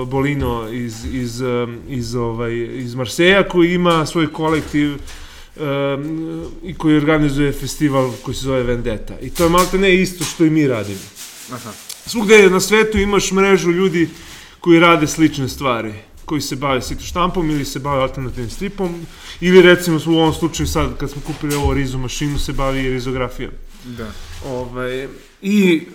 Bolino 0.07 0.69
iz, 0.71 1.05
iz, 1.05 1.41
iz, 1.89 2.15
ovaj, 2.15 2.53
iz 2.55 2.95
Marseja 2.95 3.43
koji 3.47 3.73
ima 3.73 4.05
svoj 4.05 4.33
kolektiv 4.33 4.97
i 6.63 6.73
koji 6.77 6.97
organizuje 6.97 7.51
festival 7.51 8.11
koji 8.23 8.35
se 8.35 8.45
zove 8.45 8.63
Vendetta. 8.63 9.19
I 9.21 9.29
to 9.29 9.43
je 9.43 9.49
malo 9.49 9.67
ne 9.73 9.95
isto 9.95 10.23
što 10.23 10.45
i 10.45 10.49
mi 10.49 10.67
radimo. 10.67 10.99
Aha. 11.51 11.86
Svugde 12.07 12.49
na 12.49 12.59
svetu 12.59 12.97
imaš 12.97 13.31
mrežu 13.31 13.71
ljudi 13.71 14.09
koji 14.59 14.79
rade 14.79 15.07
slične 15.07 15.47
stvari 15.47 15.93
koji 16.25 16.41
se 16.41 16.55
bave 16.55 16.81
sito 16.81 17.03
štampom 17.03 17.49
ili 17.49 17.65
se 17.65 17.79
bave 17.79 18.01
alternativnim 18.01 18.49
stripom 18.49 19.05
ili 19.41 19.61
recimo 19.61 19.99
u 20.07 20.11
ovom 20.11 20.33
slučaju 20.33 20.67
sad 20.67 20.97
kad 20.97 21.09
smo 21.09 21.21
kupili 21.21 21.55
ovo 21.55 21.73
rizu 21.73 21.97
mašinu 21.97 22.39
se 22.39 22.53
bavi 22.53 22.89
rizografijom. 22.89 23.51
Da. 23.85 24.11
Ovaj, 24.45 25.07
I 25.41 25.87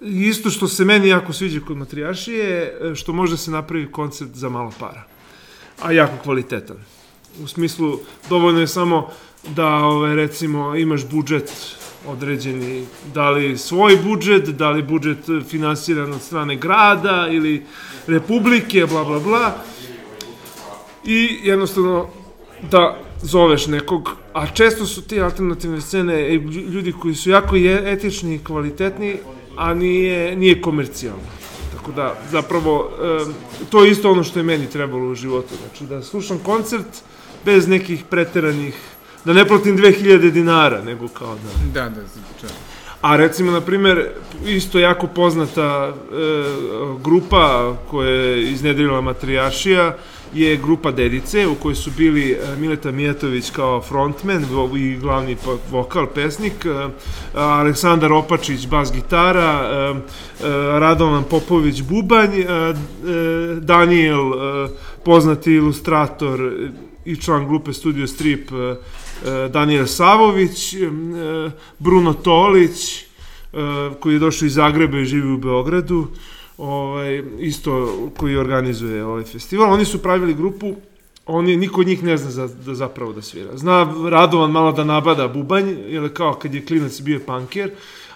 isto 0.00 0.50
što 0.50 0.68
se 0.68 0.84
meni 0.84 1.08
jako 1.08 1.32
sviđa 1.32 1.60
kod 1.60 1.76
matrijašije 1.76 2.78
što 2.94 3.12
može 3.12 3.36
se 3.36 3.50
napravi 3.50 3.92
koncept 3.92 4.34
za 4.34 4.48
malo 4.48 4.72
para. 4.78 5.04
A 5.82 5.92
jako 5.92 6.16
kvalitetan. 6.22 6.76
U 7.42 7.48
smislu, 7.48 8.00
dovoljno 8.28 8.60
je 8.60 8.68
samo 8.68 9.08
da, 9.48 9.68
ovaj, 9.68 10.14
recimo, 10.14 10.76
imaš 10.76 11.06
budžet 11.06 11.76
određeni, 12.06 12.86
da 13.14 13.30
li 13.30 13.58
svoj 13.58 13.96
budžet, 13.96 14.48
da 14.48 14.70
li 14.70 14.82
budžet 14.82 15.18
finansiran 15.48 16.12
od 16.12 16.22
strane 16.22 16.56
grada 16.56 17.28
ili 17.30 17.62
republike, 18.06 18.86
bla, 18.86 19.04
bla, 19.04 19.20
bla. 19.20 19.54
I 21.04 21.38
jednostavno 21.42 22.08
da 22.70 22.98
zoveš 23.22 23.66
nekog, 23.66 24.16
a 24.32 24.46
često 24.46 24.86
su 24.86 25.02
ti 25.02 25.20
alternativne 25.20 25.80
scene 25.80 26.14
e, 26.14 26.34
ljudi 26.72 26.92
koji 26.92 27.14
su 27.14 27.30
jako 27.30 27.56
etični 27.86 28.34
i 28.34 28.44
kvalitetni, 28.44 29.16
a 29.56 29.74
nije, 29.74 30.36
nije 30.36 30.62
komercijalno. 30.62 31.42
Tako 31.76 31.92
da, 31.92 32.14
zapravo, 32.30 32.90
to 33.70 33.84
je 33.84 33.90
isto 33.90 34.10
ono 34.10 34.24
što 34.24 34.38
je 34.38 34.42
meni 34.42 34.66
trebalo 34.66 35.10
u 35.10 35.14
životu. 35.14 35.54
Znači, 35.66 35.84
da 35.84 36.02
slušam 36.02 36.38
koncert 36.38 37.02
bez 37.44 37.68
nekih 37.68 38.04
preteranih 38.10 38.74
da 39.24 39.32
ne 39.32 39.48
platim 39.48 39.78
2000 39.78 40.30
dinara, 40.30 40.82
nego 40.82 41.08
kao 41.08 41.34
da... 41.34 41.80
Da, 41.80 41.88
da, 41.88 42.00
znači. 42.00 42.54
A 43.02 43.16
recimo, 43.16 43.52
na 43.52 43.60
primer, 43.60 44.08
isto 44.46 44.78
jako 44.78 45.06
poznata 45.06 45.92
e, 45.92 45.94
grupa 47.04 47.76
koja 47.90 48.10
je 48.10 48.52
iznedrila 48.52 49.00
Matrijašija 49.00 49.96
je 50.34 50.56
grupa 50.56 50.90
Dedice 50.90 51.46
u 51.46 51.54
kojoj 51.54 51.74
su 51.74 51.90
bili 51.96 52.30
e, 52.30 52.56
Mileta 52.58 52.90
Mijatović 52.90 53.50
kao 53.50 53.82
frontman 53.82 54.44
i 54.76 54.96
glavni 54.96 55.36
vokal, 55.70 56.06
pesnik, 56.14 56.66
e, 56.66 56.88
Aleksandar 57.34 58.12
Opačić 58.12 58.66
bas 58.66 58.92
gitara, 58.92 59.62
e, 59.62 60.00
Radovan 60.78 61.24
Popović 61.30 61.82
bubanj, 61.82 62.30
Daniel 63.60 64.32
poznati 65.04 65.52
ilustrator 65.52 66.52
i 67.04 67.16
član 67.16 67.48
grupe 67.48 67.72
Studio 67.72 68.06
Strip 68.06 68.50
Daniel 69.50 69.86
Savović, 69.86 70.74
Bruno 71.78 72.12
Tolić, 72.12 73.04
koji 74.00 74.12
je 74.12 74.18
došao 74.18 74.46
iz 74.46 74.54
Zagreba 74.54 74.98
i 74.98 75.04
živi 75.04 75.32
u 75.32 75.38
Beogradu, 75.38 76.06
ovaj, 76.58 77.22
isto 77.38 77.98
koji 78.16 78.36
organizuje 78.36 79.04
ovaj 79.04 79.22
festival. 79.22 79.72
Oni 79.72 79.84
su 79.84 80.02
pravili 80.02 80.34
grupu, 80.34 80.74
oni, 81.26 81.56
niko 81.56 81.80
od 81.80 81.86
njih 81.86 82.02
ne 82.02 82.16
zna 82.16 82.30
za, 82.30 82.48
da 82.66 82.74
zapravo 82.74 83.12
da 83.12 83.22
svira. 83.22 83.56
Zna 83.56 83.94
Radovan 84.10 84.50
malo 84.50 84.72
da 84.72 84.84
nabada 84.84 85.28
bubanj, 85.28 85.74
jer 85.88 86.14
kao 86.14 86.34
kad 86.34 86.54
je 86.54 86.66
klinac 86.66 87.00
bio 87.00 87.20
panker, 87.26 87.70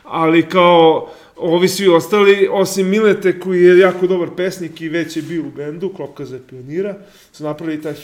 ali 0.04 0.48
kao 0.48 1.08
ovi 1.36 1.68
svi 1.68 1.88
ostali, 1.88 2.48
osim 2.50 2.88
Milete 2.88 3.40
koji 3.40 3.62
je 3.62 3.78
jako 3.78 4.06
dobar 4.06 4.28
pesnik 4.36 4.80
i 4.80 4.88
već 4.88 5.16
je 5.16 5.22
bio 5.22 5.42
u 5.42 5.50
bendu, 5.56 5.88
Klopka 5.88 6.24
za 6.24 6.38
pionira, 6.50 6.96
su 7.32 7.44
napravili 7.44 7.82
taj 7.82 7.94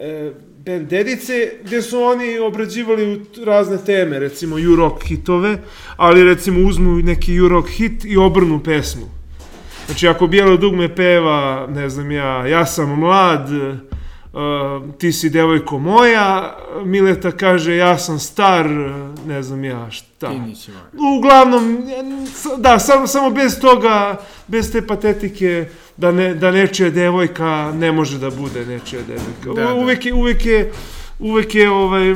e, 0.00 0.32
band 0.66 0.88
Dedice, 0.88 1.52
gde 1.64 1.82
su 1.82 2.02
oni 2.02 2.38
obrađivali 2.38 3.22
razne 3.44 3.78
teme, 3.86 4.18
recimo 4.18 4.56
U-rock 4.56 5.04
hitove, 5.04 5.58
ali 5.96 6.24
recimo 6.24 6.68
uzmu 6.68 6.96
neki 6.96 7.40
U-rock 7.40 7.68
hit 7.68 8.04
i 8.04 8.16
obrnu 8.16 8.62
pesmu. 8.62 9.06
Znači, 9.86 10.08
ako 10.08 10.26
bijelo 10.26 10.56
dugme 10.56 10.94
peva, 10.94 11.66
ne 11.70 11.88
znam 11.88 12.10
ja, 12.10 12.46
ja 12.46 12.66
sam 12.66 12.98
mlad, 12.98 13.48
uh, 14.32 14.98
ti 14.98 15.12
si 15.12 15.30
devojko 15.30 15.78
moja, 15.78 16.58
Mileta 16.84 17.32
kaže 17.32 17.76
ja 17.76 17.98
sam 17.98 18.18
star, 18.18 18.68
ne 19.26 19.42
znam 19.42 19.64
ja 19.64 19.90
šta. 19.90 20.30
Ti 20.30 20.38
nisi 20.38 20.70
Uglavnom, 21.18 21.84
da, 22.58 22.78
samo, 22.78 23.06
samo 23.06 23.30
bez 23.30 23.60
toga, 23.60 24.20
bez 24.46 24.72
te 24.72 24.86
patetike, 24.86 25.68
da, 25.96 26.12
ne, 26.12 26.34
da 26.34 26.50
nečija 26.50 26.90
devojka 26.90 27.72
ne 27.74 27.92
može 27.92 28.18
da 28.18 28.30
bude 28.30 28.66
nečija 28.66 29.02
devojka. 29.02 29.62
Da, 29.62 29.68
da. 29.68 29.74
Uvek 29.74 30.06
je, 30.06 30.14
uvek 30.14 30.46
je, 30.46 30.72
uvek 31.18 31.54
je, 31.54 31.70
ovaj, 31.70 32.14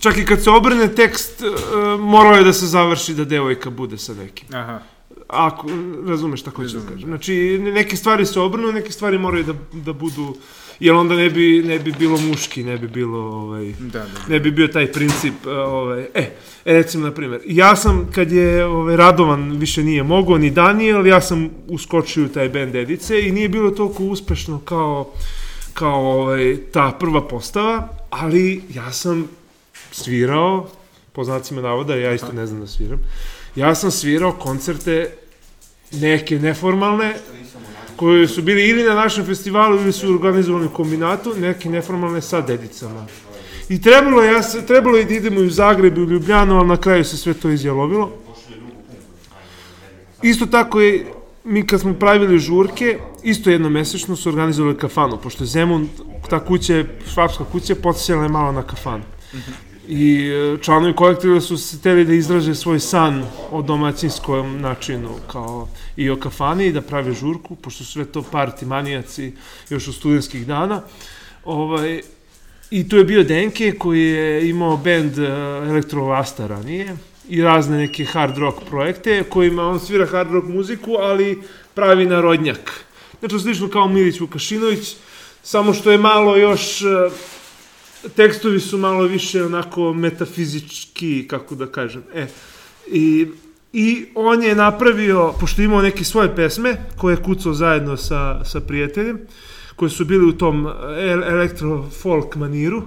čak 0.00 0.18
i 0.18 0.24
kad 0.24 0.42
se 0.42 0.50
obrne 0.50 0.88
tekst, 0.88 1.42
uh, 1.42 2.00
morao 2.00 2.34
je 2.34 2.44
da 2.44 2.52
se 2.52 2.66
završi 2.66 3.14
da 3.14 3.24
devojka 3.24 3.70
bude 3.70 3.98
sa 3.98 4.14
nekim. 4.14 4.48
Aha. 4.54 4.80
Ako, 5.28 5.68
razumeš 6.06 6.40
šta 6.40 6.50
hoću 6.50 6.78
da 6.78 6.88
kažem. 6.88 7.08
Znači, 7.08 7.58
neke 7.62 7.96
stvari 7.96 8.26
se 8.26 8.40
obrnu, 8.40 8.72
neke 8.72 8.92
stvari 8.92 9.18
moraju 9.18 9.44
da, 9.44 9.52
da 9.72 9.92
budu, 9.92 10.36
jer 10.80 10.94
onda 10.94 11.14
ne 11.14 11.30
bi, 11.30 11.62
ne 11.66 11.78
bi 11.78 11.92
bilo 11.98 12.18
muški, 12.18 12.64
ne 12.64 12.78
bi 12.78 12.88
bilo, 12.88 13.18
ovaj, 13.18 13.72
da, 13.78 13.98
da, 13.98 14.04
da. 14.04 14.20
ne 14.28 14.40
bi 14.40 14.50
bio 14.50 14.68
taj 14.68 14.92
princip, 14.92 15.46
ovaj, 15.46 16.00
e, 16.02 16.08
e, 16.14 16.32
recimo, 16.64 17.04
na 17.06 17.12
primjer, 17.12 17.40
ja 17.46 17.76
sam, 17.76 18.10
kad 18.14 18.32
je 18.32 18.66
ovaj, 18.66 18.96
Radovan 18.96 19.50
više 19.50 19.82
nije 19.82 20.02
mogao, 20.02 20.38
ni 20.38 20.50
Daniel, 20.50 21.06
ja 21.06 21.20
sam 21.20 21.50
uskočio 21.68 22.24
u 22.24 22.28
taj 22.28 22.48
band 22.48 22.74
Edice 22.74 23.28
i 23.28 23.32
nije 23.32 23.48
bilo 23.48 23.70
toliko 23.70 24.04
uspešno 24.04 24.60
kao, 24.64 25.12
kao 25.74 26.20
ovaj, 26.20 26.56
ta 26.72 26.96
prva 27.00 27.28
postava, 27.28 27.88
ali 28.10 28.62
ja 28.74 28.92
sam 28.92 29.28
svirao, 29.90 30.68
po 31.12 31.24
znacima 31.24 31.60
navoda, 31.60 31.94
ja 31.94 32.12
isto 32.12 32.32
ne 32.32 32.46
znam 32.46 32.60
da 32.60 32.66
sviram, 32.66 33.00
ja 33.56 33.74
sam 33.74 33.90
svirao 33.90 34.32
koncerte 34.32 35.10
neke 35.92 36.38
neformalne, 36.38 37.14
koje 38.04 38.28
su 38.28 38.42
bili 38.42 38.68
ili 38.68 38.82
na 38.82 38.94
našem 38.94 39.24
festivalu 39.24 39.76
ili 39.80 39.92
su 39.92 40.14
organizovani 40.14 40.66
u 40.66 40.70
kombinatu, 40.70 41.34
neke 41.40 41.68
neformalne 41.68 42.20
sa 42.20 42.40
dedicama. 42.40 43.06
I 43.68 43.80
trebalo 43.80 44.22
je, 44.22 44.32
ja, 44.32 44.42
trebalo 44.66 44.96
je 44.96 45.04
da 45.04 45.14
idemo 45.14 45.40
i 45.40 45.46
u 45.46 45.50
Zagreb 45.50 45.98
i 45.98 46.00
u 46.00 46.10
Ljubljanu, 46.10 46.58
ali 46.58 46.68
na 46.68 46.76
kraju 46.76 47.04
se 47.04 47.16
sve 47.16 47.34
to 47.34 47.50
izjalovilo. 47.50 48.10
Isto 50.22 50.46
tako 50.46 50.80
je, 50.80 51.06
mi 51.44 51.66
kad 51.66 51.80
smo 51.80 51.94
pravili 51.94 52.38
žurke, 52.38 52.98
isto 53.22 53.50
jednomesečno 53.50 54.16
su 54.16 54.28
organizovali 54.28 54.76
kafanu, 54.76 55.16
pošto 55.22 55.44
je 55.44 55.48
Zemun, 55.48 55.88
ta 56.30 56.44
kuća, 56.44 56.84
švapska 57.14 57.44
kuća, 57.52 57.74
podsjećala 57.74 58.22
je 58.22 58.28
malo 58.28 58.52
na 58.52 58.62
kafanu. 58.62 59.04
I 59.88 60.28
e, 60.28 60.62
članovi 60.62 60.94
kolektiva 60.96 61.40
su 61.40 61.56
se 61.56 61.80
teli 61.80 62.04
da 62.04 62.14
izraže 62.14 62.54
svoj 62.54 62.80
san 62.80 63.24
o 63.50 63.62
domaćinskom 63.62 64.60
načinu, 64.60 65.10
kao 65.32 65.68
i 65.96 66.10
o 66.10 66.16
kafani, 66.16 66.72
da 66.72 66.80
prave 66.80 67.12
žurku, 67.12 67.56
pošto 67.56 67.84
su 67.84 67.92
sve 67.92 68.04
to 68.04 68.22
parti 68.22 68.66
manijaci 68.66 69.32
još 69.70 69.88
od 69.88 69.94
studentskih 69.94 70.46
dana. 70.46 70.82
Ovaj, 71.44 72.00
I 72.70 72.88
tu 72.88 72.96
je 72.96 73.04
bio 73.04 73.24
Denke 73.24 73.72
koji 73.78 74.02
je 74.02 74.48
imao 74.48 74.76
band 74.76 75.18
e, 75.18 75.26
Elektrovasta 75.68 76.46
ranije 76.46 76.96
i 77.28 77.42
razne 77.42 77.78
neke 77.78 78.04
hard 78.04 78.38
rock 78.38 78.58
projekte 78.70 79.22
kojima 79.28 79.68
on 79.68 79.80
svira 79.80 80.06
hard 80.06 80.32
rock 80.32 80.48
muziku, 80.48 80.96
ali 81.00 81.42
pravi 81.74 82.06
narodnjak. 82.06 82.84
Znači, 83.20 83.38
slično 83.38 83.68
kao 83.68 83.88
Milić 83.88 84.20
Vukašinović, 84.20 84.96
samo 85.42 85.74
što 85.74 85.90
je 85.90 85.98
malo 85.98 86.36
još 86.36 86.82
e, 86.82 86.86
tekstovi 88.16 88.60
su 88.60 88.78
malo 88.78 89.04
više 89.04 89.44
onako 89.44 89.92
metafizički, 89.92 91.28
kako 91.28 91.54
da 91.54 91.66
kažem. 91.66 92.02
E, 92.14 92.26
i, 92.86 93.26
I 93.72 94.06
on 94.14 94.42
je 94.42 94.54
napravio, 94.54 95.32
pošto 95.40 95.62
imao 95.62 95.82
neke 95.82 96.04
svoje 96.04 96.36
pesme, 96.36 96.76
koje 96.96 97.12
je 97.12 97.22
kucao 97.22 97.54
zajedno 97.54 97.96
sa, 97.96 98.44
sa 98.44 98.60
prijateljem, 98.60 99.18
koje 99.76 99.90
su 99.90 100.04
bili 100.04 100.26
u 100.26 100.32
tom 100.32 100.66
elektro-folk 101.26 102.36
maniru, 102.36 102.82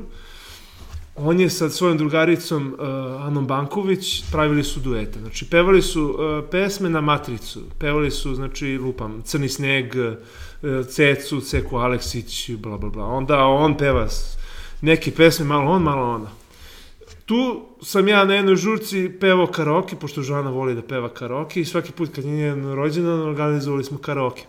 on 1.17 1.39
je 1.39 1.49
sa 1.49 1.69
svojom 1.69 1.97
drugaricom 1.97 2.73
uh, 2.73 2.87
Anom 3.21 3.47
Banković 3.47 4.23
pravili 4.31 4.63
su 4.63 4.79
duete. 4.79 5.19
Znači, 5.19 5.45
pevali 5.49 5.81
su 5.81 6.03
uh, 6.03 6.49
pesme 6.51 6.89
na 6.89 7.01
matricu. 7.01 7.61
Pevali 7.79 8.11
su, 8.11 8.35
znači, 8.35 8.77
lupam, 8.77 9.21
Crni 9.25 9.49
sneg, 9.49 9.85
uh, 9.95 10.85
Cecu, 10.85 11.41
Ceku 11.41 11.77
Aleksić, 11.77 12.51
bla, 12.51 12.77
bla, 12.77 12.89
bla. 12.89 13.05
Onda 13.05 13.45
on 13.45 13.77
peva 13.77 14.07
neke 14.81 15.11
pesme, 15.11 15.45
malo 15.45 15.71
on, 15.71 15.83
malo 15.83 16.13
ona. 16.15 16.29
Tu 17.25 17.65
sam 17.81 18.07
ja 18.07 18.25
na 18.25 18.35
jednoj 18.35 18.55
žurci 18.55 19.09
pevao 19.19 19.47
karaoke, 19.47 19.95
pošto 19.95 20.21
Žana 20.21 20.49
voli 20.49 20.75
da 20.75 20.81
peva 20.81 21.09
karaoke 21.09 21.61
i 21.61 21.65
svaki 21.65 21.91
put 21.91 22.15
kad 22.15 22.25
je 22.25 22.31
njen 22.31 22.73
rođendan 22.73 23.21
organizovali 23.21 23.83
smo 23.83 23.97
karaoke. 23.97 24.43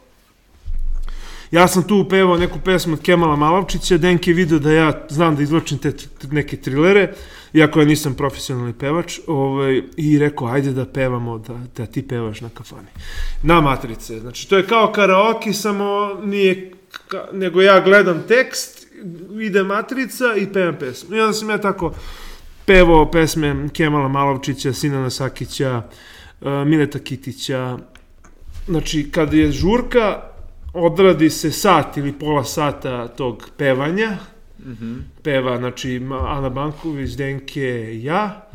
Ja 1.50 1.68
sam 1.68 1.82
tu 1.82 2.06
pevao 2.08 2.36
neku 2.36 2.58
pesmu 2.64 2.92
od 2.92 3.02
Kemala 3.02 3.36
Malavčića, 3.36 3.98
Denke 3.98 4.32
video 4.32 4.58
da 4.58 4.72
ja 4.72 5.06
znam 5.10 5.36
da 5.36 5.42
izločim 5.42 5.78
te 5.78 5.92
neke 6.30 6.56
trilere, 6.56 7.12
iako 7.52 7.80
ja 7.80 7.86
nisam 7.86 8.14
profesionalni 8.14 8.72
pevač, 8.72 9.18
ovaj, 9.26 9.82
i 9.96 10.18
rekao, 10.18 10.48
ajde 10.48 10.72
da 10.72 10.86
pevamo, 10.86 11.38
da, 11.38 11.54
da 11.76 11.86
ti 11.86 12.08
pevaš 12.08 12.40
na 12.40 12.48
kafani. 12.48 12.88
Na 13.42 13.60
matrice. 13.60 14.20
Znači, 14.20 14.48
to 14.48 14.56
je 14.56 14.66
kao 14.66 14.92
karaoke, 14.92 15.52
samo 15.52 16.14
nije, 16.24 16.72
ka, 17.08 17.26
nego 17.32 17.62
ja 17.62 17.80
gledam 17.80 18.22
tekst 18.28 18.77
ide 19.40 19.62
matrica 19.62 20.24
i 20.36 20.52
pevam 20.52 20.76
pesmu. 20.80 21.16
I 21.16 21.20
onda 21.20 21.32
sam 21.32 21.50
ja 21.50 21.58
tako 21.58 21.94
pevao 22.64 23.10
pesme 23.10 23.68
Kemala 23.72 24.08
Malovčića, 24.08 24.72
Sinana 24.72 25.10
Sakića, 25.10 25.82
uh, 26.40 26.48
Mileta 26.66 26.98
Kitića. 26.98 27.78
Znači, 28.66 29.10
kad 29.10 29.34
je 29.34 29.52
žurka, 29.52 30.22
odradi 30.72 31.30
se 31.30 31.52
sat 31.52 31.96
ili 31.96 32.12
pola 32.12 32.44
sata 32.44 33.08
tog 33.08 33.50
pevanja, 33.56 34.16
mm 34.58 34.72
-hmm. 34.72 35.00
peva, 35.22 35.58
znači, 35.58 36.02
Ana 36.26 36.48
Banković, 36.48 37.10
Denke, 37.10 37.98
ja, 38.02 38.48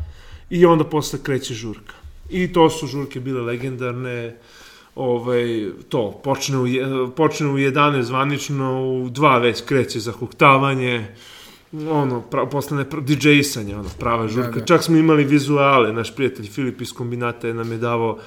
i 0.50 0.66
onda 0.66 0.84
posle 0.84 1.18
kreće 1.22 1.54
žurka. 1.54 1.94
I 2.30 2.52
to 2.52 2.70
su 2.70 2.86
žurke 2.86 3.20
bile 3.20 3.40
legendarne, 3.40 4.26
uh, 4.26 4.34
ovaj, 4.94 5.70
to, 5.88 6.20
počne 6.24 6.58
u, 6.58 6.66
počne 7.10 7.46
u 7.46 7.56
11 7.56 8.02
zvanično, 8.02 8.82
u 8.82 9.10
2 9.10 9.42
već 9.42 9.62
kreće 9.62 10.00
za 10.00 10.12
huktavanje, 10.12 11.06
ono, 11.90 12.20
pra, 12.20 12.46
postane 12.46 12.84
DJ-sanje, 12.84 13.74
ono, 13.74 13.88
prava 13.98 14.28
žurka. 14.28 14.50
Da, 14.50 14.60
da. 14.60 14.66
Čak 14.66 14.82
smo 14.82 14.96
imali 14.96 15.24
vizuale, 15.24 15.92
naš 15.92 16.14
prijatelj 16.14 16.46
Filip 16.46 16.80
iz 16.80 16.92
kombinata 16.92 17.48
je 17.48 17.54
nam 17.54 17.72
je 17.72 17.78
davao 17.78 18.18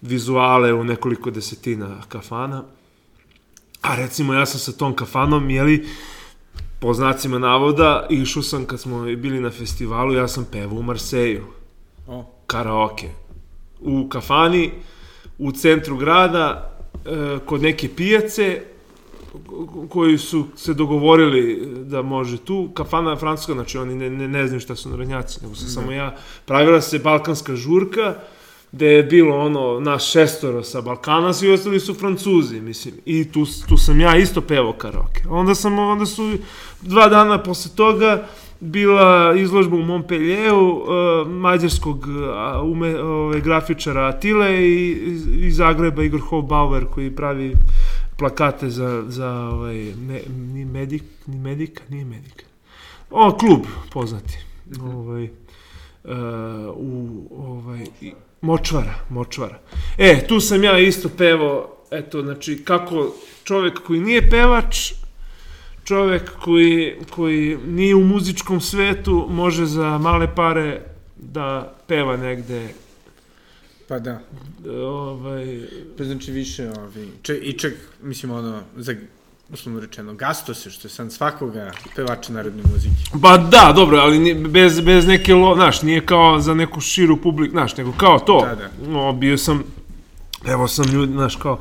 vizuale 0.00 0.72
u 0.72 0.84
nekoliko 0.84 1.30
desetina 1.30 2.02
kafana. 2.08 2.64
A 3.82 3.96
recimo 3.96 4.34
ja 4.34 4.46
sam 4.46 4.60
sa 4.60 4.72
tom 4.72 4.96
kafanom, 4.96 5.50
jeli, 5.50 5.86
po 6.80 6.94
znacima 6.94 7.38
navoda, 7.38 8.06
išao 8.10 8.42
sam 8.42 8.64
kad 8.64 8.80
smo 8.80 9.02
bili 9.02 9.40
na 9.40 9.50
festivalu, 9.50 10.14
ja 10.14 10.28
sam 10.28 10.46
pevao 10.52 10.78
u 10.78 10.82
Marseju. 10.82 11.44
O. 12.06 12.24
Karaoke. 12.46 13.10
U 13.80 14.08
kafani, 14.08 14.72
u 15.38 15.52
centru 15.52 15.96
grada 15.96 16.76
e, 17.04 17.38
kod 17.46 17.62
neke 17.62 17.88
pijace 17.88 18.62
koji 19.88 20.18
su 20.18 20.46
se 20.56 20.74
dogovorili 20.74 21.66
da 21.84 22.02
može 22.02 22.38
tu, 22.38 22.70
kafana 22.74 23.16
francuska, 23.16 23.52
znači 23.52 23.78
oni 23.78 23.94
ne, 23.94 24.10
ne, 24.10 24.28
ne 24.28 24.46
znaju 24.46 24.60
šta 24.60 24.76
su 24.76 24.88
narodnjaci, 24.88 25.38
nego 25.42 25.54
sam 25.54 25.66
ne. 25.66 25.70
samo 25.70 25.92
ja, 25.92 26.16
pravila 26.44 26.80
se 26.80 26.98
balkanska 26.98 27.56
žurka, 27.56 28.14
gde 28.72 28.86
je 28.86 29.02
bilo 29.02 29.36
ono 29.36 29.80
naš 29.80 30.10
šestoro 30.10 30.62
sa 30.62 30.80
Balkana, 30.80 31.32
svi 31.32 31.52
ostali 31.52 31.80
su 31.80 31.94
Francuzi, 31.94 32.60
mislim. 32.60 32.94
I 33.04 33.32
tu, 33.32 33.46
tu 33.68 33.76
sam 33.76 34.00
ja 34.00 34.16
isto 34.16 34.40
pevao 34.40 34.72
karaoke. 34.72 35.22
Onda 35.28 35.54
sam, 35.54 35.78
onda 35.78 36.06
su 36.06 36.32
dva 36.80 37.08
dana 37.08 37.42
posle 37.42 37.70
toga 37.76 38.26
bila 38.60 39.34
izložba 39.36 39.76
u 39.76 39.82
Montpellieru 39.82 40.68
uh, 40.68 41.28
mađarskog 41.28 41.98
uh, 41.98 42.72
ume, 42.72 43.00
ove, 43.02 43.40
grafičara 43.40 44.06
Atile 44.06 44.68
i 44.68 44.90
iz 45.46 45.56
Zagreba 45.56 46.02
Igor 46.02 46.20
Hofbauer 46.20 46.86
koji 46.94 47.16
pravi 47.16 47.52
plakate 48.18 48.70
za, 48.70 49.04
za 49.08 49.30
ovaj, 49.30 49.76
me, 49.76 50.20
ni 50.28 50.64
medik, 50.64 51.02
ni 51.26 51.38
medika, 51.38 51.82
nije 51.88 52.04
medika. 52.04 52.44
O, 53.10 53.32
klub 53.32 53.60
poznati. 53.92 54.38
Ovaj, 54.82 55.24
uh, 55.24 55.30
u, 56.76 57.22
ovaj, 57.38 57.86
močvara, 58.40 58.94
močvara. 59.10 59.58
E, 59.98 60.26
tu 60.26 60.40
sam 60.40 60.64
ja 60.64 60.78
isto 60.78 61.08
pevao, 61.18 61.76
eto, 61.90 62.22
znači, 62.22 62.64
kako 62.64 63.14
čovek 63.44 63.82
koji 63.82 64.00
nije 64.00 64.30
pevač, 64.30 64.92
čovek 65.86 66.32
koji, 66.40 66.96
koji 67.10 67.58
nije 67.66 67.94
u 67.94 68.04
muzičkom 68.04 68.60
svetu 68.60 69.26
može 69.30 69.66
za 69.66 69.98
male 69.98 70.34
pare 70.34 70.80
da 71.16 71.74
peva 71.86 72.16
negde 72.16 72.68
Pa 73.88 73.98
da. 73.98 74.20
ovaj, 74.82 75.60
Pa 75.98 76.04
znači 76.04 76.32
više 76.32 76.70
ovi... 76.70 77.08
Če, 77.22 77.36
I 77.36 77.52
čak, 77.52 77.72
mislim, 78.02 78.32
ono, 78.32 78.62
za 78.76 78.94
uslovno 79.52 79.80
rečeno, 79.80 80.14
gastose, 80.14 80.70
što 80.70 80.88
je 80.88 80.92
san 80.92 81.10
svakoga 81.10 81.70
pevača 81.96 82.32
narodne 82.32 82.62
muzike. 82.72 83.18
Pa 83.22 83.36
da, 83.38 83.72
dobro, 83.76 83.98
ali 83.98 84.34
bez, 84.34 84.80
bez 84.80 85.06
neke, 85.06 85.34
lo, 85.34 85.54
znaš, 85.54 85.82
nije 85.82 86.06
kao 86.06 86.40
za 86.40 86.54
neku 86.54 86.80
širu 86.80 87.16
publiku, 87.16 87.52
znaš, 87.52 87.76
nego 87.76 87.92
kao 87.92 88.18
to. 88.18 88.40
Da, 88.40 88.54
da. 88.54 88.90
No, 88.90 89.12
bio 89.12 89.38
sam, 89.38 89.62
evo 90.46 90.68
sam 90.68 90.84
ljudi, 90.92 91.12
znaš, 91.12 91.36
kao, 91.36 91.60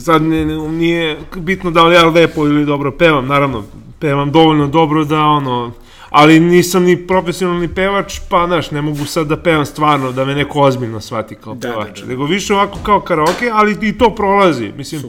sad 0.00 0.22
ne, 0.22 0.44
ne- 0.44 0.68
nije 0.68 1.18
bitno 1.36 1.70
da 1.70 1.82
li 1.82 1.94
ja 1.94 2.06
lepo 2.06 2.40
ili 2.40 2.66
dobro 2.66 2.90
pevam, 2.92 3.26
naravno, 3.26 3.64
pevam 3.98 4.30
dovoljno 4.32 4.66
dobro 4.66 5.04
da, 5.04 5.20
ono, 5.20 5.72
ali 6.10 6.40
nisam 6.40 6.82
ni 6.82 7.06
profesionalni 7.06 7.68
pevač, 7.68 8.20
pa, 8.30 8.46
znaš, 8.46 8.70
ne 8.70 8.82
mogu 8.82 9.04
sad 9.04 9.26
da 9.26 9.36
pevam 9.36 9.66
stvarno, 9.66 10.12
da 10.12 10.24
me 10.24 10.34
neko 10.34 10.60
ozbiljno 10.60 11.00
shvati 11.00 11.34
kao 11.34 11.54
Da, 11.54 11.68
da, 11.68 11.74
pevač. 11.74 12.00
da. 12.00 12.06
Nego 12.06 12.24
više 12.24 12.54
ovako 12.54 12.78
kao 12.82 13.00
karaoke, 13.00 13.50
ali 13.52 13.76
i 13.82 13.98
to 13.98 14.10
prolazi, 14.10 14.72
mislim, 14.76 15.02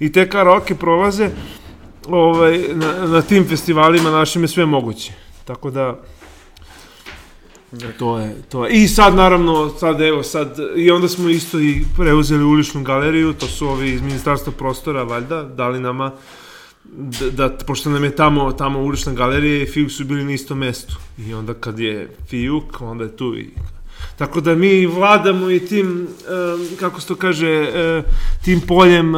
i 0.00 0.12
te 0.12 0.28
karaoke 0.28 0.74
prolaze, 0.74 1.30
ovaj, 2.08 2.58
na, 2.74 3.06
na 3.06 3.22
tim 3.22 3.48
festivalima 3.48 4.10
našim 4.10 4.42
je 4.42 4.48
sve 4.48 4.66
moguće. 4.66 5.12
Tako 5.44 5.70
da, 5.70 6.00
to 7.98 8.18
je, 8.18 8.42
to 8.48 8.66
je. 8.66 8.72
I 8.72 8.88
sad 8.88 9.14
naravno, 9.14 9.68
sad 9.78 10.00
evo, 10.00 10.22
sad, 10.22 10.56
i 10.76 10.90
onda 10.90 11.08
smo 11.08 11.28
isto 11.28 11.60
i 11.60 11.84
preuzeli 11.96 12.44
uličnu 12.44 12.82
galeriju, 12.82 13.32
to 13.32 13.46
su 13.46 13.68
ovi 13.68 13.92
iz 13.92 14.02
Ministarstva 14.02 14.52
prostora, 14.52 15.02
valjda, 15.02 15.42
dali 15.42 15.80
nama, 15.80 16.12
da, 16.84 17.30
da 17.30 17.56
pošto 17.66 17.90
nam 17.90 18.04
je 18.04 18.16
tamo, 18.16 18.52
tamo 18.52 18.82
ulična 18.82 19.12
galerija 19.12 19.62
i 19.62 19.66
Fijuk 19.66 19.90
su 19.90 20.04
bili 20.04 20.24
na 20.24 20.32
istom 20.32 20.58
mestu. 20.58 20.96
I 21.18 21.34
onda 21.34 21.54
kad 21.54 21.78
je 21.78 22.16
Fijuk, 22.28 22.80
onda 22.80 23.04
je 23.04 23.16
tu 23.16 23.36
i 23.36 23.50
Tako 24.16 24.40
da 24.40 24.54
mi 24.54 24.86
vladamo 24.86 25.50
i 25.50 25.60
tim, 25.60 26.08
kako 26.80 27.00
se 27.00 27.06
to 27.06 27.14
kaže, 27.14 27.72
tim 28.44 28.60
poljem, 28.60 29.12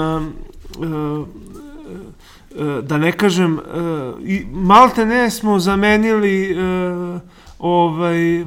da 2.82 2.98
ne 2.98 3.12
kažem, 3.12 3.54
uh, 3.54 3.60
i 4.24 4.44
malte 4.52 5.06
ne 5.06 5.30
smo 5.30 5.58
zamenili 5.58 6.52
uh, 6.52 7.20
ovaj, 7.60 8.44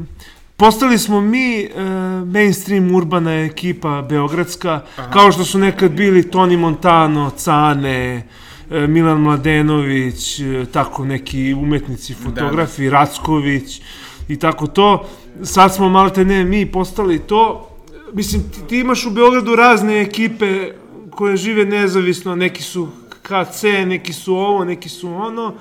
postali 0.58 0.98
smo 0.98 1.22
mi 1.22 1.66
uh, 1.66 1.82
mainstream 2.28 2.96
urbana 2.96 3.34
ekipa 3.34 4.02
beogradska, 4.10 4.82
Aha. 4.98 5.12
kao 5.12 5.32
što 5.32 5.46
su 5.46 5.60
nekad 5.60 5.92
bili 5.92 6.32
Toni 6.32 6.58
Montano, 6.58 7.32
Cane, 7.38 8.28
uh, 8.70 8.78
Milan 8.90 9.22
Mladenović, 9.22 10.40
uh, 10.40 10.68
tako 10.68 11.06
neki 11.06 11.54
umetnici, 11.54 12.14
fotografi, 12.14 12.90
Racković 12.90 13.82
i 14.28 14.40
tako 14.40 14.68
to. 14.68 15.10
Sad 15.44 15.76
smo 15.76 15.90
malte 15.90 16.26
ne 16.26 16.44
mi 16.44 16.72
postali 16.72 17.20
to. 17.20 17.70
Mislim, 18.14 18.44
ti, 18.52 18.60
ti 18.70 18.80
imaš 18.80 19.06
u 19.06 19.10
Beogradu 19.10 19.56
razne 19.56 20.02
ekipe 20.02 20.72
koje 21.12 21.38
žive 21.38 21.66
nezavisno, 21.66 22.36
neki 22.36 22.64
su 22.64 22.88
KC, 23.22 23.64
neki 23.64 24.14
su 24.14 24.36
ovo, 24.36 24.66
neki 24.66 24.90
su 24.90 25.10
ono. 25.10 25.54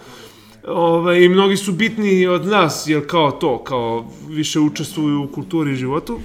Ovaj, 0.67 1.23
I 1.25 1.29
mnogi 1.29 1.57
su 1.57 1.73
bitni 1.73 2.27
od 2.27 2.47
nas, 2.47 2.85
jer 2.87 3.07
kao 3.07 3.31
to, 3.31 3.65
kao 3.65 4.07
više 4.29 4.61
učestvuju 4.61 5.23
u 5.23 5.29
kulturi 5.29 5.73
i 5.73 5.77
životu. 5.77 6.21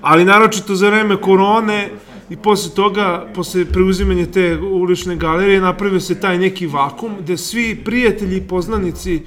Ali 0.00 0.24
naročito 0.24 0.74
za 0.74 0.88
vreme 0.88 1.16
korone 1.16 1.90
i 2.30 2.36
posle 2.36 2.74
toga, 2.74 3.26
posle 3.34 3.64
preuzimanja 3.64 4.26
te 4.26 4.58
ulične 4.58 5.16
galerije, 5.16 5.60
napravio 5.60 6.00
se 6.00 6.20
taj 6.20 6.38
neki 6.38 6.66
vakum 6.66 7.12
gde 7.20 7.36
svi 7.36 7.80
prijatelji 7.84 8.36
i 8.36 8.48
poznanici 8.48 9.22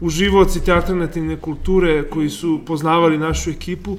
uživoci 0.00 0.64
te 0.64 0.72
alternativne 0.72 1.36
kulture 1.36 2.08
koji 2.10 2.30
su 2.30 2.60
poznavali 2.66 3.18
našu 3.18 3.50
ekipu 3.50 3.96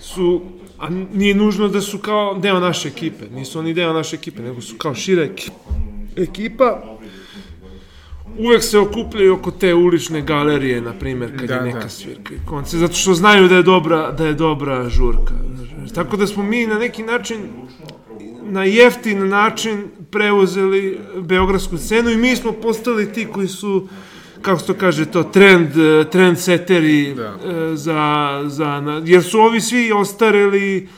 su 0.00 0.40
a 0.78 0.88
nije 1.14 1.34
nužno 1.34 1.68
da 1.68 1.80
su 1.80 1.98
kao 1.98 2.34
deo 2.34 2.60
naše 2.60 2.88
ekipe, 2.88 3.24
nisu 3.30 3.58
oni 3.58 3.74
deo 3.74 3.92
naše 3.92 4.16
ekipe, 4.16 4.42
nego 4.42 4.60
su 4.60 4.76
kao 4.76 4.94
šira 4.94 5.28
ekipa 6.16 6.82
uvek 8.38 8.62
se 8.62 8.78
okupljaju 8.78 9.34
oko 9.34 9.50
te 9.50 9.74
ulične 9.74 10.20
galerije, 10.22 10.80
na 10.80 10.92
primjer, 10.92 11.38
kad 11.38 11.48
Da, 11.48 11.54
je 11.54 11.62
neka 11.62 11.78
da. 11.78 11.88
svirka 11.88 12.34
i 12.34 12.46
koncert, 12.46 12.80
zato 12.80 12.94
što 12.94 13.14
znaju 13.14 13.48
da 13.48 13.56
je 13.56 13.62
dobra, 13.62 14.10
da 14.12 14.26
je 14.26 14.34
dobra 14.34 14.88
žurka. 14.88 15.34
Tako 15.94 16.16
da 16.16 16.26
smo 16.26 16.42
mi 16.42 16.66
na 16.66 16.78
neki 16.78 17.02
način 17.02 17.38
na 18.44 18.64
jeftin 18.64 19.28
način 19.28 19.84
preuzeli 20.10 20.98
beogradsku 21.16 21.78
scenu 21.78 22.10
i 22.10 22.16
mi 22.16 22.36
smo 22.36 22.52
postali 22.52 23.12
ti 23.12 23.26
koji 23.26 23.48
su 23.48 23.88
kako 24.42 24.60
se 24.60 24.66
to 24.66 24.74
kaže 24.74 25.06
to 25.06 25.22
trend 25.22 25.68
trend 26.10 26.38
seteri 26.38 27.14
Da. 27.14 27.36
za 27.76 28.42
za 28.46 28.80
na, 28.80 29.02
jer 29.04 29.22
su 29.22 29.38
ovi 29.40 29.60
svi 29.60 29.92
ostareli 29.92 30.88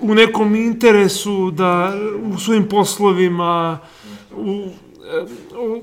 u 0.00 0.14
nekom 0.14 0.54
interesu 0.54 1.50
da 1.50 1.94
u 2.34 2.38
svojim 2.38 2.68
poslovima 2.68 3.78
u, 4.36 4.68
e, 5.14 5.24
u 5.58 5.82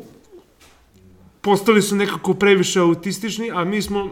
postali 1.45 1.81
su 1.81 1.95
nekako 1.95 2.33
previše 2.33 2.79
autistični, 2.79 3.51
a 3.51 3.63
mi 3.63 3.81
smo 3.81 4.09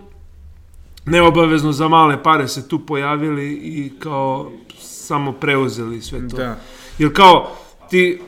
neobavezno 1.06 1.72
za 1.72 1.88
male 1.88 2.24
pare 2.24 2.48
se 2.48 2.68
tu 2.68 2.80
pojavili 2.80 3.54
i 3.54 3.92
kao 4.00 4.52
samo 4.80 5.32
preuzeli 5.32 6.02
sve 6.02 6.30
to. 6.30 6.38
Da. 6.38 6.60
Jer 6.98 7.14
kao 7.14 7.56
ti 7.90 8.22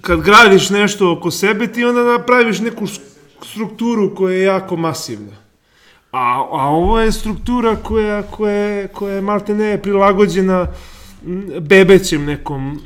kad 0.00 0.20
gradiš 0.20 0.70
nešto 0.70 1.12
oko 1.12 1.30
sebe 1.30 1.72
ti 1.72 1.84
onda 1.84 2.04
napraviš 2.04 2.58
neku 2.58 2.86
strukturu 3.42 4.14
koja 4.14 4.34
je 4.34 4.42
jako 4.42 4.76
masivna. 4.76 5.36
A, 6.12 6.46
a 6.50 6.68
ovo 6.68 7.00
je 7.00 7.12
struktura 7.12 7.76
koja, 7.76 8.22
koja, 8.22 8.88
koja 8.88 9.14
je 9.14 9.20
malte 9.20 9.54
ne 9.54 9.82
prilagođena 9.82 10.66
bebećem 11.60 12.24
nekom 12.24 12.80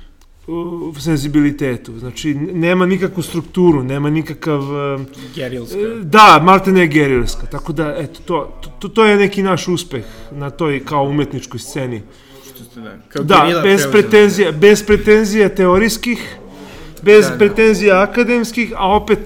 uh, 0.52 0.96
senzibilitetu. 0.98 1.98
Znači, 1.98 2.34
nema 2.34 2.86
nikakvu 2.86 3.22
strukturu, 3.22 3.82
nema 3.82 4.10
nikakav... 4.10 4.60
uh, 4.60 5.00
Gerilska. 5.34 5.78
E, 5.78 6.02
Da, 6.02 6.40
malte 6.44 6.72
ne 6.72 6.86
gerilska. 6.86 7.46
Tako 7.46 7.72
da, 7.72 7.96
eto, 7.98 8.20
to, 8.24 8.60
to, 8.78 8.88
to 8.88 9.04
je 9.04 9.16
neki 9.16 9.42
naš 9.42 9.68
uspeh 9.68 10.04
na 10.30 10.50
toj 10.50 10.84
kao 10.84 11.04
umetničkoj 11.04 11.60
sceni. 11.60 12.02
Što 12.54 12.64
ste 12.64 12.80
da, 12.80 12.96
kao 13.08 13.24
Da, 13.24 13.60
bez 13.62 13.86
pretenzija, 13.92 14.52
bez 14.52 14.86
pretenzija 14.86 15.48
teorijskih, 15.48 16.36
bez 17.02 17.24
Da, 17.24 17.30
da. 17.30 17.38
pretenzija 17.38 18.02
akademskih, 18.02 18.72
a 18.76 18.96
opet 18.96 19.18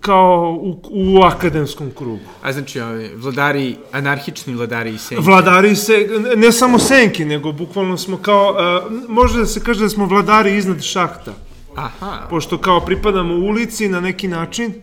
kao 0.00 0.58
u, 0.60 0.80
u 0.90 1.22
akademskom 1.22 1.90
krugu. 1.98 2.24
A 2.42 2.52
znači, 2.52 2.80
ovi, 2.80 3.10
vladari, 3.16 3.76
anarhični 3.92 4.54
vladari 4.54 4.90
i 4.90 4.98
senke. 4.98 5.24
Vladari 5.24 5.76
se, 5.76 6.08
ne 6.36 6.52
samo 6.52 6.78
senke, 6.78 7.24
nego 7.24 7.52
bukvalno 7.52 7.96
smo 7.96 8.16
kao, 8.16 8.50
uh, 8.50 9.08
može 9.08 9.38
da 9.38 9.46
se 9.46 9.60
kaže 9.60 9.80
da 9.80 9.88
smo 9.88 10.06
vladari 10.06 10.56
iznad 10.56 10.82
šahta. 10.82 11.32
Aha, 11.76 12.26
pošto 12.30 12.58
kao 12.58 12.80
pripadamo 12.80 13.34
ulici 13.34 13.88
na 13.88 14.00
neki 14.00 14.28
način, 14.28 14.74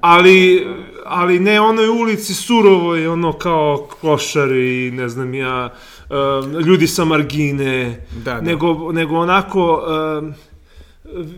ali, 0.00 0.66
ali 1.06 1.38
ne 1.38 1.60
onoj 1.60 1.88
ulici 1.88 2.34
surovoj, 2.34 3.08
ono 3.08 3.32
kao 3.32 3.88
klošari, 4.00 4.90
ne 4.90 5.08
znam 5.08 5.34
ja, 5.34 5.74
um, 6.10 6.52
ljudi 6.52 6.86
sa 6.86 7.04
margine, 7.04 8.06
Da, 8.24 8.34
da. 8.34 8.40
Nego, 8.40 8.92
nego 8.92 9.16
onako 9.16 9.84
um, 10.18 10.34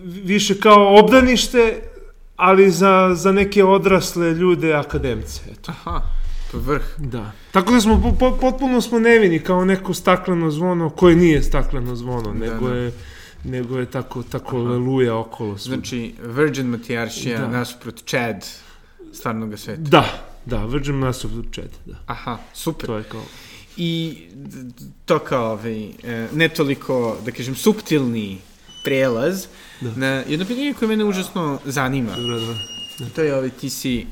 više 0.05 0.61
kao 0.61 0.99
obdanište, 0.99 1.83
ali 2.37 2.71
za, 2.71 3.11
za 3.15 3.33
neke 3.33 3.65
odrasle 3.65 4.33
ljude 4.33 4.75
akademce, 4.75 5.41
eto. 5.53 5.73
aha, 5.73 6.03
to 6.51 6.59
vrh. 6.59 6.85
Da. 6.99 7.33
Tako 7.53 7.73
da 7.73 7.81
smo, 7.81 8.01
po, 8.03 8.13
po, 8.13 8.39
potpuno 8.41 8.81
smo 8.81 8.99
nevini 8.99 9.39
kao 9.39 9.65
neko 9.65 9.95
stakleno 9.95 10.51
zvono 10.51 10.91
koje 10.91 11.17
nije 11.17 11.43
stakleno 11.43 11.97
zvono, 11.97 12.33
nego 12.35 12.69
da. 12.69 12.75
je 12.75 12.93
nego 13.45 13.79
je 13.79 13.87
tako, 13.87 14.23
tako 14.23 14.59
leluja 14.59 15.17
okolo 15.17 15.59
svuda. 15.59 15.77
Znači, 15.77 16.15
Virgin 16.23 16.67
Matrijaršija 16.67 17.39
Da. 17.39 17.47
da. 17.47 17.53
nasuprot 17.53 18.03
Chad 18.07 18.47
stvarnog 19.13 19.59
sveta. 19.59 19.81
Da, 19.81 20.05
da, 20.47 20.65
Virgin 20.65 20.99
Nasuprot 20.99 21.47
Chad, 21.55 21.71
da. 21.87 21.95
Aha, 22.07 22.39
super. 22.55 22.87
To 22.87 22.97
je 22.97 23.03
kao... 23.05 23.23
I 23.77 24.19
to 25.05 25.19
kao 25.19 25.53
ovaj, 25.53 25.85
e, 25.85 26.29
ne 26.33 26.49
toliko, 26.49 27.17
da 27.25 27.31
kažem, 27.31 27.55
subtilni 27.55 28.39
prelaz 28.85 29.47
da. 29.81 29.91
na 29.97 30.07
jedno 30.07 30.47
pitanje 30.47 30.75
koje 30.79 30.89
mene 30.89 31.05
užasno 31.05 31.59
zanima. 31.65 32.17
Dobro, 32.17 32.41
dobro. 32.41 32.55
To 33.15 33.23
je 33.23 33.35
ovaj, 33.35 33.51
ti 33.51 33.71
si 33.71 34.07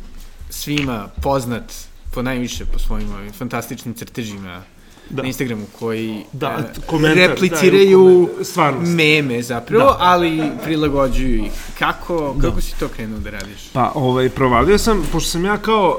svima 0.51 1.09
poznat 1.23 1.73
po 2.15 2.23
najviše 2.23 2.65
po 2.65 2.79
svojim 2.79 3.13
ovim 3.13 3.33
fantastičnim 3.33 3.95
crtežima 3.95 4.63
da. 5.11 5.23
na 5.23 5.29
Instagramu 5.29 5.67
koji 5.79 6.25
da, 6.33 6.47
e, 6.77 6.81
komentar, 6.87 7.29
repliciraju 7.29 8.29
da, 8.57 8.71
meme 8.71 9.43
zapravo, 9.43 9.85
da. 9.85 9.97
ali 10.01 10.43
prilagođuju 10.65 11.45
ih. 11.45 11.53
Kako, 11.79 12.35
da. 12.37 12.49
kako 12.49 12.61
si 12.61 12.79
to 12.79 12.89
krenuo 12.89 13.19
da 13.19 13.31
radiš? 13.31 13.69
Pa, 13.73 13.93
ovaj, 13.95 14.29
provalio 14.29 14.79
sam, 14.79 15.07
pošto 15.13 15.31
sam 15.31 15.45
ja 15.45 15.57
kao 15.57 15.99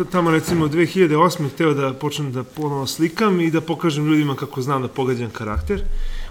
uh, 0.00 0.06
tamo 0.12 0.30
recimo 0.30 0.68
2008. 0.68 1.48
hteo 1.54 1.74
da 1.74 1.92
počnem 1.92 2.32
da 2.32 2.42
ponovo 2.44 2.86
slikam 2.86 3.40
i 3.40 3.50
da 3.50 3.60
pokažem 3.60 4.06
ljudima 4.06 4.34
kako 4.34 4.62
znam 4.62 4.82
da 4.82 4.88
pogađam 4.88 5.30
karakter. 5.30 5.82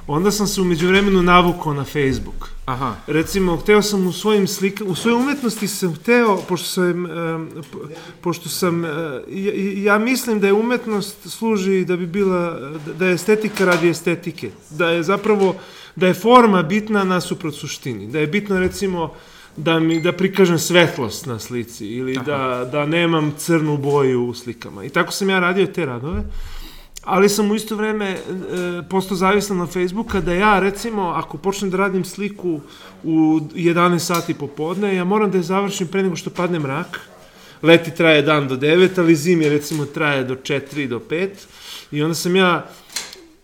Onda 0.07 0.31
sam 0.31 0.47
se 0.47 0.61
umeđu 0.61 0.87
vremenu 0.87 1.21
navukao 1.21 1.73
na 1.73 1.83
Facebook. 1.83 2.49
Aha. 2.65 2.95
Recimo, 3.07 3.57
hteo 3.57 3.81
sam 3.81 4.07
u 4.07 4.11
svojim 4.11 4.47
slika, 4.47 4.83
u 4.83 4.95
svojoj 4.95 5.19
umetnosti 5.19 5.67
sam 5.67 5.95
hteo, 5.95 6.37
pošto 6.49 6.67
sam, 6.67 7.05
um, 7.05 7.49
pošto 8.21 8.49
sam, 8.49 8.83
uh, 8.83 8.89
ja, 9.29 9.53
ja 9.83 9.97
mislim 9.97 10.39
da 10.39 10.47
je 10.47 10.53
umetnost 10.53 11.29
služi 11.29 11.85
da 11.85 11.97
bi 11.97 12.05
bila, 12.05 12.59
da 12.99 13.05
je 13.05 13.13
estetika 13.13 13.65
radi 13.65 13.89
estetike. 13.89 14.51
Da 14.69 14.89
je 14.89 15.03
zapravo, 15.03 15.55
da 15.95 16.07
je 16.07 16.13
forma 16.13 16.63
bitna 16.63 17.03
nasuprot 17.03 17.55
suštini. 17.55 18.07
Da 18.07 18.19
je 18.19 18.27
bitno, 18.27 18.59
recimo, 18.59 19.13
da 19.57 19.79
mi 19.79 20.01
da 20.01 20.11
prikažem 20.11 20.59
svetlost 20.59 21.25
na 21.25 21.39
slici 21.39 21.87
ili 21.87 22.17
Aha. 22.17 22.23
da, 22.25 22.69
da 22.71 22.85
nemam 22.85 23.33
crnu 23.37 23.77
boju 23.77 24.25
u 24.25 24.33
slikama. 24.33 24.83
I 24.83 24.89
tako 24.89 25.11
sam 25.11 25.29
ja 25.29 25.39
radio 25.39 25.65
te 25.65 25.85
radove 25.85 26.23
ali 27.07 27.29
sam 27.29 27.51
u 27.51 27.55
isto 27.55 27.75
vreme 27.75 28.05
e, 28.05 28.19
postao 28.89 29.17
zavisan 29.17 29.57
na 29.57 29.65
Facebooka 29.65 30.21
da 30.21 30.33
ja 30.33 30.59
recimo 30.59 31.01
ako 31.01 31.37
počnem 31.37 31.71
da 31.71 31.77
radim 31.77 32.05
sliku 32.05 32.59
u 33.03 33.39
11 33.55 33.99
sati 33.99 34.33
popodne, 34.33 34.95
ja 34.95 35.03
moram 35.03 35.31
da 35.31 35.37
je 35.37 35.43
završim 35.43 35.87
pre 35.87 36.03
nego 36.03 36.15
što 36.15 36.29
padne 36.29 36.59
mrak. 36.59 36.99
Leti 37.61 37.95
traje 37.95 38.21
dan 38.21 38.47
do 38.47 38.55
9, 38.55 38.99
ali 38.99 39.15
zimi 39.15 39.49
recimo 39.49 39.85
traje 39.85 40.23
do 40.23 40.35
4 40.35 40.87
do 40.87 40.99
5 41.09 41.29
i 41.91 42.03
onda 42.03 42.15
sam 42.15 42.35
ja 42.35 42.69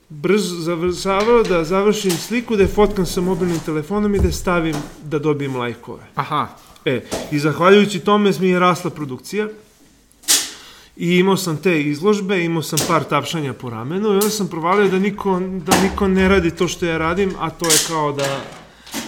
brzo 0.09 0.55
završavao 0.55 1.43
da 1.43 1.63
završim 1.63 2.11
sliku, 2.11 2.55
da 2.55 2.63
je 2.63 2.67
fotkam 2.67 3.05
sa 3.05 3.21
mobilnim 3.21 3.59
telefonom 3.65 4.15
i 4.15 4.19
da 4.19 4.27
je 4.27 4.31
stavim 4.33 4.75
da 5.03 5.19
dobijem 5.19 5.55
lajkove. 5.55 6.03
Aha. 6.15 6.47
E, 6.85 7.01
i 7.31 7.39
zahvaljujući 7.39 7.99
tome 7.99 8.31
mi 8.39 8.49
je 8.49 8.59
rasla 8.59 8.89
produkcija. 8.89 9.47
I 10.97 11.17
imao 11.17 11.37
sam 11.37 11.57
te 11.57 11.81
izložbe, 11.81 12.43
imao 12.43 12.61
sam 12.61 12.79
par 12.87 13.03
tapšanja 13.03 13.53
po 13.53 13.69
ramenu 13.69 14.07
i 14.07 14.13
onda 14.13 14.29
sam 14.29 14.47
provalio 14.47 14.89
da 14.89 14.99
niko, 14.99 15.39
da 15.39 15.81
niko 15.81 16.07
ne 16.07 16.27
radi 16.27 16.51
to 16.51 16.67
što 16.67 16.85
ja 16.85 16.97
radim, 16.97 17.33
a 17.39 17.49
to 17.49 17.65
je 17.65 17.77
kao 17.87 18.11
da 18.11 18.41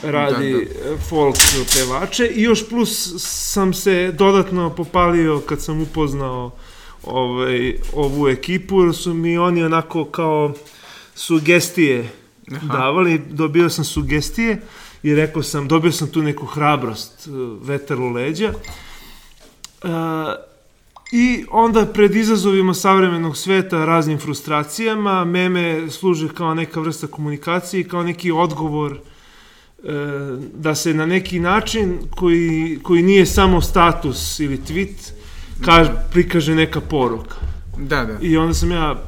radi 0.03 0.53
da, 0.53 0.89
da. 0.89 0.97
folk 0.97 1.36
pevače 1.73 2.27
i 2.27 2.41
još 2.41 2.69
plus 2.69 3.13
sam 3.17 3.73
se 3.73 4.11
dodatno 4.11 4.69
popalio 4.69 5.41
kad 5.45 5.61
sam 5.61 5.81
upoznao 5.81 6.51
ovaj, 7.03 7.75
ovu 7.93 8.27
ekipu, 8.27 8.83
jer 8.83 8.95
su 8.95 9.13
mi 9.13 9.38
oni 9.38 9.63
onako 9.63 10.05
kao 10.05 10.53
sugestije 11.15 12.09
Aha. 12.51 12.67
davali, 12.67 13.21
dobio 13.29 13.69
sam 13.69 13.86
sugestije 13.86 14.61
i 15.03 15.15
rekao 15.15 15.43
sam, 15.43 15.67
dobio 15.67 15.91
sam 15.91 16.07
tu 16.07 16.21
neku 16.21 16.45
hrabrost, 16.45 17.27
vetar 17.61 17.99
u 17.99 18.09
leđa. 18.09 18.53
Uh, 19.83 19.89
I 21.18 21.45
onda 21.51 21.86
pred 21.86 22.16
izazovima 22.16 22.74
savremenog 22.74 23.38
sveta, 23.38 23.86
raznim 23.86 24.18
frustracijama, 24.18 25.26
meme 25.26 25.89
služe 25.89 26.28
kao 26.30 26.53
neka 26.53 26.80
vrsta 26.80 27.07
komunikacije, 27.07 27.84
kao 27.84 28.03
neki 28.03 28.32
odgovor 28.32 28.91
e, 28.93 28.99
da 30.53 30.76
se 30.76 30.93
na 30.93 31.05
neki 31.05 31.39
način 31.39 31.97
koji, 32.16 32.80
koji 32.84 33.03
nije 33.03 33.26
samo 33.26 33.61
status 33.61 34.39
ili 34.39 34.57
tweet, 34.57 35.11
kaž, 35.66 35.88
prikaže 36.11 36.55
neka 36.55 36.82
poruka. 36.82 37.36
Da, 37.78 38.05
da. 38.05 38.18
I 38.22 38.38
onda 38.38 38.53
sam 38.53 38.72
ja, 38.72 39.03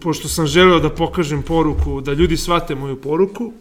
pošto 0.00 0.28
sam 0.28 0.46
želeo 0.46 0.80
da 0.80 0.90
pokažem 0.90 1.42
poruku, 1.42 2.00
da 2.00 2.12
ljudi 2.12 2.36
shvate 2.36 2.74
moju 2.74 3.00
poruku, 3.00 3.52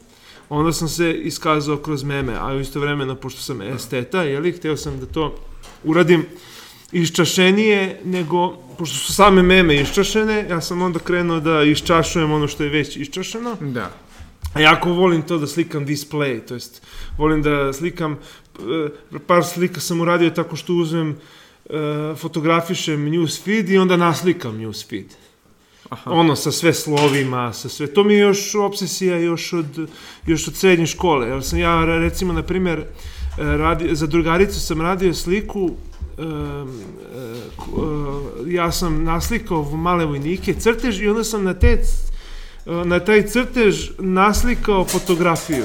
onda 0.50 0.72
sam 0.74 0.88
se 0.88 1.14
iskazao 1.14 1.78
kroz 1.78 2.04
meme, 2.04 2.34
a 2.40 2.54
isto 2.62 2.80
vremeno, 2.80 3.16
pošto 3.16 3.42
sam 3.42 3.62
esteta, 3.62 4.24
jeli, 4.24 4.52
hteo 4.52 4.78
sam 4.78 5.00
da 5.00 5.06
to 5.06 5.36
uradim 5.84 6.26
iščašenije 6.94 8.00
nego, 8.06 8.58
pošto 8.78 8.98
su 8.98 9.14
same 9.14 9.44
meme 9.44 9.76
iščašene, 9.82 10.46
ja 10.50 10.62
sam 10.62 10.82
onda 10.82 11.00
krenuo 11.00 11.40
da 11.40 11.64
iščašujem 11.64 12.32
ono 12.32 12.48
što 12.48 12.64
je 12.64 12.70
već 12.70 12.98
iščašeno. 12.98 13.58
Da. 13.62 13.92
A 14.54 14.62
jako 14.62 14.94
volim 14.94 15.22
to 15.22 15.38
da 15.38 15.48
slikam 15.48 15.86
display, 15.86 16.40
to 16.48 16.54
jest 16.54 16.82
volim 17.18 17.42
da 17.42 17.74
slikam, 17.74 18.18
e, 18.60 19.20
par 19.28 19.44
slika 19.44 19.80
sam 19.80 20.02
uradio 20.02 20.30
tako 20.30 20.56
što 20.56 20.74
uzmem, 20.74 21.16
e, 21.70 22.16
fotografišem 22.16 23.10
newsfeed 23.10 23.70
i 23.70 23.78
onda 23.78 23.98
naslikam 23.98 24.58
newsfeed. 24.58 25.10
Aha. 25.90 26.12
Ono, 26.12 26.36
sa 26.36 26.52
sve 26.52 26.74
slovima, 26.74 27.54
sa 27.54 27.70
sve. 27.70 27.88
To 27.88 28.04
mi 28.04 28.14
je 28.14 28.20
još 28.20 28.56
obsesija 28.56 29.18
još 29.18 29.54
od, 29.54 29.90
još 30.28 30.48
od 30.48 30.56
srednje 30.56 30.88
škole. 30.88 31.28
Jer 31.28 31.44
sam 31.44 31.60
ja, 31.60 31.86
recimo, 31.86 32.34
na 32.34 32.44
primjer, 32.44 32.80
e, 32.80 32.86
radi, 33.38 33.96
za 33.96 34.08
drugaricu 34.08 34.60
sam 34.60 34.82
radio 34.82 35.14
sliku 35.14 35.72
ja 38.48 38.72
sam 38.72 39.04
naslikao 39.04 39.64
male 39.64 40.06
vojnike, 40.06 40.54
crtež 40.54 41.02
i 41.02 41.08
onda 41.08 41.24
sam 41.24 41.44
na, 41.44 41.54
te, 41.54 41.82
na 42.66 43.00
taj 43.00 43.28
crtež 43.28 43.90
naslikao 44.00 44.86
fotografiju. 44.86 45.64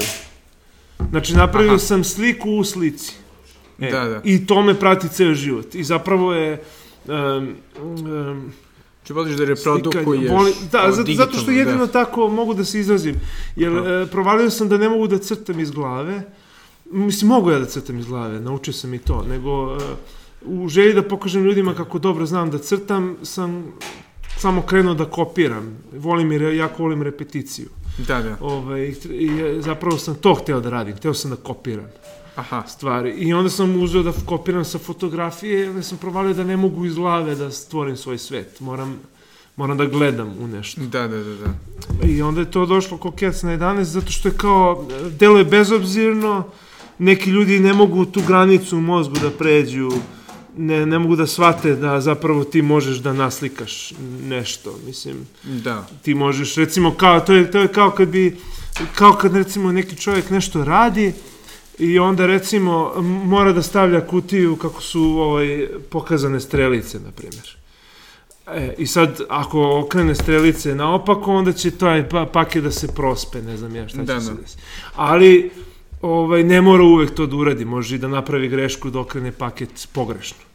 Znači, 1.09 1.33
napravio 1.33 1.69
Aha. 1.69 1.79
sam 1.79 2.03
sliku 2.03 2.51
u 2.51 2.63
slici. 2.63 3.13
E, 3.79 3.91
da, 3.91 4.05
da. 4.05 4.21
I 4.23 4.45
to 4.47 4.61
me 4.61 4.73
prati 4.73 5.09
ceo 5.09 5.33
život. 5.33 5.75
I 5.75 5.83
zapravo 5.83 6.33
je... 6.33 6.63
Um, 7.07 7.55
um, 7.81 8.51
Če 9.03 9.13
voliš 9.13 9.35
da 9.35 9.45
reprodukuješ 9.45 10.31
voli, 10.31 10.53
Da, 10.71 10.91
zato, 10.91 11.13
zato 11.13 11.37
što 11.37 11.51
jedino 11.51 11.85
da. 11.85 11.91
tako 11.91 12.27
mogu 12.29 12.53
da 12.53 12.65
se 12.65 12.79
izrazim. 12.79 13.15
Jer 13.55 13.73
e, 13.73 14.05
provalio 14.11 14.49
sam 14.49 14.69
da 14.69 14.77
ne 14.77 14.89
mogu 14.89 15.07
da 15.07 15.17
crtam 15.17 15.59
iz 15.59 15.71
glave. 15.71 16.21
Mislim, 16.91 17.29
mogu 17.29 17.51
ja 17.51 17.59
da 17.59 17.65
crtam 17.65 17.99
iz 17.99 18.05
glave, 18.05 18.39
naučio 18.39 18.73
sam 18.73 18.93
i 18.93 18.99
to. 18.99 19.23
Nego... 19.29 19.77
E, 19.81 20.18
u 20.41 20.67
želji 20.67 20.93
da 20.93 21.03
pokažem 21.03 21.43
ljudima 21.43 21.73
kako 21.73 21.99
dobro 21.99 22.25
znam 22.25 22.51
da 22.51 22.57
crtam, 22.57 23.17
sam 23.23 23.73
samo 24.37 24.61
krenuo 24.61 24.93
da 24.93 25.05
kopiram. 25.05 25.77
Volim 25.93 26.31
jer 26.31 26.41
jako 26.41 26.83
volim 26.83 27.01
repeticiju. 27.03 27.67
Da, 28.07 28.21
da. 28.21 28.37
Ove, 28.41 28.55
ovaj, 28.55 28.93
i, 29.09 29.29
zapravo 29.59 29.97
sam 29.97 30.15
to 30.15 30.33
hteo 30.33 30.59
da 30.59 30.69
radim, 30.69 30.95
hteo 30.95 31.13
sam 31.13 31.31
da 31.31 31.37
kopiram 31.37 31.85
Aha. 32.35 32.63
stvari. 32.67 33.11
I 33.11 33.33
onda 33.33 33.49
sam 33.49 33.81
uzeo 33.81 34.03
da 34.03 34.13
kopiram 34.25 34.65
sa 34.65 34.77
fotografije, 34.77 35.69
onda 35.69 35.81
sam 35.81 35.97
provalio 35.97 36.33
da 36.33 36.43
ne 36.43 36.57
mogu 36.57 36.85
iz 36.85 36.95
glave 36.95 37.35
da 37.35 37.51
stvorim 37.51 37.97
svoj 37.97 38.17
svet. 38.17 38.59
Moram, 38.59 38.99
moram 39.55 39.77
da 39.77 39.85
gledam 39.85 40.35
u 40.39 40.47
nešto. 40.47 40.81
Da, 40.81 41.07
da, 41.07 41.23
da, 41.23 41.35
da. 41.35 41.53
I 42.07 42.21
onda 42.21 42.41
je 42.41 42.51
to 42.51 42.65
došlo 42.65 42.97
ko 42.97 43.11
kec 43.11 43.43
na 43.43 43.57
11, 43.57 43.81
zato 43.81 44.11
što 44.11 44.27
je 44.27 44.37
kao, 44.37 44.87
delo 45.19 45.37
je 45.37 45.43
bezobzirno, 45.43 46.43
neki 46.97 47.29
ljudi 47.29 47.59
ne 47.59 47.73
mogu 47.73 48.05
tu 48.05 48.21
granicu 48.27 48.77
u 48.77 48.81
mozgu 48.81 49.15
da 49.21 49.29
pređu, 49.29 49.91
ne, 50.59 50.85
ne 50.85 50.99
mogu 50.99 51.15
da 51.15 51.27
shvate 51.27 51.75
da 51.75 52.01
zapravo 52.01 52.43
ti 52.43 52.61
možeš 52.61 52.97
da 52.97 53.13
naslikaš 53.13 53.93
nešto, 54.23 54.75
mislim. 54.85 55.27
Da. 55.43 55.87
Ti 56.01 56.13
možeš, 56.13 56.55
recimo, 56.55 56.93
kao, 56.93 57.19
to 57.19 57.33
je, 57.33 57.51
to 57.51 57.59
je 57.59 57.67
kao 57.67 57.91
kad 57.91 58.07
bi, 58.07 58.37
kao 58.95 59.13
kad 59.13 59.35
recimo 59.35 59.71
neki 59.71 59.95
čovjek 59.95 60.29
nešto 60.29 60.63
radi 60.63 61.13
i 61.77 61.99
onda 61.99 62.25
recimo 62.25 62.93
mora 63.01 63.53
da 63.53 63.61
stavlja 63.61 64.07
kutiju 64.07 64.55
kako 64.55 64.81
su 64.81 65.01
ovaj, 65.03 65.67
pokazane 65.89 66.39
strelice, 66.39 66.99
na 66.99 67.11
primjer. 67.11 67.57
E, 68.47 68.75
I 68.77 68.87
sad, 68.87 69.21
ako 69.29 69.79
okrene 69.85 70.15
strelice 70.15 70.75
naopako, 70.75 71.35
onda 71.35 71.53
će 71.53 71.71
taj 71.71 72.09
pa, 72.09 72.25
paket 72.25 72.63
da 72.63 72.71
se 72.71 72.87
prospe, 72.87 73.41
ne 73.41 73.57
znam 73.57 73.75
ja 73.75 73.87
šta 73.87 74.03
da, 74.03 74.19
će 74.19 74.25
se 74.25 74.31
da. 74.31 74.41
desiti. 74.41 74.61
Ali, 74.95 75.51
ovaj, 76.01 76.43
ne 76.43 76.61
mora 76.61 76.83
uvek 76.83 77.15
to 77.15 77.25
da 77.25 77.35
uradi, 77.35 77.65
može 77.65 77.95
i 77.95 77.99
da 77.99 78.07
napravi 78.07 78.47
grešku 78.47 78.89
da 78.89 78.99
okrene 78.99 79.31
paket 79.31 79.87
pogrešno. 79.93 80.48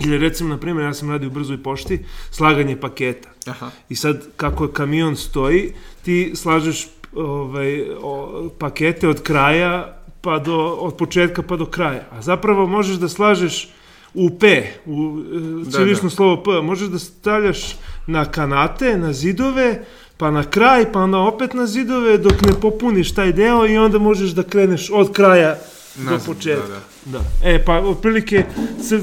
Ili 0.00 0.18
recimo, 0.18 0.48
na 0.48 0.58
primjer, 0.58 0.86
ja 0.86 0.94
sam 0.94 1.10
radio 1.10 1.28
u 1.28 1.32
brzoj 1.32 1.62
pošti, 1.62 2.04
slaganje 2.30 2.76
paketa. 2.76 3.28
Aha. 3.46 3.70
I 3.88 3.96
sad, 3.96 4.26
kako 4.36 4.68
kamion 4.68 5.16
stoji, 5.16 5.72
ti 6.02 6.32
slažeš 6.34 6.88
ovaj, 7.14 7.82
o, 8.02 8.48
pakete 8.58 9.08
od 9.08 9.22
kraja 9.22 9.98
pa 10.20 10.38
do, 10.38 10.56
od 10.56 10.96
početka 10.96 11.42
pa 11.42 11.56
do 11.56 11.66
kraja. 11.66 12.06
A 12.10 12.22
zapravo 12.22 12.66
možeš 12.66 12.96
da 12.96 13.08
slažeš 13.08 13.68
u 14.14 14.30
P, 14.30 14.66
u 14.86 15.22
cilično 15.70 16.02
da, 16.02 16.08
da. 16.08 16.10
slovo 16.10 16.42
P, 16.42 16.50
možeš 16.62 16.88
da 16.88 16.98
stavljaš 16.98 17.76
na 18.06 18.24
kanate, 18.24 18.96
na 18.98 19.12
zidove, 19.12 19.84
pa 20.16 20.30
na 20.30 20.44
kraj, 20.50 20.92
pa 20.92 21.00
onda 21.00 21.18
opet 21.18 21.54
na 21.54 21.66
zidove 21.66 22.18
dok 22.18 22.42
ne 22.42 22.52
popuniš 22.60 23.14
taj 23.14 23.32
deo 23.32 23.66
i 23.66 23.78
onda 23.78 23.98
možeš 23.98 24.30
da 24.30 24.42
kreneš 24.42 24.90
od 24.90 25.12
kraja 25.12 25.58
Nazad, 25.96 26.26
do 26.26 26.34
početka. 26.34 26.66
Da, 26.68 26.78
da. 27.04 27.18
da. 27.18 27.48
E, 27.50 27.64
pa 27.64 27.78
otprilike 27.78 28.44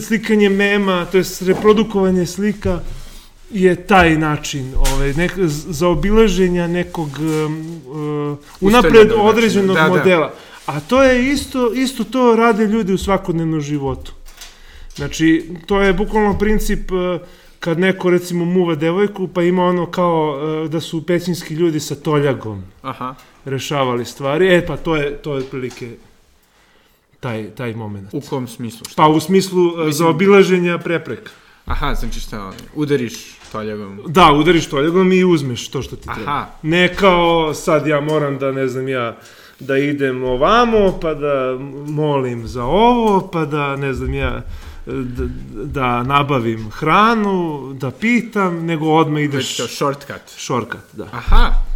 slikanje 0.08 0.50
mema, 0.50 1.06
to 1.06 1.18
je 1.18 1.24
reprodukovanje 1.42 2.26
slika, 2.26 2.80
je 3.52 3.76
taj 3.76 4.18
način 4.18 4.74
ovaj, 4.76 5.14
nek, 5.14 5.32
za 5.48 5.88
obilaženja 5.88 6.68
nekog 6.68 7.10
um, 7.20 7.82
uh, 7.88 8.38
unapred 8.62 9.12
određenog 9.16 9.76
da, 9.76 9.88
modela. 9.88 10.28
Da. 10.28 10.74
A 10.74 10.80
to 10.80 11.04
je 11.04 11.32
isto, 11.32 11.74
isto 11.74 12.04
to 12.04 12.36
rade 12.36 12.66
ljudi 12.66 12.94
u 12.94 12.98
svakodnevnom 12.98 13.62
životu. 13.62 14.14
Znači, 14.96 15.50
to 15.66 15.82
je 15.82 15.94
bukvalno 15.94 16.38
princip 16.38 16.92
uh, 16.92 17.22
kad 17.60 17.80
neko 17.80 18.10
recimo 18.10 18.46
muva 18.46 18.76
devojku, 18.76 19.28
pa 19.28 19.44
ima 19.44 19.66
ono 19.66 19.86
kao 19.86 20.40
uh, 20.64 20.70
da 20.70 20.80
su 20.80 21.06
pećinski 21.06 21.54
ljudi 21.54 21.80
sa 21.80 21.96
toljagom 21.96 22.64
Aha. 22.82 23.16
rešavali 23.46 24.06
stvari. 24.06 24.56
E, 24.56 24.66
pa 24.66 24.78
to 24.78 24.96
je, 24.96 25.18
to 25.18 25.34
je 25.34 25.40
otprilike 25.40 25.96
taj, 27.20 27.50
taj 27.50 27.74
moment. 27.74 28.10
U 28.14 28.22
kom 28.22 28.48
smislu? 28.48 28.86
Šta? 28.90 28.96
Pa 28.96 29.08
u 29.08 29.20
smislu 29.20 29.68
uh, 29.68 29.78
Mislim... 29.78 29.94
za 29.94 30.08
obilaženja 30.08 30.78
prepreka. 30.78 31.32
Aha, 31.66 31.96
znači 31.96 32.20
šta, 32.20 32.52
udariš 32.76 33.14
toljagom? 33.52 34.00
Da, 34.08 34.32
udariš 34.32 34.70
toljagom 34.70 35.12
i 35.12 35.24
uzmeš 35.24 35.70
to 35.70 35.82
što 35.82 35.96
ti 35.96 36.08
treba. 36.16 36.32
Aha. 36.32 36.46
Ne 36.62 36.96
kao 36.96 37.54
sad 37.54 37.88
ja 37.88 38.02
moram 38.02 38.38
da, 38.38 38.52
ne 38.52 38.68
znam 38.68 38.88
ja, 38.88 39.18
da 39.60 39.78
idem 39.78 40.24
ovamo, 40.24 41.00
pa 41.02 41.14
da 41.14 41.58
molim 41.88 42.48
za 42.48 42.64
ovo, 42.64 43.30
pa 43.34 43.46
da, 43.46 43.76
ne 43.76 43.94
znam 43.94 44.14
ja, 44.14 44.42
da, 44.86 45.24
da 45.64 46.04
nabavim 46.04 46.70
hranu, 46.72 47.74
da 47.74 47.92
pitam, 47.92 48.66
nego 48.66 48.86
odmah 48.86 49.22
ideš... 49.22 49.58
to 49.58 49.68
shortcut. 49.68 50.22
Shortcut, 50.28 50.82
da. 50.94 51.04
Aha, 51.12 51.69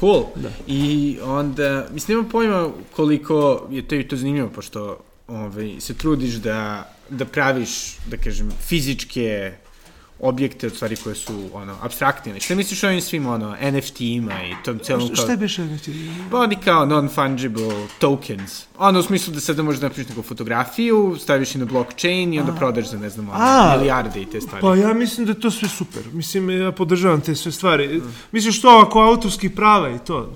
cool. 0.00 0.24
Da. 0.36 0.48
I 0.66 1.18
onda, 1.22 1.86
mislim, 1.92 2.16
nemam 2.16 2.30
pojma 2.30 2.68
koliko 2.96 3.66
je 3.70 3.88
to 3.88 3.94
i 3.94 4.08
to 4.08 4.16
zanimljivo, 4.16 4.48
pošto 4.48 4.98
ovaj, 5.28 5.74
se 5.78 5.94
trudiš 5.94 6.34
da, 6.34 6.90
da 7.08 7.24
praviš, 7.24 7.96
da 8.06 8.16
kažem, 8.16 8.50
fizičke 8.68 9.52
objekte, 10.22 10.66
od 10.66 10.72
stvari 10.72 10.96
koje 10.96 11.14
su, 11.14 11.32
ono, 11.52 11.76
abstraktne. 11.82 12.40
Šta 12.40 12.54
misliš 12.54 12.82
o 12.82 12.86
ovim 12.86 13.00
svim, 13.00 13.26
ono, 13.26 13.56
NFT-ima 13.72 14.44
i 14.44 14.54
tom 14.64 14.78
celom 14.78 15.08
kao... 15.08 15.16
Šta 15.16 15.30
je 15.30 15.36
biše 15.36 15.64
NFT? 15.64 15.88
Pa 16.30 16.38
oni 16.38 16.56
kao 16.56 16.86
non-fungible 16.86 17.86
tokens. 17.98 18.64
Ono, 18.78 18.98
u 18.98 19.02
smislu 19.02 19.34
da 19.34 19.40
sada 19.40 19.62
možeš 19.62 19.80
da 19.80 19.90
neku 20.08 20.22
fotografiju, 20.22 21.16
staviš 21.20 21.54
je 21.54 21.58
na 21.58 21.64
blockchain 21.64 22.34
i 22.34 22.40
onda 22.40 22.52
A. 22.52 22.56
prodaš 22.56 22.90
za, 22.90 22.98
ne 22.98 23.10
znam, 23.10 23.28
ono, 23.28 23.76
milijarde 23.76 24.22
i 24.22 24.26
te 24.26 24.40
stvari. 24.40 24.62
Pa 24.62 24.74
ja 24.74 24.94
mislim 24.94 25.26
da 25.26 25.32
je 25.32 25.40
to 25.40 25.50
sve 25.50 25.68
super. 25.68 26.02
Mislim, 26.12 26.50
ja 26.50 26.72
podržavam 26.72 27.20
te 27.20 27.34
sve 27.34 27.52
stvari. 27.52 27.88
Mm. 27.88 28.14
Misliš 28.32 28.60
to 28.60 28.68
ako 28.68 29.00
autorskih 29.00 29.50
prava 29.50 29.90
i 29.90 29.98
to? 29.98 30.32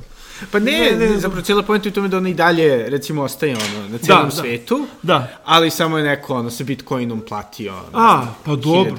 Pa 0.51 0.59
ne, 0.59 0.97
ne, 0.99 1.11
ne, 1.11 1.19
zapravo 1.19 1.43
cijela 1.43 1.63
pojenta 1.63 1.89
je 1.89 1.91
u 1.91 1.95
tome 1.95 2.09
da 2.09 2.17
ona 2.17 2.29
i 2.29 2.35
dalje, 2.35 2.91
recimo, 2.91 3.23
ostaje 3.23 3.57
ono, 3.57 3.89
na 3.89 3.99
celom 3.99 4.25
da, 4.25 4.31
svetu, 4.31 4.87
da. 5.03 5.41
ali 5.45 5.71
samo 5.71 5.99
je 5.99 6.05
neko 6.05 6.35
ono, 6.35 6.51
sa 6.51 6.65
Bitcoinom 6.65 7.21
platio. 7.29 7.75
A, 7.93 8.23
znam, 8.23 8.37
pa 8.45 8.57
dobro, 8.57 8.97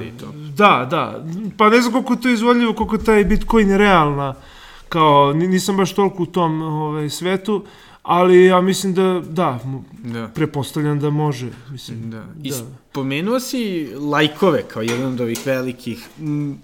da, 0.57 0.87
da. 0.89 1.25
Pa 1.57 1.69
ne 1.69 1.81
znam 1.81 1.93
koliko 1.93 2.13
je 2.13 2.21
to 2.21 2.29
izvodljivo, 2.29 2.73
koliko 2.73 2.97
taj 2.97 3.23
Bitcoin 3.23 3.69
je 3.69 3.77
realna, 3.77 4.33
kao, 4.89 5.33
nisam 5.33 5.77
baš 5.77 5.93
toliko 5.93 6.23
u 6.23 6.25
tom 6.25 6.61
ovaj, 6.61 7.09
svetu, 7.09 7.65
ali 8.03 8.45
ja 8.45 8.61
mislim 8.61 8.93
da, 8.93 9.21
da, 9.29 9.59
da. 10.03 10.27
prepostavljam 10.27 10.99
da 10.99 11.09
može. 11.09 11.49
Mislim, 11.71 12.11
da. 12.11 12.23
I 12.43 12.49
da. 12.49 12.55
spomenuo 12.55 13.39
si 13.39 13.89
lajkove 13.95 14.63
kao 14.63 14.81
jedan 14.81 15.05
od 15.13 15.21
ovih 15.21 15.39
velikih 15.45 16.07
m, 16.19 16.57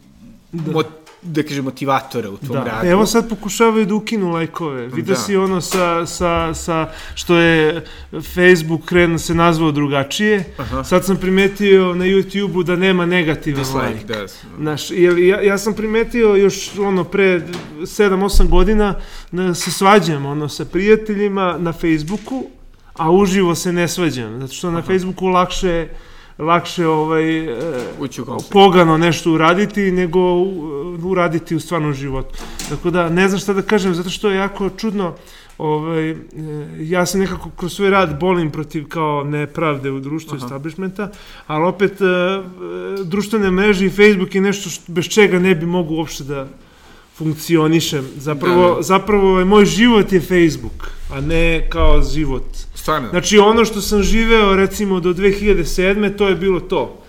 da. 0.52 0.72
mot, 0.72 0.88
da 1.22 1.44
kaže, 1.44 1.62
motivatora 1.62 2.30
u 2.30 2.38
tvom 2.38 2.58
da. 2.58 2.64
radu. 2.64 2.88
Evo 2.88 3.06
sad 3.06 3.30
pokušavaju 3.30 3.86
da 3.86 3.96
ukinu 3.96 4.32
lajkove. 4.32 4.88
Vidio 4.88 5.16
da. 5.16 5.22
si 5.22 5.36
ono 5.36 5.62
sa, 5.62 6.06
sa, 6.06 6.54
sa, 6.54 6.90
što 7.16 7.36
je 7.36 7.86
Facebook 8.36 8.86
kren 8.86 9.20
se 9.20 9.36
nazvao 9.36 9.72
drugačije. 9.72 10.44
Aha. 10.58 10.84
Sad 10.84 11.06
sam 11.06 11.18
primetio 11.18 11.96
na 11.96 12.06
YouTube-u 12.06 12.64
da 12.64 12.76
nema 12.76 13.06
negativan 13.06 13.64
Dislike, 13.64 14.14
Da. 14.14 14.28
Znaš, 14.58 14.92
jer 14.92 15.18
ja, 15.18 15.42
ja 15.42 15.58
sam 15.58 15.74
primetio 15.74 16.36
još 16.36 16.78
ono 16.78 17.04
pre 17.04 17.42
7-8 17.80 18.48
godina 18.50 18.96
da 19.32 19.54
se 19.54 19.72
svađam 19.72 20.26
ono 20.26 20.50
sa 20.50 20.66
prijateljima 20.66 21.58
na 21.60 21.74
Facebooku, 21.74 22.46
a 22.94 23.12
uživo 23.12 23.56
se 23.56 23.74
ne 23.74 23.88
svađam. 23.88 24.40
Zato 24.40 24.54
što 24.54 24.68
Aha. 24.68 24.76
na 24.76 24.82
Facebooku 24.82 25.26
lakše 25.26 25.88
lakše 26.38 26.88
ovaj, 26.88 27.48
Ući 28.00 28.22
u 28.22 28.26
pogano 28.52 28.98
nešto 28.98 29.32
uraditi 29.32 29.92
nego 29.92 30.20
uraditi 31.04 31.56
u 31.56 31.60
stvarnom 31.60 31.94
životu. 31.94 32.40
Tako 32.70 32.90
da, 32.90 33.10
ne 33.10 33.28
znam 33.28 33.40
šta 33.40 33.54
da 33.54 33.62
kažem, 33.62 33.96
zato 33.96 34.10
što 34.10 34.30
je 34.30 34.36
jako 34.36 34.70
čudno, 34.70 35.14
ovaj, 35.58 36.10
e, 36.10 36.16
ja 36.80 37.06
se 37.06 37.18
nekako 37.18 37.50
kroz 37.50 37.74
svoj 37.74 37.90
rad 37.90 38.20
bolim 38.20 38.52
protiv 38.52 38.88
kao 38.88 39.24
nepravde 39.24 39.92
u 39.92 40.00
društvu 40.00 40.36
Aha. 40.36 40.46
establishmenta, 40.46 41.12
ali 41.48 41.66
opet 41.66 42.02
e, 42.02 42.06
društvene 43.04 43.52
mreže 43.52 43.86
i 43.86 43.90
Facebook 43.90 44.36
je 44.36 44.42
nešto 44.42 44.70
što, 44.70 44.92
bez 44.92 45.06
čega 45.06 45.40
ne 45.40 45.56
bi 45.56 45.66
mogu 45.66 45.96
uopšte 45.96 46.24
da 46.24 46.48
funkcionišem. 47.18 48.08
Zapravo, 48.18 48.70
da, 48.70 48.76
da. 48.76 48.82
zapravo 48.82 49.40
je 49.40 49.46
moj 49.46 49.66
život 49.66 50.12
je 50.12 50.22
Facebook, 50.22 50.92
a 51.14 51.22
ne 51.22 51.70
kao 51.70 52.02
život. 52.02 52.46
Stvarno? 52.82 53.10
Znači 53.10 53.38
ono 53.38 53.66
što 53.66 53.82
sam 53.82 54.04
živeo 54.04 54.56
recimo 54.56 55.00
do 55.00 55.14
2007. 55.14 56.18
to 56.18 56.28
je 56.28 56.36
bilo 56.36 56.60
to. 56.60 57.04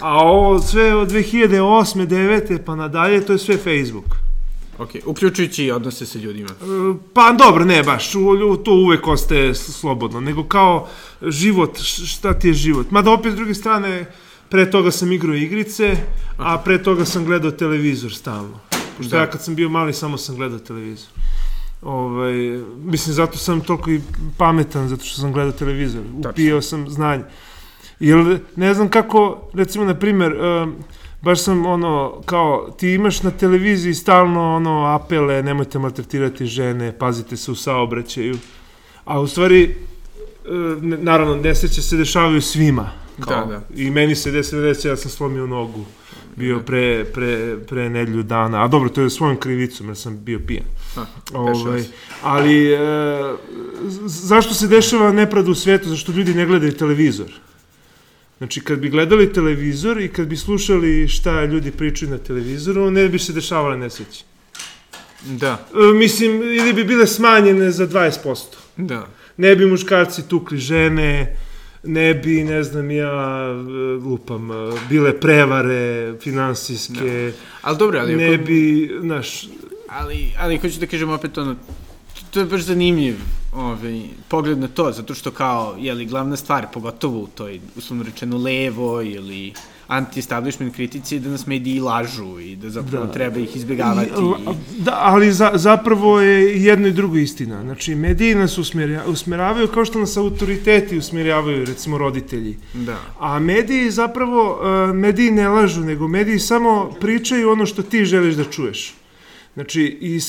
A 0.00 0.14
ovo 0.14 0.58
sve 0.58 0.94
od 0.94 1.10
2008. 1.10 2.06
9. 2.06 2.58
pa 2.66 2.76
nadalje 2.76 3.26
to 3.26 3.32
je 3.32 3.38
sve 3.38 3.56
Facebook. 3.56 4.16
Ok, 4.78 4.88
uključujući 5.06 5.70
odnose 5.70 6.06
sa 6.06 6.18
ljudima. 6.18 6.48
E, 6.50 6.54
pa 7.14 7.32
dobro, 7.38 7.64
ne 7.64 7.82
baš, 7.82 8.12
to 8.64 8.72
uvek 8.72 9.06
ostaje 9.06 9.54
slobodno, 9.54 10.20
nego 10.20 10.44
kao 10.44 10.88
život, 11.22 11.78
šta 12.06 12.38
ti 12.38 12.48
je 12.48 12.54
život. 12.54 12.90
Mada 12.90 13.10
opet 13.10 13.32
s 13.32 13.36
druge 13.36 13.54
strane, 13.54 14.06
pre 14.48 14.70
toga 14.70 14.90
sam 14.90 15.12
igrao 15.12 15.34
igrice, 15.34 15.96
a 16.36 16.58
pre 16.58 16.82
toga 16.82 17.04
sam 17.04 17.24
gledao 17.24 17.50
televizor 17.50 18.14
stalno. 18.14 18.60
Pošto 18.96 19.10
da. 19.10 19.18
ja 19.18 19.30
kad 19.30 19.44
sam 19.44 19.54
bio 19.54 19.68
mali 19.68 19.92
samo 19.92 20.18
sam 20.18 20.36
gledao 20.36 20.58
televizor. 20.58 21.08
Ovaj, 21.82 22.34
mislim, 22.84 23.14
zato 23.14 23.38
sam 23.38 23.60
toliko 23.60 23.90
i 23.90 24.00
pametan, 24.36 24.88
zato 24.88 25.04
što 25.04 25.20
sam 25.20 25.32
gledao 25.32 25.52
televizor. 25.52 26.02
Upio 26.30 26.62
sam 26.62 26.90
znanje. 26.90 27.24
Jer 28.00 28.38
ne 28.56 28.74
znam 28.74 28.88
kako, 28.88 29.48
recimo, 29.52 29.84
na 29.84 29.94
primer, 29.94 30.32
um, 30.32 30.74
baš 31.22 31.42
sam 31.42 31.66
ono, 31.66 32.22
kao, 32.26 32.70
ti 32.78 32.88
imaš 32.90 33.22
na 33.22 33.30
televiziji 33.30 33.94
stalno 33.94 34.56
ono 34.56 34.84
apele, 34.84 35.42
nemojte 35.42 35.78
maltretirati 35.78 36.46
žene, 36.46 36.98
pazite 36.98 37.36
se 37.36 37.50
u 37.50 37.54
saobraćaju. 37.54 38.38
A 39.04 39.20
u 39.20 39.26
stvari, 39.26 39.76
uh, 40.48 40.82
naravno, 40.82 41.36
nesreće 41.36 41.82
se 41.82 41.96
dešavaju 41.96 42.42
svima. 42.42 42.90
Kao, 43.20 43.46
da, 43.46 43.52
da. 43.52 43.82
I 43.82 43.90
meni 43.90 44.14
se 44.14 44.30
desilo 44.30 44.62
desilo, 44.62 44.92
ja 44.92 44.96
sam 44.96 45.10
slomio 45.10 45.46
nogu 45.46 45.84
bio 46.38 46.60
pre, 46.60 47.04
pre, 47.04 47.56
pre 47.68 47.90
nedelju 47.90 48.22
dana, 48.22 48.64
a 48.64 48.68
dobro, 48.68 48.88
to 48.88 49.00
je 49.00 49.10
svojom 49.10 49.36
krivicom, 49.36 49.86
jer 49.86 49.96
sam 49.96 50.24
bio 50.24 50.40
pijan. 50.46 50.64
ovaj, 51.32 51.84
ali, 52.22 52.72
e, 52.72 52.78
zašto 54.06 54.54
se 54.54 54.68
dešava 54.68 55.12
nepravda 55.12 55.50
u 55.50 55.54
svetu? 55.54 55.88
Zašto 55.88 56.12
ljudi 56.12 56.34
ne 56.34 56.46
gledaju 56.46 56.72
televizor? 56.72 57.32
Znači, 58.38 58.60
kad 58.60 58.78
bi 58.78 58.88
gledali 58.88 59.32
televizor 59.32 60.00
i 60.00 60.08
kad 60.08 60.26
bi 60.26 60.36
slušali 60.36 61.08
šta 61.08 61.44
ljudi 61.44 61.70
pričaju 61.70 62.10
na 62.10 62.18
televizoru, 62.18 62.90
ne 62.90 63.08
bi 63.08 63.18
se 63.18 63.32
dešavale 63.32 63.76
nesreće. 63.76 64.24
Da. 65.26 65.66
E, 65.74 65.92
mislim, 65.94 66.42
ili 66.42 66.72
bi 66.72 66.84
bile 66.84 67.06
smanjene 67.06 67.70
za 67.70 67.86
20%. 67.86 68.36
Da. 68.76 69.06
Ne 69.36 69.56
bi 69.56 69.66
muškarci 69.66 70.28
tukli 70.28 70.58
žene, 70.58 71.36
ne 71.88 72.14
bi, 72.14 72.44
ne 72.44 72.62
znam, 72.62 72.90
ja 72.90 73.52
lupam, 74.04 74.48
bile 74.88 75.20
prevare 75.20 76.14
finansijske. 76.20 77.32
Da. 77.32 77.42
Ali 77.62 77.78
dobro, 77.78 78.00
ali... 78.00 78.16
Ne 78.16 78.34
ako... 78.34 78.44
bi, 78.44 78.90
znaš... 79.00 79.48
Ali, 79.88 80.32
ali 80.38 80.58
hoću 80.58 80.80
da 80.80 80.86
kažem 80.86 81.10
opet 81.10 81.38
ono, 81.38 81.56
to 82.30 82.40
je 82.40 82.46
baš 82.46 82.60
zanimljiv 82.60 83.16
ovaj, 83.54 84.00
pogled 84.28 84.58
na 84.58 84.68
to, 84.68 84.92
zato 84.92 85.14
što 85.14 85.30
kao, 85.30 85.76
jeli, 85.78 86.06
glavna 86.06 86.36
stvar, 86.36 86.66
pogotovo 86.72 87.18
u 87.18 87.26
toj, 87.26 87.60
uslovno 87.76 88.04
rečeno, 88.04 88.38
levo 88.38 89.02
ili 89.02 89.52
anti-establishment 89.88 90.74
kritici 90.74 91.18
da 91.18 91.30
nas 91.30 91.46
mediji 91.46 91.80
lažu 91.80 92.40
i 92.40 92.56
da 92.56 92.70
zapravo 92.70 93.06
da. 93.06 93.12
treba 93.12 93.38
ih 93.38 93.56
izbjegavati. 93.56 94.10
I, 94.10 94.82
da, 94.84 94.98
ali 95.00 95.32
za, 95.32 95.50
zapravo 95.54 96.20
je 96.20 96.62
jedno 96.64 96.88
i 96.88 96.92
drugo 96.92 97.16
istina. 97.16 97.62
Znači, 97.62 97.94
mediji 97.94 98.34
nas 98.34 98.58
usmerja, 98.58 99.04
usmeravaju 99.06 99.68
kao 99.68 99.84
što 99.84 99.98
nas 99.98 100.16
autoriteti 100.16 100.98
usmerjavaju, 100.98 101.64
recimo 101.64 101.98
roditelji. 101.98 102.56
Da. 102.74 102.96
A 103.18 103.38
mediji 103.38 103.90
zapravo, 103.90 104.60
uh, 104.60 104.94
mediji 104.94 105.30
ne 105.30 105.48
lažu, 105.48 105.80
nego 105.80 106.08
mediji 106.08 106.38
samo 106.38 106.94
pričaju 107.00 107.50
ono 107.50 107.66
što 107.66 107.82
ti 107.82 108.04
želiš 108.04 108.34
da 108.34 108.44
čuješ. 108.44 108.94
Znači, 109.54 109.98
i 110.00 110.20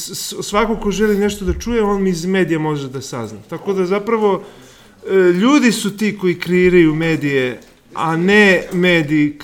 svako 0.42 0.76
ko 0.76 0.92
želi 0.92 1.18
nešto 1.18 1.46
da 1.46 1.54
čuje, 1.54 1.84
on 1.84 2.08
iz 2.08 2.26
medija 2.26 2.60
može 2.60 2.90
da 2.90 3.02
sazna. 3.02 3.40
Tako 3.50 3.74
da 3.74 3.86
zapravo, 3.86 4.44
e, 5.10 5.14
ljudi 5.16 5.72
su 5.72 5.98
ti 5.98 6.18
koji 6.18 6.40
kreiraju 6.40 6.96
medije, 6.96 7.60
a 7.94 8.16
ne 8.18 8.64
mediji 8.74 9.40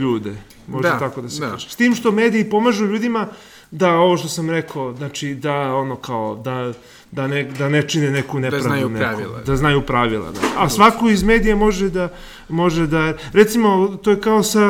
ljude. 0.00 0.34
Može 0.66 0.88
da, 0.88 0.98
tako 0.98 1.22
da 1.22 1.28
se 1.28 1.40
da. 1.40 1.50
kaže. 1.50 1.68
S 1.70 1.76
tim 1.76 1.94
što 1.94 2.12
mediji 2.12 2.50
pomažu 2.50 2.86
ljudima 2.86 3.28
da 3.70 3.90
ovo 3.90 4.16
što 4.16 4.28
sam 4.28 4.50
rekao, 4.50 4.94
znači 4.94 5.34
da 5.34 5.74
ono 5.74 5.96
kao, 5.96 6.40
da, 6.44 6.72
da, 7.12 7.26
ne, 7.26 7.44
da 7.44 7.68
ne 7.68 7.88
čine 7.88 8.10
neku 8.10 8.40
nepravdu. 8.40 8.68
znaju 8.68 8.88
neku, 8.88 8.98
pravila. 8.98 9.40
Da 9.46 9.56
znaju 9.56 9.82
pravila, 9.82 10.30
da. 10.30 10.40
A 10.56 10.68
svako 10.68 11.08
iz 11.08 11.22
medija 11.22 11.56
može 11.56 11.90
da, 11.90 12.08
može 12.48 12.86
da, 12.86 13.16
recimo, 13.32 13.96
to 14.02 14.10
je 14.10 14.20
kao 14.20 14.42
sa, 14.42 14.60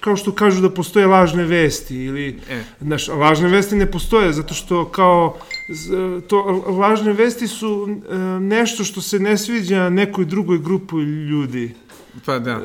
kao 0.00 0.16
što 0.16 0.32
kažu 0.32 0.60
da 0.60 0.70
postoje 0.70 1.06
lažne 1.06 1.44
vesti 1.44 1.96
ili, 1.96 2.40
E. 2.50 2.62
znaš, 2.80 3.08
lažne 3.08 3.48
vesti 3.48 3.76
ne 3.76 3.90
postoje 3.90 4.32
zato 4.32 4.54
što 4.54 4.84
kao, 4.84 5.36
to, 6.26 6.64
lažne 6.78 7.12
vesti 7.12 7.46
su 7.46 7.88
e, 7.88 8.16
nešto 8.40 8.84
što 8.84 9.00
se 9.00 9.18
ne 9.18 9.38
sviđa 9.38 9.88
nekoj 9.90 10.24
drugoj 10.24 10.58
grupi 10.58 10.96
ljudi. 11.30 11.74
Pa 12.26 12.38
da. 12.38 12.50
E, 12.50 12.60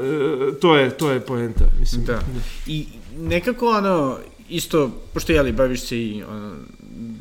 to 0.62 0.76
je, 0.76 0.90
to 0.90 1.12
je 1.12 1.20
poenta, 1.20 1.66
mislim. 1.80 2.06
Da. 2.06 2.20
I 2.68 2.86
nekako 3.18 3.68
ono, 3.70 4.18
isto, 4.50 4.92
pošto 5.14 5.32
jeli, 5.32 5.52
baviš 5.52 5.82
se 5.82 6.00
i 6.00 6.24
ono, 6.30 6.52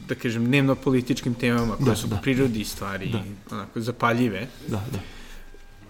da 0.09 0.15
kažem, 0.15 0.45
dnevno 0.45 0.75
političkim 0.75 1.35
temama 1.35 1.77
koje 1.77 1.85
Da, 1.87 1.97
su 1.97 2.07
da. 2.07 2.17
po 2.17 2.23
prirodi 2.23 2.65
stvari, 2.65 3.09
Da. 3.09 3.23
onako, 3.57 3.81
zapaljive. 3.81 4.47
Da, 4.69 4.77
da. 4.93 4.99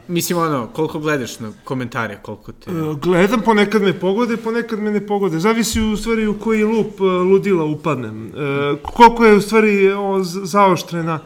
Mislim, 0.09 0.39
ono, 0.39 0.67
koliko 0.67 0.99
gledaš 0.99 1.41
na 1.41 1.53
komentare, 1.65 2.19
koliko 2.23 2.53
te... 2.53 2.71
E, 2.71 2.75
Gledam, 3.03 3.41
ponekad 3.41 3.83
me 3.83 4.01
pogode, 4.01 4.37
ponekad 4.37 4.79
me 4.79 4.91
ne 4.91 5.07
pogode. 5.07 5.39
Zavisi 5.39 5.81
u 5.81 5.97
stvari 5.97 6.27
u 6.27 6.39
koji 6.39 6.65
lup 6.65 7.01
e, 7.01 7.05
ludila 7.05 7.65
upadnem. 7.65 8.27
E, 8.27 8.31
koliko 8.83 9.25
je 9.25 9.35
u 9.37 9.41
stvari 9.41 9.93
o, 9.93 10.21
zaoštrena 10.25 11.19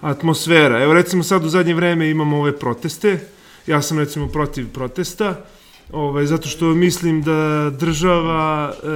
atmosfera. 0.00 0.82
Evo 0.82 0.94
recimo 0.94 1.22
sad 1.22 1.44
u 1.44 1.48
zadnje 1.48 1.74
vreme 1.74 2.10
imamo 2.10 2.38
ove 2.40 2.58
proteste. 2.58 3.20
Ja 3.68 3.82
sam 3.82 3.98
recimo 3.98 4.28
protiv 4.28 4.68
protesta. 4.72 5.44
Ovaj, 5.92 6.26
zato 6.26 6.48
što 6.48 6.66
mislim 6.66 7.22
da 7.22 7.70
država 7.70 8.72
e, 8.72 8.86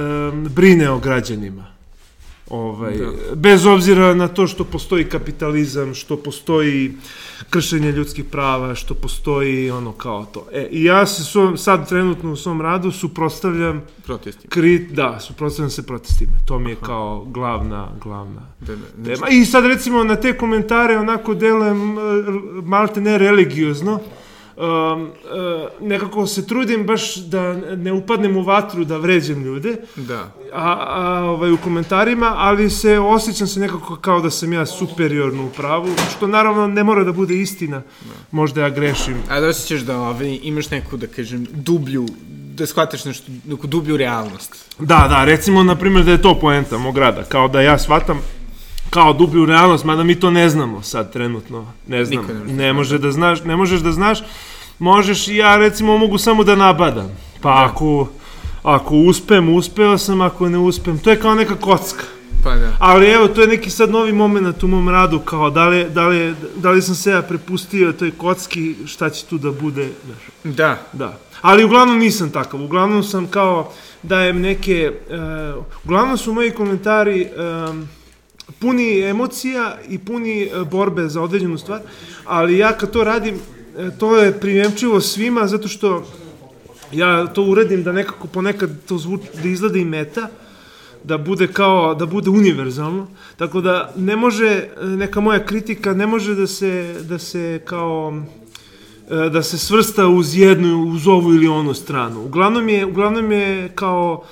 brine 0.49 0.89
o 0.89 0.99
građanima. 0.99 1.65
Ovaj, 2.49 2.97
Da. 2.97 3.35
Bez 3.35 3.65
obzira 3.65 4.13
na 4.15 4.27
to 4.27 4.47
što 4.47 4.63
postoji 4.63 5.05
kapitalizam, 5.05 5.93
što 5.93 6.17
postoji 6.17 6.93
kršenje 7.49 7.91
ljudskih 7.91 8.25
prava, 8.25 8.75
što 8.75 8.93
postoji 8.93 9.71
ono 9.71 9.91
kao 9.91 10.25
to. 10.25 10.47
E, 10.51 10.67
I 10.71 10.83
ja 10.83 11.05
se 11.05 11.23
svom, 11.23 11.57
sad 11.57 11.89
trenutno 11.89 12.31
u 12.31 12.35
svom 12.35 12.61
radu 12.61 12.91
suprostavljam 12.91 13.81
protesti. 14.05 14.47
krit, 14.47 14.91
da, 14.91 15.19
suprostavljam 15.19 15.69
se 15.69 15.85
protestima. 15.85 16.31
To 16.45 16.59
mi 16.59 16.69
je 16.69 16.75
kao 16.75 17.25
glavna, 17.25 17.87
glavna 18.03 18.41
Da, 18.59 18.75
da, 18.75 19.15
tema. 19.15 19.27
I 19.29 19.45
sad 19.45 19.65
recimo 19.65 20.03
na 20.03 20.15
te 20.15 20.37
komentare 20.37 20.97
onako 20.97 21.33
delujem 21.33 21.97
e, 21.97 22.01
malte 22.63 23.01
ne 23.01 23.17
religiozno. 23.17 23.99
Um, 24.57 25.03
e, 25.03 25.67
nekako 25.81 26.27
se 26.27 26.47
trudim 26.47 26.85
baš 26.85 27.15
da 27.15 27.53
ne 27.75 27.93
upadnem 27.93 28.37
u 28.37 28.43
vatru 28.43 28.85
da 28.85 28.97
vređam 28.97 29.43
ljude 29.43 29.75
da. 29.95 30.31
a, 30.53 30.77
a 30.79 31.23
ovaj, 31.23 31.51
u 31.51 31.57
komentarima, 31.57 32.33
ali 32.37 32.69
se 32.69 32.99
osjećam 32.99 33.47
se 33.47 33.59
nekako 33.59 33.95
kao 33.95 34.21
da 34.21 34.29
sam 34.29 34.53
ja 34.53 34.65
superiorno 34.65 35.45
u 35.45 35.49
pravu, 35.49 35.89
što 36.17 36.27
naravno 36.27 36.67
ne 36.67 36.83
mora 36.83 37.03
da 37.03 37.11
bude 37.11 37.35
istina. 37.35 37.81
Možda 38.31 38.61
ja 38.61 38.69
grešim. 38.69 39.17
A 39.29 39.39
da 39.39 39.47
osjećaš 39.47 39.81
da 39.81 39.99
ovaj, 39.99 40.39
imaš 40.43 40.69
neku, 40.69 40.97
da 40.97 41.07
kažem, 41.07 41.47
dublju, 41.51 42.05
da 42.55 42.65
shvataš 42.65 43.05
nešto, 43.05 43.31
neku 43.45 43.67
dublju 43.67 43.97
realnost. 43.97 44.75
Da, 44.79 45.07
da, 45.09 45.25
recimo, 45.25 45.63
na 45.63 45.75
primjer, 45.75 46.05
da 46.05 46.11
je 46.11 46.21
to 46.21 46.39
poenta 46.39 46.77
mog 46.77 46.97
rada, 46.97 47.23
kao 47.23 47.47
da 47.47 47.61
ja 47.61 47.77
shvatam 47.77 48.19
kao 48.93 49.13
dublju 49.13 49.45
realnost, 49.45 49.85
mada 49.85 50.03
mi 50.03 50.19
to 50.19 50.31
ne 50.31 50.49
znamo 50.49 50.81
sad 50.81 51.13
trenutno, 51.13 51.65
ne 51.87 52.05
znam, 52.05 52.25
ne 52.25 52.33
da 52.33 52.39
ne, 52.45 52.53
zna, 52.53 52.73
može 52.73 52.97
da 52.97 53.11
znaš, 53.11 53.43
ne 53.43 53.55
možeš 53.55 53.81
da 53.81 53.91
znaš, 53.91 54.19
možeš 54.79 55.27
i 55.27 55.35
ja 55.35 55.57
recimo 55.57 55.97
mogu 55.97 56.17
samo 56.17 56.43
da 56.43 56.55
nabadam, 56.55 57.17
pa 57.41 57.49
Da. 57.49 57.65
ako, 57.65 58.07
ako 58.63 58.95
uspem, 58.95 59.55
uspeo 59.55 59.97
sam, 59.97 60.21
ako 60.21 60.49
ne 60.49 60.57
uspem, 60.57 60.99
to 60.99 61.09
je 61.09 61.19
kao 61.19 61.35
neka 61.35 61.55
kocka. 61.55 62.03
Pa 62.43 62.55
da. 62.55 62.71
Ali 62.79 63.07
evo, 63.07 63.27
to 63.27 63.41
je 63.41 63.47
neki 63.47 63.69
sad 63.69 63.89
novi 63.89 64.13
moment 64.13 64.63
u 64.63 64.67
mom 64.67 64.89
radu, 64.89 65.19
kao 65.19 65.49
da 65.49 65.67
li, 65.67 65.89
da 65.89 66.07
li, 66.07 66.35
da 66.55 66.71
li 66.71 66.81
sam 66.81 66.95
se 66.95 67.11
ja 67.11 67.21
prepustio 67.21 67.93
toj 67.93 68.11
kocki, 68.11 68.75
šta 68.85 69.09
će 69.09 69.25
tu 69.25 69.37
da 69.37 69.51
bude, 69.51 69.89
znaš. 70.05 70.55
Da. 70.55 70.77
Da. 70.93 71.17
Ali 71.41 71.63
uglavnom 71.63 71.97
nisam 71.97 72.29
takav. 72.29 72.63
Uglavnom 72.63 73.03
sam 73.03 73.27
kao 73.27 73.71
dajem 74.03 74.41
neke... 74.41 74.91
Uh, 75.57 75.63
uglavnom 75.85 76.17
su 76.17 76.33
moji 76.33 76.51
komentari 76.51 77.27
um, 77.69 77.87
puni 78.63 78.99
emocija 78.99 79.77
i 79.89 79.99
puni 79.99 80.47
uh, 80.47 80.67
borbe 80.67 81.07
za 81.07 81.21
određenu 81.21 81.57
stvar, 81.57 81.81
ali 82.25 82.57
ja 82.57 82.71
kad 82.77 82.91
to 82.91 83.03
radim, 83.03 83.35
e, 83.35 83.89
to 83.99 84.17
je 84.17 84.39
primjemčivo 84.39 85.01
svima 85.01 85.47
zato 85.47 85.67
što 85.67 86.03
ja 86.91 87.27
to 87.27 87.43
uradim 87.43 87.83
da 87.83 87.91
nekako 87.91 88.27
ponekad 88.27 88.69
to 88.87 88.97
zvuči, 88.97 89.27
da 89.43 89.49
izgleda 89.49 89.79
i 89.79 89.85
meta, 89.85 90.29
da 91.03 91.17
bude 91.17 91.47
kao, 91.47 91.95
da 91.95 92.05
bude 92.05 92.29
univerzalno, 92.29 93.07
tako 93.37 93.61
da 93.61 93.93
ne 93.97 94.15
može, 94.15 94.47
e, 94.47 94.85
neka 94.85 95.19
moja 95.19 95.45
kritika 95.45 95.93
ne 95.93 96.07
može 96.07 96.35
da 96.35 96.47
se, 96.47 96.95
da 97.01 97.19
se 97.19 97.61
kao, 97.65 98.23
e, 99.09 99.29
da 99.29 99.43
se 99.43 99.57
svrsta 99.57 100.07
uz 100.07 100.37
jednu, 100.37 100.83
uz 100.83 101.07
ovu 101.07 101.33
ili 101.33 101.47
onu 101.47 101.73
stranu. 101.73 102.25
Uglavnom 102.25 102.69
je, 102.69 102.85
uglavnom 102.85 103.31
je 103.31 103.69
kao 103.75 104.23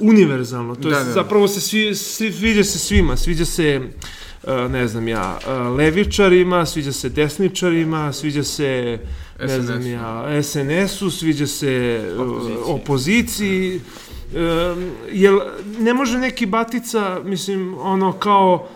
univerzalno, 0.00 0.74
to 0.74 0.88
Da, 0.88 0.98
je 0.98 1.04
da. 1.04 1.12
zapravo 1.12 1.48
se 1.48 1.60
svi, 1.60 1.94
svi, 1.94 2.32
sviđa 2.32 2.64
se 2.64 2.78
svima, 2.78 3.16
sviđa 3.16 3.44
se 3.44 3.80
e, 4.46 4.68
ne 4.68 4.88
znam 4.88 5.08
ja, 5.08 5.38
e, 5.46 5.52
levičarima, 5.52 6.66
sviđa 6.66 6.92
se 6.92 7.08
desničarima, 7.08 8.12
sviđa 8.12 8.42
se 8.42 8.98
ne 9.40 9.60
znam 9.62 9.78
SNS-u. 9.78 9.88
ja, 9.88 10.42
SNS-u, 10.42 11.10
sviđa 11.10 11.46
se 11.46 11.68
e, 11.68 12.20
Opoziciji. 12.20 12.56
opoziciji, 12.66 13.80
Um, 14.34 14.90
jel 15.12 15.40
ne 15.78 15.94
može 15.94 16.18
neki 16.18 16.46
batica, 16.46 17.20
mislim, 17.24 17.74
ono 17.80 18.12
kao 18.12 18.68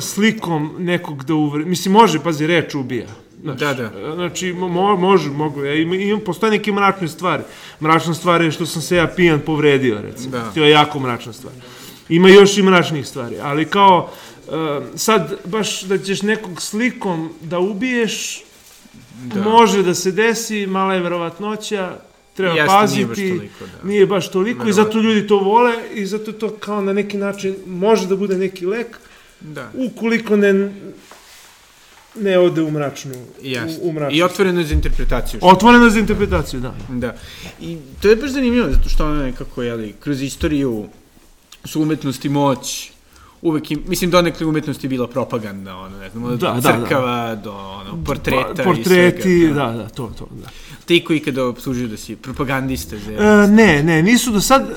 slikom 0.00 0.74
nekog 0.78 1.24
da 1.24 1.34
uvre... 1.34 1.64
Mislim, 1.64 1.92
može, 1.92 2.18
pazi, 2.18 2.46
reč 2.46 2.74
ubija. 2.74 3.06
Znaš, 3.42 3.58
Da, 3.58 3.74
da. 3.74 3.82
e, 3.82 4.14
Znači, 4.14 4.52
mo, 4.52 4.68
mo- 4.68 4.96
može, 4.96 5.30
mogu. 5.30 5.64
Ja 5.64 5.74
imam, 5.74 5.94
imam, 5.94 6.20
postoje 6.20 6.50
neke 6.50 6.72
mračne 6.72 7.08
stvari. 7.08 7.42
Mračna 7.80 8.14
stvar 8.14 8.42
je 8.42 8.50
što 8.50 8.66
sam 8.66 8.82
se 8.82 8.96
ja 8.96 9.06
pijan 9.08 9.40
povredio, 9.40 9.98
recimo. 10.02 10.30
Da. 10.30 10.50
To 10.50 10.62
je 10.62 10.70
jako 10.70 10.98
mračna 10.98 11.32
stvar. 11.32 11.52
Ima 12.08 12.28
još 12.28 12.58
i 12.58 12.62
mračnih 12.62 13.06
stvari, 13.06 13.36
ali 13.42 13.64
kao 13.64 14.10
e, 14.40 14.50
sad 14.96 15.34
baš 15.44 15.82
da 15.82 15.98
ćeš 15.98 16.22
nekog 16.22 16.62
slikom 16.62 17.30
da 17.42 17.58
ubiješ, 17.58 18.42
Da. 19.24 19.42
može 19.42 19.82
da 19.82 19.94
se 19.94 20.12
desi, 20.12 20.66
mala 20.66 20.94
je 20.94 21.00
verovatnoća, 21.00 21.96
treba 22.34 22.52
Jeste, 22.52 22.62
nije 22.62 23.06
baš 23.06 23.08
paziti. 23.10 23.28
toliko, 23.30 23.64
da. 23.72 23.88
Nije 23.88 24.06
baš 24.06 24.30
toliko 24.30 24.68
i 24.68 24.72
zato 24.72 24.98
ljudi 24.98 25.26
to 25.26 25.38
vole 25.38 25.72
i 25.94 26.06
zato 26.06 26.32
to 26.32 26.50
kao 26.50 26.80
na 26.80 26.92
neki 26.92 27.16
način 27.16 27.56
može 27.66 28.06
da 28.06 28.16
bude 28.16 28.36
neki 28.36 28.66
lek 28.66 28.98
Da. 29.42 29.70
ukoliko 29.76 30.36
ne 30.36 30.72
ne 32.14 32.38
ode 32.38 32.62
u 32.62 32.70
mračnu, 32.70 33.14
Jeste. 33.42 33.80
u, 33.82 33.88
u 33.88 33.92
mračnu. 33.92 34.18
I 34.18 34.22
otvoreno 34.22 34.60
je 34.60 34.66
za 34.66 34.74
interpretaciju. 34.74 35.40
Otvoreno 35.42 35.90
za 35.90 35.98
interpretaciju, 35.98 36.60
da. 36.60 36.74
Da. 36.88 37.14
I 37.60 37.78
to 38.02 38.08
je 38.08 38.16
baš 38.16 38.30
zanimljivo, 38.30 38.70
zato 38.70 38.88
što 38.88 39.06
ono 39.06 39.22
nekako, 39.22 39.62
jeli, 39.62 39.94
kroz 40.00 40.22
istoriju 40.22 40.88
su 41.64 41.82
umetnost 41.82 42.24
i 42.24 42.28
moć 42.28 42.92
uvek, 43.42 43.70
im, 43.70 43.82
mislim, 43.86 44.10
donekle 44.10 44.46
umetnost 44.46 44.84
je 44.84 44.88
bila 44.88 45.06
propaganda, 45.08 45.76
ono, 45.76 45.98
ne 45.98 46.10
znam, 46.10 46.24
od 46.24 46.38
Da, 46.38 46.52
da, 46.60 46.72
crkava 46.72 47.34
do 47.34 47.52
ono, 47.52 48.04
portreta 48.04 48.54
Pa, 48.56 48.62
portreti, 48.62 49.30
i 49.30 49.40
svega. 49.40 49.54
da, 49.54 49.72
da, 49.72 49.88
to, 49.88 50.12
to, 50.18 50.28
da. 50.30 50.48
Ti 50.90 51.04
koji 51.04 51.20
kada 51.20 51.44
opslužuju 51.46 51.88
da 51.88 51.96
si 51.96 52.16
propagandista 52.16 52.96
za... 52.96 53.12
E, 53.12 53.48
ne, 53.48 53.82
ne, 53.82 54.02
nisu 54.02 54.30
do 54.30 54.40
sad, 54.40 54.62
e, 54.62 54.74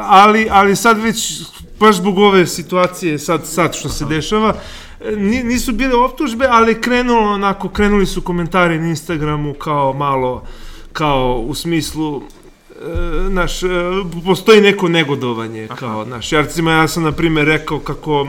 ali, 0.00 0.46
ali 0.50 0.76
sad 0.76 1.02
već, 1.02 1.42
baš 1.80 1.96
zbog 1.96 2.18
ove 2.18 2.46
situacije, 2.46 3.18
sad, 3.18 3.46
sad 3.46 3.74
što 3.76 3.88
se 3.88 4.04
dešava, 4.04 4.54
e, 5.00 5.16
ni- 5.16 5.42
nisu 5.44 5.72
bile 5.72 5.94
optužbe, 5.94 6.46
ali 6.50 6.80
krenulo 6.80 7.32
onako, 7.32 7.68
krenuli 7.68 8.06
su 8.06 8.22
komentari 8.22 8.78
na 8.78 8.86
Instagramu 8.86 9.54
kao 9.54 9.92
malo, 9.92 10.44
kao 10.92 11.44
u 11.46 11.54
smislu, 11.54 12.22
e, 12.22 13.30
naš, 13.30 13.60
postoji 14.26 14.60
neko 14.60 14.88
negodovanje, 14.88 15.68
kao, 15.78 16.04
naš, 16.04 16.32
ja 16.32 16.40
recimo, 16.40 16.70
ja 16.70 16.88
sam, 16.88 17.02
na 17.02 17.12
primjer, 17.12 17.46
rekao 17.46 17.78
kako, 17.78 18.26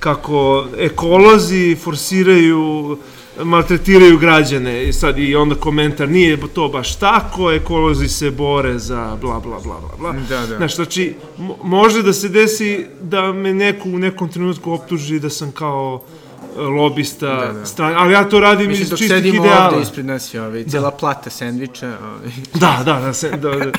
kako 0.00 0.66
ekolozi 0.78 1.76
forsiraju 1.84 2.98
maltretiraju 3.44 4.18
građane 4.18 4.88
i 4.88 4.92
sad 4.92 5.18
i 5.18 5.36
onda 5.36 5.54
komentar 5.54 6.08
nije 6.08 6.38
to 6.54 6.68
baš 6.68 6.96
tako, 6.96 7.52
ekolozi 7.52 8.08
se 8.08 8.30
bore 8.30 8.78
za 8.78 9.16
bla 9.20 9.40
bla 9.40 9.58
bla 9.64 9.80
bla 9.80 9.96
bla. 9.98 10.12
Da, 10.28 10.46
da. 10.46 10.56
Znaš, 10.56 10.76
znači, 10.76 11.14
mo- 11.38 11.56
može 11.62 12.02
da 12.02 12.12
se 12.12 12.28
desi 12.28 12.86
da 13.00 13.32
me 13.32 13.54
neko 13.54 13.88
u 13.88 13.98
nekom 13.98 14.28
trenutku 14.28 14.72
optuži 14.72 15.20
da 15.20 15.30
sam 15.30 15.52
kao 15.52 16.02
e, 16.04 16.25
lobista 16.58 17.26
Da, 17.26 17.52
da. 17.52 17.66
stran, 17.66 17.94
ali 17.96 18.12
ja 18.12 18.28
to 18.28 18.40
radim 18.40 18.68
Mislim, 18.68 18.82
iz 18.82 18.90
dok 18.90 18.98
čistih 18.98 19.16
sedimo 19.16 19.44
ideala. 19.44 19.68
ovde 19.68 19.82
ispred 19.82 20.06
nas 20.06 20.34
je 20.34 20.42
ovaj, 20.42 20.64
cijela 20.64 20.90
plata 20.90 21.30
sendviča. 21.30 21.86
Ovaj. 22.02 22.32
Da, 22.60 22.82
da, 22.84 23.00
da, 23.00 23.12
se, 23.12 23.30
da, 23.30 23.36
da, 23.50 23.58
da, 23.58 23.70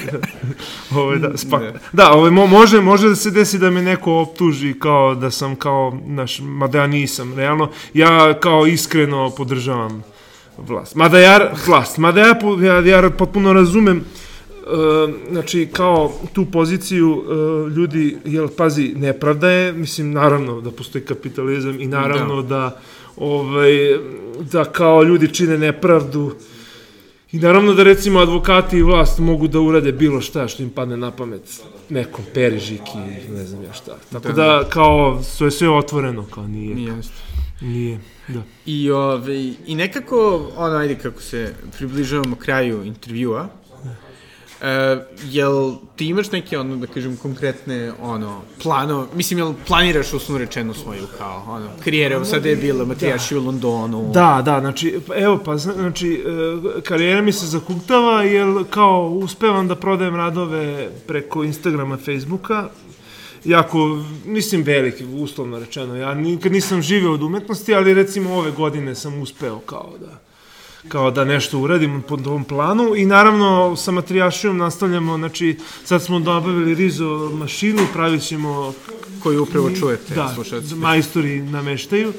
ovaj, 1.00 1.18
da, 1.18 1.38
spak, 1.38 1.62
Da. 1.62 1.74
da, 1.94 2.12
ovaj, 2.12 2.32
mo, 2.32 2.48
može, 2.48 2.82
može 2.82 3.10
da 3.10 3.16
se 3.16 3.32
desi 3.32 3.58
da 3.58 3.70
me 3.70 3.82
neko 3.82 4.14
optuži 4.14 4.74
kao 4.80 5.16
da 5.16 5.32
sam 5.32 5.56
kao, 5.56 5.98
naš, 6.06 6.40
mada 6.40 6.78
ja 6.78 6.88
nisam, 6.88 7.34
realno, 7.36 7.70
ja 7.94 8.40
kao 8.40 8.68
iskreno 8.68 9.30
podržavam 9.30 10.04
vlast. 10.58 10.96
Mada 10.96 11.20
ja, 11.20 11.52
vlast, 11.68 11.98
mada 11.98 12.22
ja, 12.22 12.36
ja, 12.62 12.80
ja 12.80 13.10
potpuno 13.10 13.54
razumem 13.54 14.06
znači, 15.32 15.70
kao 15.72 16.14
tu 16.34 16.46
poziciju 16.46 17.12
uh, 17.12 17.72
ljudi, 17.72 18.18
jel, 18.26 18.48
pazi, 18.58 18.94
nepravda 18.96 19.50
je, 19.50 19.74
mislim, 19.74 20.12
naravno 20.12 20.62
da 20.62 20.72
postoji 20.72 21.06
kapitalizam 21.06 21.82
i 21.82 21.88
naravno 21.88 22.42
da, 22.42 22.48
da 22.48 22.80
ovaj, 23.18 23.72
da 24.52 24.66
kao 24.66 25.04
ljudi 25.04 25.34
čine 25.34 25.58
nepravdu, 25.58 26.32
I 27.32 27.40
naravno 27.40 27.74
da 27.74 27.84
recimo 27.84 28.20
advokati 28.20 28.78
i 28.78 28.82
vlast 28.82 29.20
mogu 29.20 29.48
da 29.48 29.60
urade 29.60 29.92
bilo 29.92 30.22
šta 30.22 30.48
što 30.48 30.64
im 30.64 30.70
padne 30.70 30.98
na 30.98 31.12
pamet 31.12 31.62
nekom 31.90 32.26
perižiki, 32.34 32.98
ne 33.30 33.46
znam 33.46 33.64
ja 33.64 33.74
šta. 33.74 33.98
Tako 34.12 34.28
da, 34.28 34.34
da 34.34 34.64
kao, 34.70 35.22
to 35.38 35.46
je 35.46 35.52
sve 35.52 35.70
otvoreno, 35.70 36.24
kao 36.24 36.48
nije. 36.48 36.76
Nije. 36.76 36.94
Nije, 37.62 38.00
da. 38.28 38.42
I, 38.66 38.92
ove, 38.92 39.54
I 39.66 39.76
nekako, 39.76 40.52
ono, 40.56 40.76
ajde 40.76 40.96
kako 40.96 41.22
se 41.22 41.54
približavamo 41.78 42.36
kraju 42.36 42.84
intervjua, 42.84 43.48
Uh, 44.62 45.02
jel 45.30 45.74
ti 45.96 46.06
imaš 46.06 46.32
neke, 46.32 46.58
ono, 46.58 46.76
da 46.76 46.88
kažem, 46.88 47.18
konkretne, 47.18 47.92
ono, 48.02 48.42
plano, 48.64 49.08
mislim, 49.14 49.40
jel 49.40 49.54
planiraš 49.68 50.14
uslovno 50.14 50.46
rečeno 50.46 50.74
svoju, 50.74 51.04
kao, 51.18 51.44
ono, 51.48 51.68
karijere, 51.84 52.16
evo 52.16 52.26
sada 52.26 52.50
je 52.50 52.56
bila 52.56 52.86
matrijaši 52.86 53.34
da. 53.34 53.40
u 53.40 53.44
Londonu. 53.44 54.12
Da, 54.14 54.42
da, 54.46 54.60
znači, 54.60 55.00
evo, 55.16 55.40
pa, 55.46 55.58
znači, 55.58 56.24
uh, 56.26 56.84
karijera 56.84 57.22
mi 57.22 57.32
se 57.32 57.46
zakuktava, 57.46 58.24
jer, 58.24 58.48
kao, 58.70 59.10
uspevam 59.10 59.68
da 59.68 59.76
prodajem 59.76 60.16
radove 60.16 60.90
preko 61.08 61.44
Instagrama, 61.44 61.98
Facebooka, 61.98 62.70
jako, 63.46 64.04
mislim, 64.26 64.64
veliki, 64.64 65.06
uslovno 65.06 65.60
rečeno. 65.60 65.96
Ja 65.96 66.14
nikad 66.14 66.52
nisam 66.52 66.82
živeo 66.82 67.14
od 67.14 67.24
umetnosti, 67.24 67.76
ali 67.76 67.94
recimo 67.94 68.34
ove 68.34 68.52
godine 68.52 68.96
sam 68.96 69.22
uspeo 69.22 69.60
kao 69.60 69.94
da 70.00 70.27
kao 70.88 71.12
da 71.12 71.26
nešto 71.26 71.60
uradim 71.60 72.02
po 72.08 72.18
tom 72.18 72.44
planu 72.44 72.96
i 72.96 73.06
naravno 73.06 73.76
sa 73.76 73.92
matrijašijom 73.92 74.58
nastavljamo, 74.58 75.18
znači 75.18 75.58
sad 75.84 76.04
smo 76.04 76.20
dobavili 76.20 76.76
rizo 76.76 77.32
mašinu, 77.34 77.80
pravit 77.94 78.22
ćemo 78.24 78.74
koju 79.24 79.44
upravo 79.44 79.72
čujete, 79.80 80.16
da, 80.16 80.32
slušajte. 80.34 80.76
majstori 80.76 81.42
nameštaju. 81.42 82.14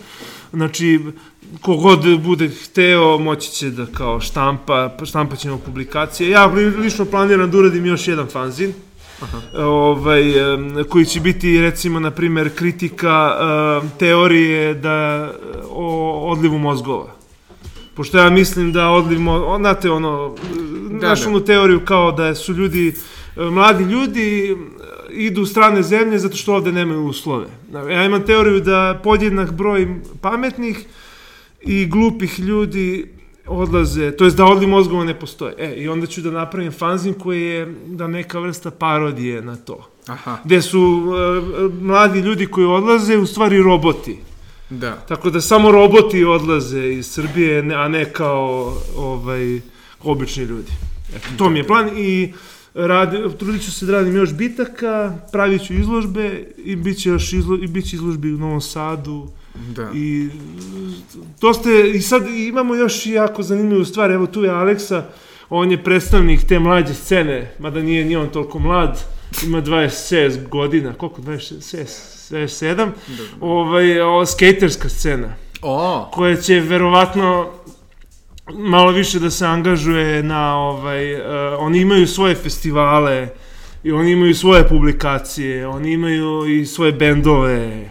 Znači, 0.52 1.00
kogod 1.60 2.20
bude 2.20 2.48
hteo, 2.48 3.18
moći 3.18 3.50
će 3.50 3.70
da 3.70 3.86
kao 3.86 4.20
štampa, 4.20 4.96
štampa 5.04 5.36
ćemo 5.36 5.58
publikacije. 5.58 6.30
Ja 6.30 6.46
lično 6.78 7.04
planiram 7.04 7.50
da 7.50 7.58
uradim 7.58 7.86
još 7.86 8.08
jedan 8.08 8.26
fanzin, 8.26 8.72
Aha. 9.22 9.40
ovaj, 9.64 10.22
koji 10.88 11.04
će 11.04 11.20
biti 11.20 11.60
recimo 11.60 12.00
na 12.00 12.10
primer 12.10 12.54
kritika 12.54 13.32
teorije 13.98 14.74
da 14.74 15.30
o 15.70 16.30
odlivu 16.30 16.58
mozgova 16.58 17.17
pošto 17.98 18.18
ja 18.18 18.30
mislim 18.30 18.72
da 18.72 18.90
odlivimo, 18.90 19.56
znate 19.58 19.90
ono, 19.90 20.34
da, 20.90 21.08
našu 21.08 21.38
da. 21.38 21.44
teoriju 21.44 21.80
kao 21.84 22.12
da 22.12 22.34
su 22.34 22.52
ljudi, 22.52 22.94
e, 23.36 23.42
mladi 23.44 23.84
ljudi 23.84 24.56
idu 25.10 25.42
u 25.42 25.46
strane 25.46 25.82
zemlje 25.82 26.18
zato 26.18 26.36
što 26.36 26.54
ovde 26.54 26.72
nemaju 26.72 27.04
uslove. 27.04 27.46
Ja 27.90 28.04
imam 28.04 28.26
teoriju 28.26 28.60
da 28.60 29.00
podjednak 29.04 29.52
broj 29.52 29.88
pametnih 30.20 30.84
i 31.62 31.86
glupih 31.86 32.40
ljudi 32.40 33.06
odlaze, 33.46 34.10
to 34.10 34.24
jest 34.24 34.36
da 34.36 34.44
odliv 34.44 34.68
mozgova 34.68 35.04
ne 35.04 35.18
postoje. 35.18 35.54
E, 35.58 35.74
i 35.76 35.88
onda 35.88 36.06
ću 36.06 36.20
da 36.20 36.30
napravim 36.30 36.72
fanzin 36.72 37.14
koji 37.14 37.42
je 37.42 37.74
da 37.86 38.06
neka 38.06 38.38
vrsta 38.38 38.70
parodije 38.70 39.42
na 39.42 39.56
to. 39.56 39.88
Aha. 40.06 40.38
Gde 40.44 40.62
su 40.62 40.80
uh, 40.80 41.74
mladi 41.82 42.20
ljudi 42.20 42.46
koji 42.46 42.66
odlaze 42.66 43.16
u 43.16 43.26
stvari 43.26 43.62
roboti. 43.62 44.18
Da. 44.70 45.04
Tako 45.08 45.30
da 45.30 45.40
samo 45.40 45.70
roboti 45.70 46.24
odlaze 46.24 46.88
iz 46.88 47.06
Srbije, 47.06 47.74
a 47.74 47.88
ne 47.88 48.12
kao 48.12 48.74
ovaj, 48.96 49.60
obični 50.02 50.44
ljudi. 50.44 50.72
Eto, 51.16 51.28
to 51.38 51.50
mi 51.50 51.58
je 51.58 51.66
plan 51.66 51.90
i 51.96 52.32
radi, 52.74 53.16
trudit 53.38 53.64
ću 53.64 53.72
se 53.72 53.86
da 53.86 53.92
radim 53.92 54.16
još 54.16 54.34
bitaka, 54.34 55.18
pravit 55.32 55.66
ću 55.66 55.74
izložbe 55.74 56.44
i 56.56 56.76
bit 56.76 56.98
će 56.98 57.08
još 57.08 57.32
izlo, 57.32 57.58
i 57.62 57.66
bit 57.66 57.90
će 57.90 57.96
izložbe 57.96 58.28
u 58.28 58.38
Novom 58.38 58.60
Sadu. 58.60 59.28
Da. 59.74 59.90
I 59.94 60.28
to 61.40 61.54
ste, 61.54 61.90
i 61.94 62.00
sad 62.00 62.28
imamo 62.28 62.74
još 62.74 63.06
jako 63.06 63.42
zanimljivu 63.42 63.84
stvar, 63.84 64.10
evo 64.10 64.26
tu 64.26 64.44
je 64.44 64.50
Aleksa, 64.50 65.04
on 65.50 65.70
je 65.70 65.84
predstavnik 65.84 66.46
te 66.48 66.58
mlađe 66.58 66.94
scene, 66.94 67.52
mada 67.58 67.82
nije 67.82 68.04
ni 68.04 68.16
on 68.16 68.28
toliko 68.28 68.58
mlad, 68.58 69.04
ima 69.46 69.62
26 69.62 70.48
godina, 70.48 70.92
koliko 70.92 71.22
26, 71.22 72.17
27, 72.30 72.90
ovaj, 73.40 74.00
o, 74.00 74.26
skaterska 74.26 74.88
scena. 74.88 75.34
O. 75.62 76.08
Koja 76.12 76.36
će 76.36 76.60
verovatno 76.60 77.50
malo 78.54 78.92
više 78.92 79.18
da 79.18 79.30
se 79.30 79.46
angažuje 79.46 80.22
na 80.22 80.56
ovaj 80.56 81.14
uh, 81.14 81.20
oni 81.58 81.80
imaju 81.80 82.06
svoje 82.06 82.34
festivale 82.34 83.28
i 83.82 83.92
oni 83.92 84.10
imaju 84.10 84.34
svoje 84.34 84.68
publikacije, 84.68 85.66
oni 85.66 85.92
imaju 85.92 86.46
i 86.46 86.66
svoje 86.66 86.92
bendove. 86.92 87.90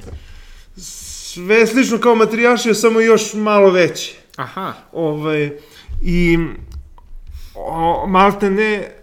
Sve 0.77 1.67
slično 1.67 1.97
kao 1.97 2.15
matrijaši, 2.15 2.73
samo 2.73 2.99
još 2.99 3.33
malo 3.33 3.69
veće. 3.69 4.13
Aha. 4.35 4.73
Ovaj 4.91 5.51
i 6.01 6.37
o, 7.55 8.07
malte 8.07 8.49
ne 8.49 8.96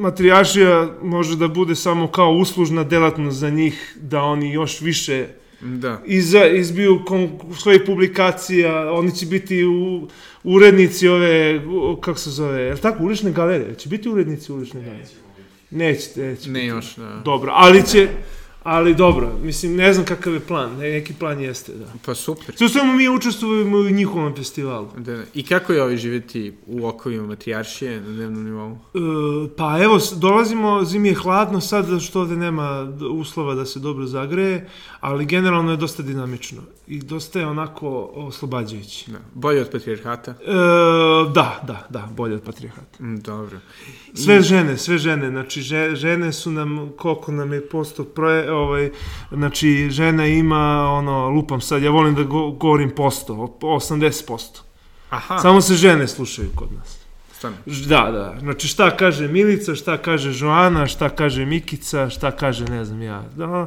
matrijašija 0.00 0.88
može 1.02 1.36
da 1.36 1.48
bude 1.48 1.74
samo 1.74 2.06
kao 2.06 2.32
uslužna 2.32 2.84
delatnost 2.84 3.38
za 3.38 3.50
njih, 3.50 3.96
da 4.00 4.22
oni 4.22 4.52
još 4.52 4.80
više 4.80 5.26
da. 5.60 6.02
Iza, 6.06 6.46
izbiju 6.46 7.00
kon, 7.06 7.30
svojih 7.58 7.82
publikacija, 7.86 8.92
oni 8.92 9.16
će 9.16 9.26
biti 9.26 9.64
u, 9.64 10.08
urednici 10.44 11.08
ove, 11.08 11.60
kako 12.00 12.18
se 12.18 12.30
zove, 12.30 12.62
je 12.62 12.72
li 12.72 12.80
tako, 12.80 13.04
ulične 13.04 13.32
galerije? 13.32 13.74
Će 13.74 13.88
biti 13.88 14.08
urednici 14.08 14.52
ulične 14.52 14.80
galerije? 14.80 15.06
Nećete, 15.70 16.22
neće. 16.22 16.50
Ne 16.50 16.66
još, 16.66 16.96
da. 16.96 17.22
Dobro, 17.24 17.52
ali 17.54 17.86
će, 17.86 18.08
Ali 18.62 18.94
dobro, 18.94 19.32
mislim, 19.42 19.76
ne 19.76 19.92
znam 19.92 20.06
kakav 20.06 20.34
je 20.34 20.40
plan, 20.40 20.76
neki 20.76 21.14
plan 21.14 21.40
jeste, 21.40 21.72
da. 21.72 21.86
Pa 22.06 22.14
super. 22.14 22.56
Sve 22.56 22.68
samo 22.68 22.92
mi 22.92 23.08
učestvujemo 23.08 23.78
u 23.78 23.90
njihovom 23.90 24.36
festivalu. 24.36 24.88
Da, 24.96 25.16
da. 25.16 25.22
I 25.34 25.42
kako 25.42 25.72
je 25.72 25.82
ovi 25.82 25.96
živeti 25.96 26.54
u 26.66 26.86
okovima 26.86 27.26
matrijaršije 27.26 28.00
na 28.00 28.12
dnevnom 28.12 28.44
nivou? 28.44 28.70
E, 28.72 29.48
pa 29.56 29.78
evo, 29.82 29.98
dolazimo, 30.16 30.84
zimi 30.84 31.08
je 31.08 31.14
hladno 31.14 31.60
sad, 31.60 32.00
što 32.00 32.20
ovde 32.20 32.36
nema 32.36 32.92
uslova 33.10 33.54
da 33.54 33.66
se 33.66 33.78
dobro 33.78 34.06
zagreje, 34.06 34.68
ali 35.00 35.24
generalno 35.24 35.70
je 35.70 35.76
dosta 35.76 36.02
dinamično 36.02 36.62
i 36.86 36.98
dosta 36.98 37.40
je 37.40 37.46
onako 37.46 38.10
oslobađajući. 38.14 39.10
Da. 39.10 39.18
Bolje 39.34 39.60
od 39.60 39.70
patrijarhata? 39.70 40.30
E, 40.30 40.34
da, 41.34 41.60
da, 41.66 41.86
da, 41.88 42.08
bolje 42.16 42.34
od 42.34 42.42
patrijarhata. 42.42 43.04
Mm, 43.04 43.16
dobro. 43.20 43.58
I... 44.12 44.16
Sve 44.16 44.42
žene, 44.42 44.76
sve 44.76 44.98
žene, 44.98 45.30
znači 45.30 45.62
žene 45.94 46.32
su 46.32 46.50
nam, 46.50 46.92
koliko 46.96 47.32
nam 47.32 47.52
je 47.52 47.68
posto 47.68 48.04
proje, 48.04 48.49
ovaj, 48.52 48.90
znači, 49.32 49.90
žena 49.90 50.26
ima, 50.26 50.92
ono, 50.92 51.28
lupam 51.28 51.60
sad, 51.60 51.82
ja 51.82 51.90
volim 51.90 52.14
da 52.14 52.22
go, 52.22 52.50
govorim 52.50 52.90
posto, 52.90 53.34
80%. 53.60 54.60
Aha. 55.10 55.38
Samo 55.38 55.60
se 55.60 55.74
žene 55.74 56.08
slušaju 56.08 56.50
kod 56.54 56.68
nas. 56.72 56.98
Stane. 57.32 57.56
Da, 57.88 58.10
da. 58.12 58.36
Znači 58.40 58.68
šta 58.68 58.96
kaže 58.96 59.28
Milica, 59.28 59.74
šta 59.74 59.96
kaže 59.98 60.44
Joana, 60.44 60.86
šta 60.86 61.08
kaže 61.08 61.46
Mikica, 61.46 62.10
šta 62.10 62.30
kaže 62.30 62.64
ne 62.64 62.84
znam 62.84 63.02
ja. 63.02 63.24
Da, 63.36 63.66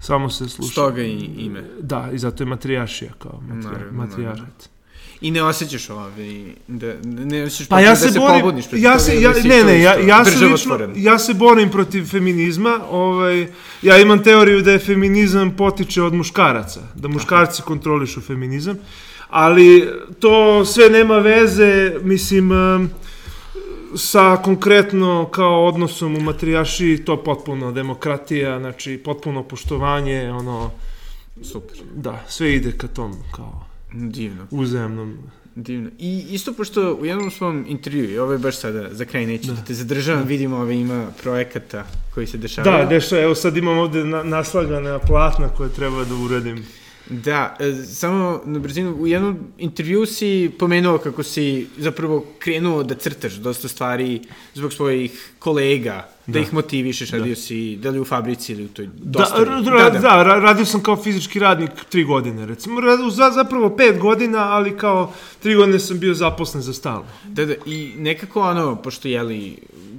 samo 0.00 0.30
se 0.30 0.48
sluša. 0.48 0.72
Stoga 0.72 1.02
i 1.02 1.30
ime. 1.38 1.64
Da, 1.80 2.08
i 2.12 2.18
zato 2.18 2.42
je 2.42 2.46
matrijašija 2.46 3.12
kao 3.18 3.40
matrijarat. 3.92 4.68
I 5.20 5.30
ne 5.30 5.42
osjećaš 5.42 5.90
ovaj, 5.90 6.44
da, 6.68 6.94
ne 7.02 7.42
osjećaš 7.42 7.68
pa 7.68 7.80
ja 7.80 7.90
da 7.90 7.96
se, 7.96 8.06
da 8.06 8.12
se 8.12 8.18
borim, 8.18 8.40
pobudniš 8.40 8.64
ja 8.72 8.98
se, 8.98 9.20
ja, 9.20 9.32
ne, 9.44 9.64
ne, 9.64 9.80
ja, 9.82 9.94
ja 9.94 10.24
se 10.24 10.44
lično, 10.44 10.78
ja 10.96 11.18
se 11.18 11.34
borim 11.34 11.70
protiv 11.70 12.04
feminizma, 12.04 12.80
ovaj, 12.90 13.46
ja 13.82 13.98
imam 13.98 14.22
teoriju 14.22 14.62
da 14.62 14.72
je 14.72 14.78
feminizam 14.78 15.56
potiče 15.56 16.02
od 16.02 16.14
muškaraca, 16.14 16.80
da 16.94 17.08
muškarci 17.08 17.62
kontrolišu 17.62 18.20
feminizam, 18.20 18.78
ali 19.28 19.88
to 20.20 20.64
sve 20.64 20.90
nema 20.90 21.18
veze, 21.18 21.92
mislim, 22.02 22.50
sa 23.96 24.36
konkretno 24.36 25.28
kao 25.30 25.66
odnosom 25.66 26.16
u 26.16 26.20
matrijaši, 26.20 27.02
to 27.06 27.22
potpuno 27.22 27.72
demokratija, 27.72 28.58
znači 28.58 29.00
potpuno 29.04 29.42
poštovanje, 29.42 30.30
ono, 30.32 30.70
Super. 31.42 31.76
Da, 31.94 32.24
sve 32.28 32.54
ide 32.54 32.72
ka 32.72 32.88
tom, 32.88 33.14
kao 33.36 33.67
Divno. 33.92 34.46
Uzajemnom. 34.50 35.18
Divno. 35.54 35.90
I 35.98 36.26
isto 36.30 36.52
pošto 36.52 36.94
u 36.94 37.06
jednom 37.06 37.30
svom 37.30 37.64
intervju, 37.68 38.10
i 38.10 38.18
ovo 38.18 38.32
je 38.32 38.38
baš 38.38 38.58
sada, 38.58 38.94
za 38.94 39.04
kraj 39.04 39.26
neću 39.26 39.46
da, 39.46 39.52
da 39.52 39.64
te 39.64 39.74
zadržavam, 39.74 40.22
da. 40.22 40.28
vidimo 40.28 40.56
ove 40.56 40.76
ima 40.76 41.06
projekata 41.22 41.84
koji 42.14 42.26
se 42.26 42.38
dešavaju. 42.38 42.78
Da, 42.78 42.88
dešava, 42.88 43.22
evo 43.22 43.34
sad 43.34 43.56
imam 43.56 43.78
ovde 43.78 44.04
na, 44.04 44.22
naslagane 44.22 44.98
platna 45.06 45.48
koje 45.48 45.70
treba 45.70 46.04
da 46.04 46.14
uradim. 46.14 46.66
Da, 47.10 47.56
e, 47.60 47.72
samo 47.84 48.40
na 48.44 48.58
brzinu, 48.58 48.96
u 48.96 49.06
jednom 49.06 49.38
intervju 49.58 50.06
si 50.06 50.50
pomenuo 50.58 50.98
kako 50.98 51.22
si 51.22 51.66
zapravo 51.78 52.24
krenuo 52.38 52.82
da 52.82 52.94
crtaš 52.94 53.32
dosta 53.32 53.68
stvari 53.68 54.20
zbog 54.54 54.72
svojih 54.72 55.30
kolega, 55.38 56.08
da, 56.26 56.32
da 56.32 56.38
ih 56.38 56.54
motivišeš, 56.54 57.10
radio 57.10 57.34
da. 57.34 57.40
si 57.40 57.76
da 57.76 57.90
li 57.90 58.00
u 58.00 58.04
fabrici 58.04 58.52
ili 58.52 58.64
u 58.64 58.68
toj 58.68 58.88
dostavi. 58.94 59.44
Da, 59.44 59.70
da, 59.70 59.90
da, 59.90 59.98
da, 60.00 60.22
radio 60.22 60.64
sam 60.64 60.82
kao 60.82 60.96
fizički 60.96 61.38
radnik 61.38 61.70
tri 61.88 62.04
godine, 62.04 62.46
recimo, 62.46 62.80
za, 63.10 63.30
zapravo 63.30 63.76
pet 63.76 63.98
godina, 63.98 64.38
ali 64.38 64.76
kao 64.76 65.12
tri 65.42 65.54
godine 65.54 65.78
sam 65.78 65.98
bio 65.98 66.14
zaposlen 66.14 66.62
za 66.62 66.72
stalno. 66.72 67.06
Da, 67.24 67.44
da, 67.44 67.54
i 67.66 67.92
nekako 67.96 68.42
ono, 68.42 68.76
pošto 68.76 69.08
jeli, 69.08 69.56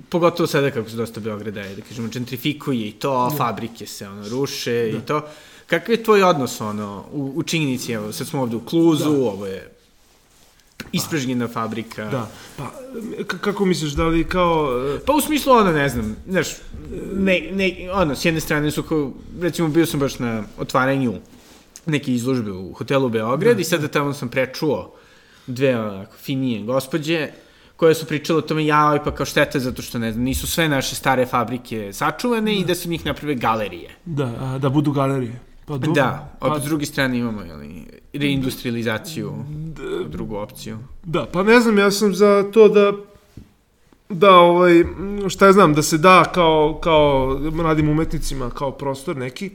pogotovo 0.10 0.47
sada 0.47 0.72
kako 0.72 0.89
se 0.89 0.95
dosta 0.95 1.20
Beograda 1.20 1.62
je, 1.62 1.76
da 1.76 1.82
kažemo, 1.82 2.07
gentrifikuje 2.07 2.88
i 2.88 2.91
to, 2.91 3.34
fabrike 3.38 3.86
se 3.86 4.07
ono, 4.07 4.30
ruše 4.30 4.89
i 4.89 5.05
to. 5.05 5.22
Kakav 5.70 5.92
je 5.92 6.04
tvoj 6.04 6.24
odnos 6.24 6.62
ono, 6.62 7.06
u, 7.12 7.32
u 7.36 7.44
činjenici, 7.44 7.92
evo, 7.92 8.12
sad 8.12 8.28
smo 8.28 8.42
ovde 8.42 8.56
u 8.56 8.66
Kluzu, 8.66 9.10
ovo 9.10 9.46
je 9.46 9.72
ispražnjena 10.92 11.48
fabrika. 11.48 12.06
Da, 12.06 12.32
pa 12.58 12.72
kako 13.42 13.66
misliš, 13.66 13.92
da 13.92 14.08
li 14.08 14.24
kao... 14.24 14.70
e, 14.96 15.00
Pa 15.06 15.14
u 15.14 15.22
smislu 15.22 15.54
ono, 15.54 15.72
ne 15.72 15.90
znam, 15.90 16.16
znaš, 16.28 16.48
ne, 17.14 17.50
ne, 17.52 17.90
ono, 17.94 18.16
s 18.16 18.26
jedne 18.26 18.42
strane 18.42 18.72
su 18.72 18.84
kao, 18.84 19.12
recimo 19.42 19.68
bio 19.68 19.86
sam 19.86 20.00
baš 20.00 20.20
na 20.20 20.44
otvaranju 20.58 21.14
neke 21.86 22.14
izložbe 22.14 22.52
u 22.52 22.74
hotelu 22.74 23.10
Beograd 23.10 23.60
i 23.60 23.64
sada 23.64 23.88
tamo 23.88 24.14
sam 24.14 24.30
prečuo 24.30 24.96
dve 25.48 25.80
onako 25.80 26.16
finije 26.18 26.64
gospođe 26.64 27.30
koje 27.76 27.96
su 27.96 28.06
pričale 28.06 28.40
o 28.40 28.42
tome, 28.42 28.66
jao, 28.66 29.00
pa 29.04 29.16
kao 29.16 29.26
šteta 29.26 29.60
zato 29.60 29.82
što, 29.82 30.00
ne 30.00 30.12
znam, 30.12 30.24
nisu 30.24 30.48
sve 30.48 30.70
naše 30.70 30.96
stare 30.96 31.26
fabrike 31.26 31.94
sačuvane 31.94 32.56
i 32.56 32.66
da 32.66 32.76
se 32.76 32.88
u 32.88 32.92
njih 32.92 33.06
naprave 33.06 33.36
galerije. 33.36 33.90
Da, 34.06 34.26
a, 34.26 34.58
da 34.58 34.70
budu 34.70 34.92
galerije. 34.92 35.40
Pa 35.70 35.78
dobro. 35.78 35.94
Da, 35.94 36.38
pa, 36.40 36.48
opet 36.48 36.64
s 36.64 36.66
druge 36.66 36.86
strane 36.86 37.18
imamo, 37.18 37.42
jeli, 37.42 37.86
reindustrializaciju, 38.14 39.34
drugu 40.08 40.36
opciju. 40.36 40.78
Da, 41.04 41.26
pa 41.34 41.44
ne 41.44 41.60
znam, 41.60 41.78
ja 41.78 41.92
sam 41.92 42.14
za 42.14 42.46
to 42.54 42.68
da 42.68 42.94
da 44.10 44.36
ovaj 44.36 44.84
šta 45.30 45.46
ja 45.46 45.54
znam 45.54 45.74
da 45.74 45.82
se 45.82 45.98
da 45.98 46.24
kao 46.34 46.80
kao 46.84 47.40
mladim 47.52 47.90
umetnicima 47.90 48.50
kao 48.50 48.72
prostor 48.72 49.18
neki 49.18 49.52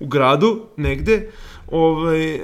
u 0.00 0.06
gradu 0.06 0.60
negde 0.76 1.30
ovaj 1.70 2.34
e, 2.34 2.40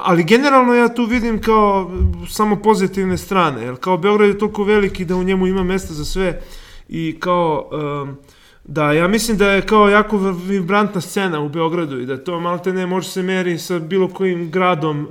ali 0.00 0.24
generalno 0.24 0.74
ja 0.74 0.94
tu 0.94 1.04
vidim 1.04 1.40
kao 1.42 1.90
samo 2.28 2.56
pozitivne 2.56 3.18
strane 3.18 3.62
jer 3.62 3.76
kao 3.80 3.96
Beograd 3.96 4.28
je 4.28 4.38
toliko 4.38 4.64
veliki 4.64 5.04
da 5.04 5.16
u 5.16 5.22
njemu 5.22 5.46
ima 5.46 5.62
mesta 5.62 5.94
za 5.94 6.04
sve 6.04 6.42
i 6.88 7.16
kao 7.20 7.70
em, 7.72 8.16
da 8.64 8.92
ja 8.92 9.08
mislim 9.08 9.36
da 9.36 9.50
je 9.50 9.66
kao 9.66 9.88
jako 9.88 10.18
vibrantna 10.18 11.00
scena 11.00 11.40
u 11.40 11.48
Beogradu 11.48 12.00
i 12.00 12.06
da 12.06 12.24
to 12.24 12.40
malte 12.40 12.72
ne 12.72 12.86
može 12.86 13.08
se 13.08 13.22
meri 13.22 13.58
sa 13.58 13.78
bilo 13.78 14.08
kojim 14.08 14.50
gradom 14.50 15.08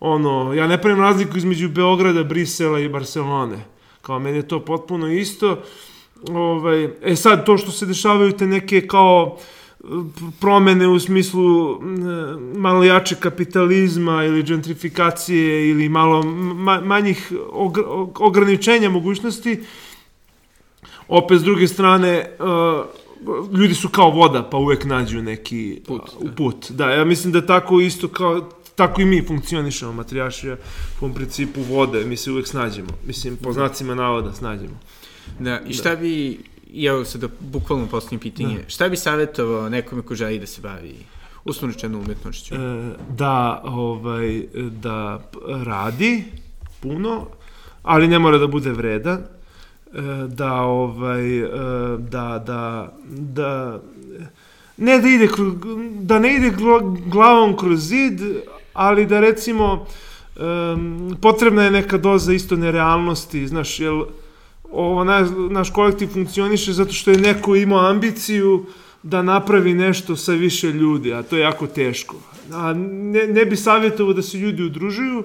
ono, 0.00 0.54
ja 0.54 0.66
ne 0.66 0.82
pravim 0.82 1.00
razliku 1.00 1.38
između 1.38 1.68
Beograda, 1.68 2.24
Brisela 2.24 2.80
i 2.80 2.88
Barcelone. 2.88 3.56
Kao 4.02 4.18
meni 4.18 4.36
je 4.36 4.48
to 4.48 4.64
potpuno 4.64 5.08
isto. 5.12 5.62
Ovaj, 6.30 6.88
e 7.02 7.16
sad, 7.16 7.46
to 7.46 7.58
što 7.58 7.70
se 7.70 7.86
dešavaju 7.86 8.32
te 8.32 8.46
neke 8.46 8.86
kao 8.86 9.36
p- 9.78 10.20
promene 10.40 10.88
u 10.88 11.00
smislu 11.00 11.80
malo 12.56 12.84
jače 12.84 13.16
kapitalizma 13.20 14.24
ili 14.24 14.42
gentrifikacije 14.42 15.70
ili 15.70 15.88
malo 15.88 16.22
ma, 16.22 16.80
manjih 16.80 17.32
og, 17.52 17.78
og, 17.86 18.20
ograničenja 18.20 18.90
mogućnosti, 18.90 19.62
opet 21.08 21.40
s 21.40 21.42
druge 21.42 21.68
strane 21.68 22.30
uh, 22.38 23.58
ljudi 23.58 23.74
su 23.74 23.88
kao 23.88 24.10
voda 24.10 24.42
pa 24.50 24.56
uvek 24.56 24.84
nađu 24.84 25.22
neki 25.22 25.80
Put, 25.86 26.02
uh, 26.20 26.30
put. 26.36 26.70
Da, 26.70 26.90
ja 26.90 27.04
mislim 27.04 27.32
da 27.32 27.46
tako 27.46 27.80
isto 27.80 28.08
kao 28.08 28.50
tako 28.74 29.00
i 29.00 29.04
mi 29.04 29.22
funkcionišemo, 29.26 29.92
matrijašija 29.92 30.56
po 31.00 31.08
principu 31.08 31.62
vode, 31.62 32.04
mi 32.04 32.16
se 32.16 32.30
uvek 32.30 32.46
snađemo. 32.46 32.88
Mislim, 33.06 33.36
po 33.36 33.52
znacima 33.52 33.94
navoda 33.94 34.32
snađemo. 34.32 34.78
Da, 35.38 35.60
i 35.60 35.72
šta 35.72 35.96
bi, 35.96 36.40
i 36.70 36.84
evo 36.84 37.04
sada 37.04 37.28
bukvalno 37.40 37.86
posljednje 37.86 38.18
pitanje, 38.18 38.64
šta 38.66 38.88
bi 38.88 38.96
savjetovao 38.96 39.68
nekome 39.68 40.02
ko 40.02 40.14
želi 40.14 40.38
da 40.38 40.46
se 40.46 40.60
bavi 40.60 40.94
uslovničenom 41.44 42.00
umetnošću? 42.00 42.54
E, 42.54 42.58
da, 43.10 43.62
ovaj, 43.64 44.42
da 44.54 45.30
radi 45.64 46.24
puno, 46.80 47.26
ali 47.82 48.08
ne 48.08 48.18
mora 48.18 48.38
da 48.38 48.46
bude 48.46 48.70
vredan. 48.70 49.22
E, 49.94 50.28
da, 50.28 50.54
ovaj, 50.54 51.38
e, 51.38 51.48
da, 51.98 52.42
da, 52.46 52.92
da, 53.06 53.80
ne 54.76 54.98
da 54.98 55.08
ide, 55.08 55.28
da 56.00 56.18
ne 56.18 56.34
ide 56.34 56.50
gla- 56.50 57.10
glavom 57.10 57.56
kroz 57.56 57.80
zid, 57.80 58.20
ali 58.72 59.06
da 59.06 59.20
recimo 59.20 59.86
um, 60.36 61.16
potrebna 61.22 61.64
je 61.64 61.70
neka 61.70 61.98
doza 61.98 62.32
isto 62.32 62.56
nerealnosti, 62.56 63.46
znaš, 63.48 63.80
jel 63.80 64.04
ovo, 64.72 65.04
naš, 65.04 65.28
naš 65.50 65.70
kolektiv 65.70 66.08
funkcioniše 66.08 66.72
zato 66.72 66.92
što 66.92 67.10
je 67.10 67.18
neko 67.18 67.56
imao 67.56 67.90
ambiciju 67.90 68.64
da 69.02 69.22
napravi 69.22 69.74
nešto 69.74 70.16
sa 70.16 70.32
više 70.32 70.72
ljudi, 70.72 71.12
a 71.12 71.22
to 71.22 71.36
je 71.36 71.42
jako 71.42 71.66
teško. 71.66 72.16
A 72.52 72.72
ne, 72.72 73.26
ne 73.26 73.44
bi 73.44 73.56
savjetovao 73.56 74.14
da 74.14 74.22
se 74.22 74.38
ljudi 74.38 74.62
udružuju, 74.62 75.24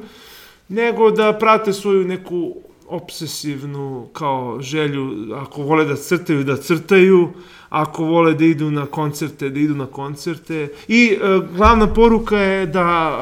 nego 0.68 1.12
da 1.12 1.34
prate 1.34 1.74
svoju 1.74 2.06
neku 2.08 2.69
obsesivnu 2.90 4.08
kao 4.14 4.58
želju, 4.62 5.12
ako 5.36 5.62
vole 5.62 5.86
da 5.86 5.96
crtaju, 5.96 6.44
da 6.44 6.58
crtaju, 6.58 7.30
ako 7.70 8.04
vole 8.04 8.34
da 8.34 8.46
idu 8.46 8.72
na 8.72 8.86
koncerte, 8.86 9.50
da 9.50 9.60
idu 9.60 9.76
na 9.76 9.86
koncerte. 9.86 10.70
I 10.88 11.06
e, 11.14 11.18
glavna 11.56 11.94
poruka 11.94 12.38
je 12.38 12.66
da 12.66 13.20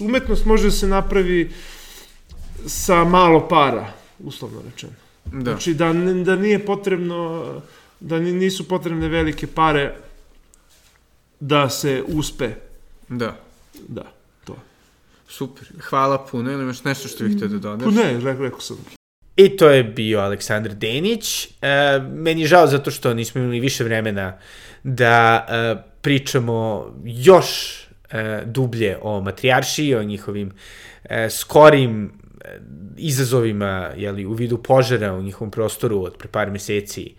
e, 0.00 0.04
umetnost 0.04 0.44
može 0.44 0.64
da 0.64 0.70
se 0.70 0.86
napravi 0.86 1.50
sa 2.66 3.04
malo 3.04 3.48
para, 3.48 3.92
uslovno 4.18 4.60
rečeno. 4.70 4.92
Da, 5.24 5.50
Znači 5.50 5.74
da, 5.74 5.92
da 6.24 6.36
nije 6.36 6.66
potrebno, 6.66 7.44
da 8.00 8.18
ni- 8.18 8.32
nisu 8.32 8.68
potrebne 8.68 9.08
velike 9.08 9.46
pare 9.46 9.94
da 11.40 11.68
se 11.68 12.04
uspe. 12.08 12.50
da. 13.08 13.36
Da. 13.88 14.12
Super, 15.30 15.64
hvala 15.80 16.26
puno, 16.26 16.52
ili 16.52 16.62
imaš 16.62 16.84
nešto 16.84 17.08
što 17.08 17.24
bih 17.24 17.36
htio 17.36 17.48
da 17.48 17.58
dodaš? 17.58 17.84
Pa 17.86 18.02
ne, 18.02 18.20
rekao, 18.24 18.44
rekao 18.44 18.60
sam. 18.60 18.76
I 19.36 19.56
to 19.56 19.70
je 19.70 19.84
bio 19.84 20.20
Aleksandar 20.20 20.74
Denić. 20.74 21.44
E, 21.44 21.48
meni 22.00 22.40
je 22.40 22.46
žao 22.46 22.66
zato 22.66 22.90
što 22.90 23.14
nismo 23.14 23.40
imali 23.40 23.60
više 23.60 23.84
vremena 23.84 24.38
da 24.84 25.46
e, 25.48 25.74
pričamo 26.00 26.86
još 27.04 27.48
e, 28.10 28.42
dublje 28.46 28.98
o 29.02 29.20
matrijaršiji, 29.20 29.94
o 29.94 30.02
njihovim 30.02 30.52
e, 31.04 31.30
skorim 31.30 32.12
e, 32.44 32.58
izazovima 32.96 33.90
jeli, 33.96 34.26
u 34.26 34.32
vidu 34.32 34.58
požara 34.58 35.14
u 35.14 35.22
njihovom 35.22 35.50
prostoru 35.50 36.02
od 36.02 36.16
pre 36.16 36.28
par 36.28 36.50
meseci 36.50 37.14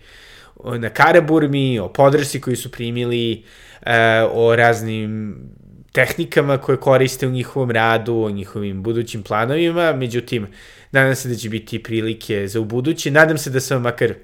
o- 0.56 0.78
na 0.78 0.88
Karaburmi, 0.90 1.78
o 1.78 1.88
podršci 1.88 2.40
koju 2.40 2.56
su 2.56 2.70
primili, 2.70 3.44
e, 3.82 3.94
o 4.32 4.56
raznim 4.56 5.36
tehnikama 5.92 6.58
koje 6.58 6.80
koriste 6.80 7.26
u 7.26 7.30
njihovom 7.30 7.70
radu, 7.70 8.16
o 8.16 8.30
njihovim 8.30 8.82
budućim 8.82 9.22
planovima, 9.22 9.92
međutim, 9.92 10.46
nadam 10.92 11.14
se 11.14 11.28
da 11.28 11.34
će 11.34 11.48
biti 11.48 11.82
prilike 11.82 12.48
za 12.48 12.60
u 12.60 12.64
buduće. 12.64 13.10
Nadam 13.10 13.38
se 13.38 13.50
da 13.50 13.60
sam 13.60 13.82
makar 13.82 14.14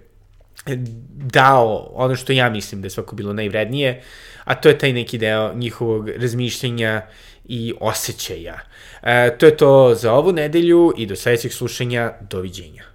dao 1.33 1.91
ono 1.95 2.17
što 2.17 2.33
ja 2.33 2.51
mislim 2.51 2.81
da 2.81 2.87
je 2.87 2.91
svako 2.91 3.17
bilo 3.17 3.33
najvrednije, 3.33 4.03
a 4.45 4.55
to 4.55 4.69
je 4.69 4.79
taj 4.79 4.93
neki 4.93 5.19
deo 5.19 5.55
njihovog 5.55 6.09
razmišljenja 6.09 7.03
i 7.45 7.75
osjećaja. 7.81 8.59
E, 9.03 9.37
to 9.39 9.47
je 9.47 9.57
to 9.57 9.95
za 9.95 10.13
ovu 10.13 10.33
nedelju 10.33 10.93
i 10.97 11.07
do 11.07 11.17
sledećeg 11.17 11.53
slušanja. 11.53 12.13
Doviđenja. 12.31 12.88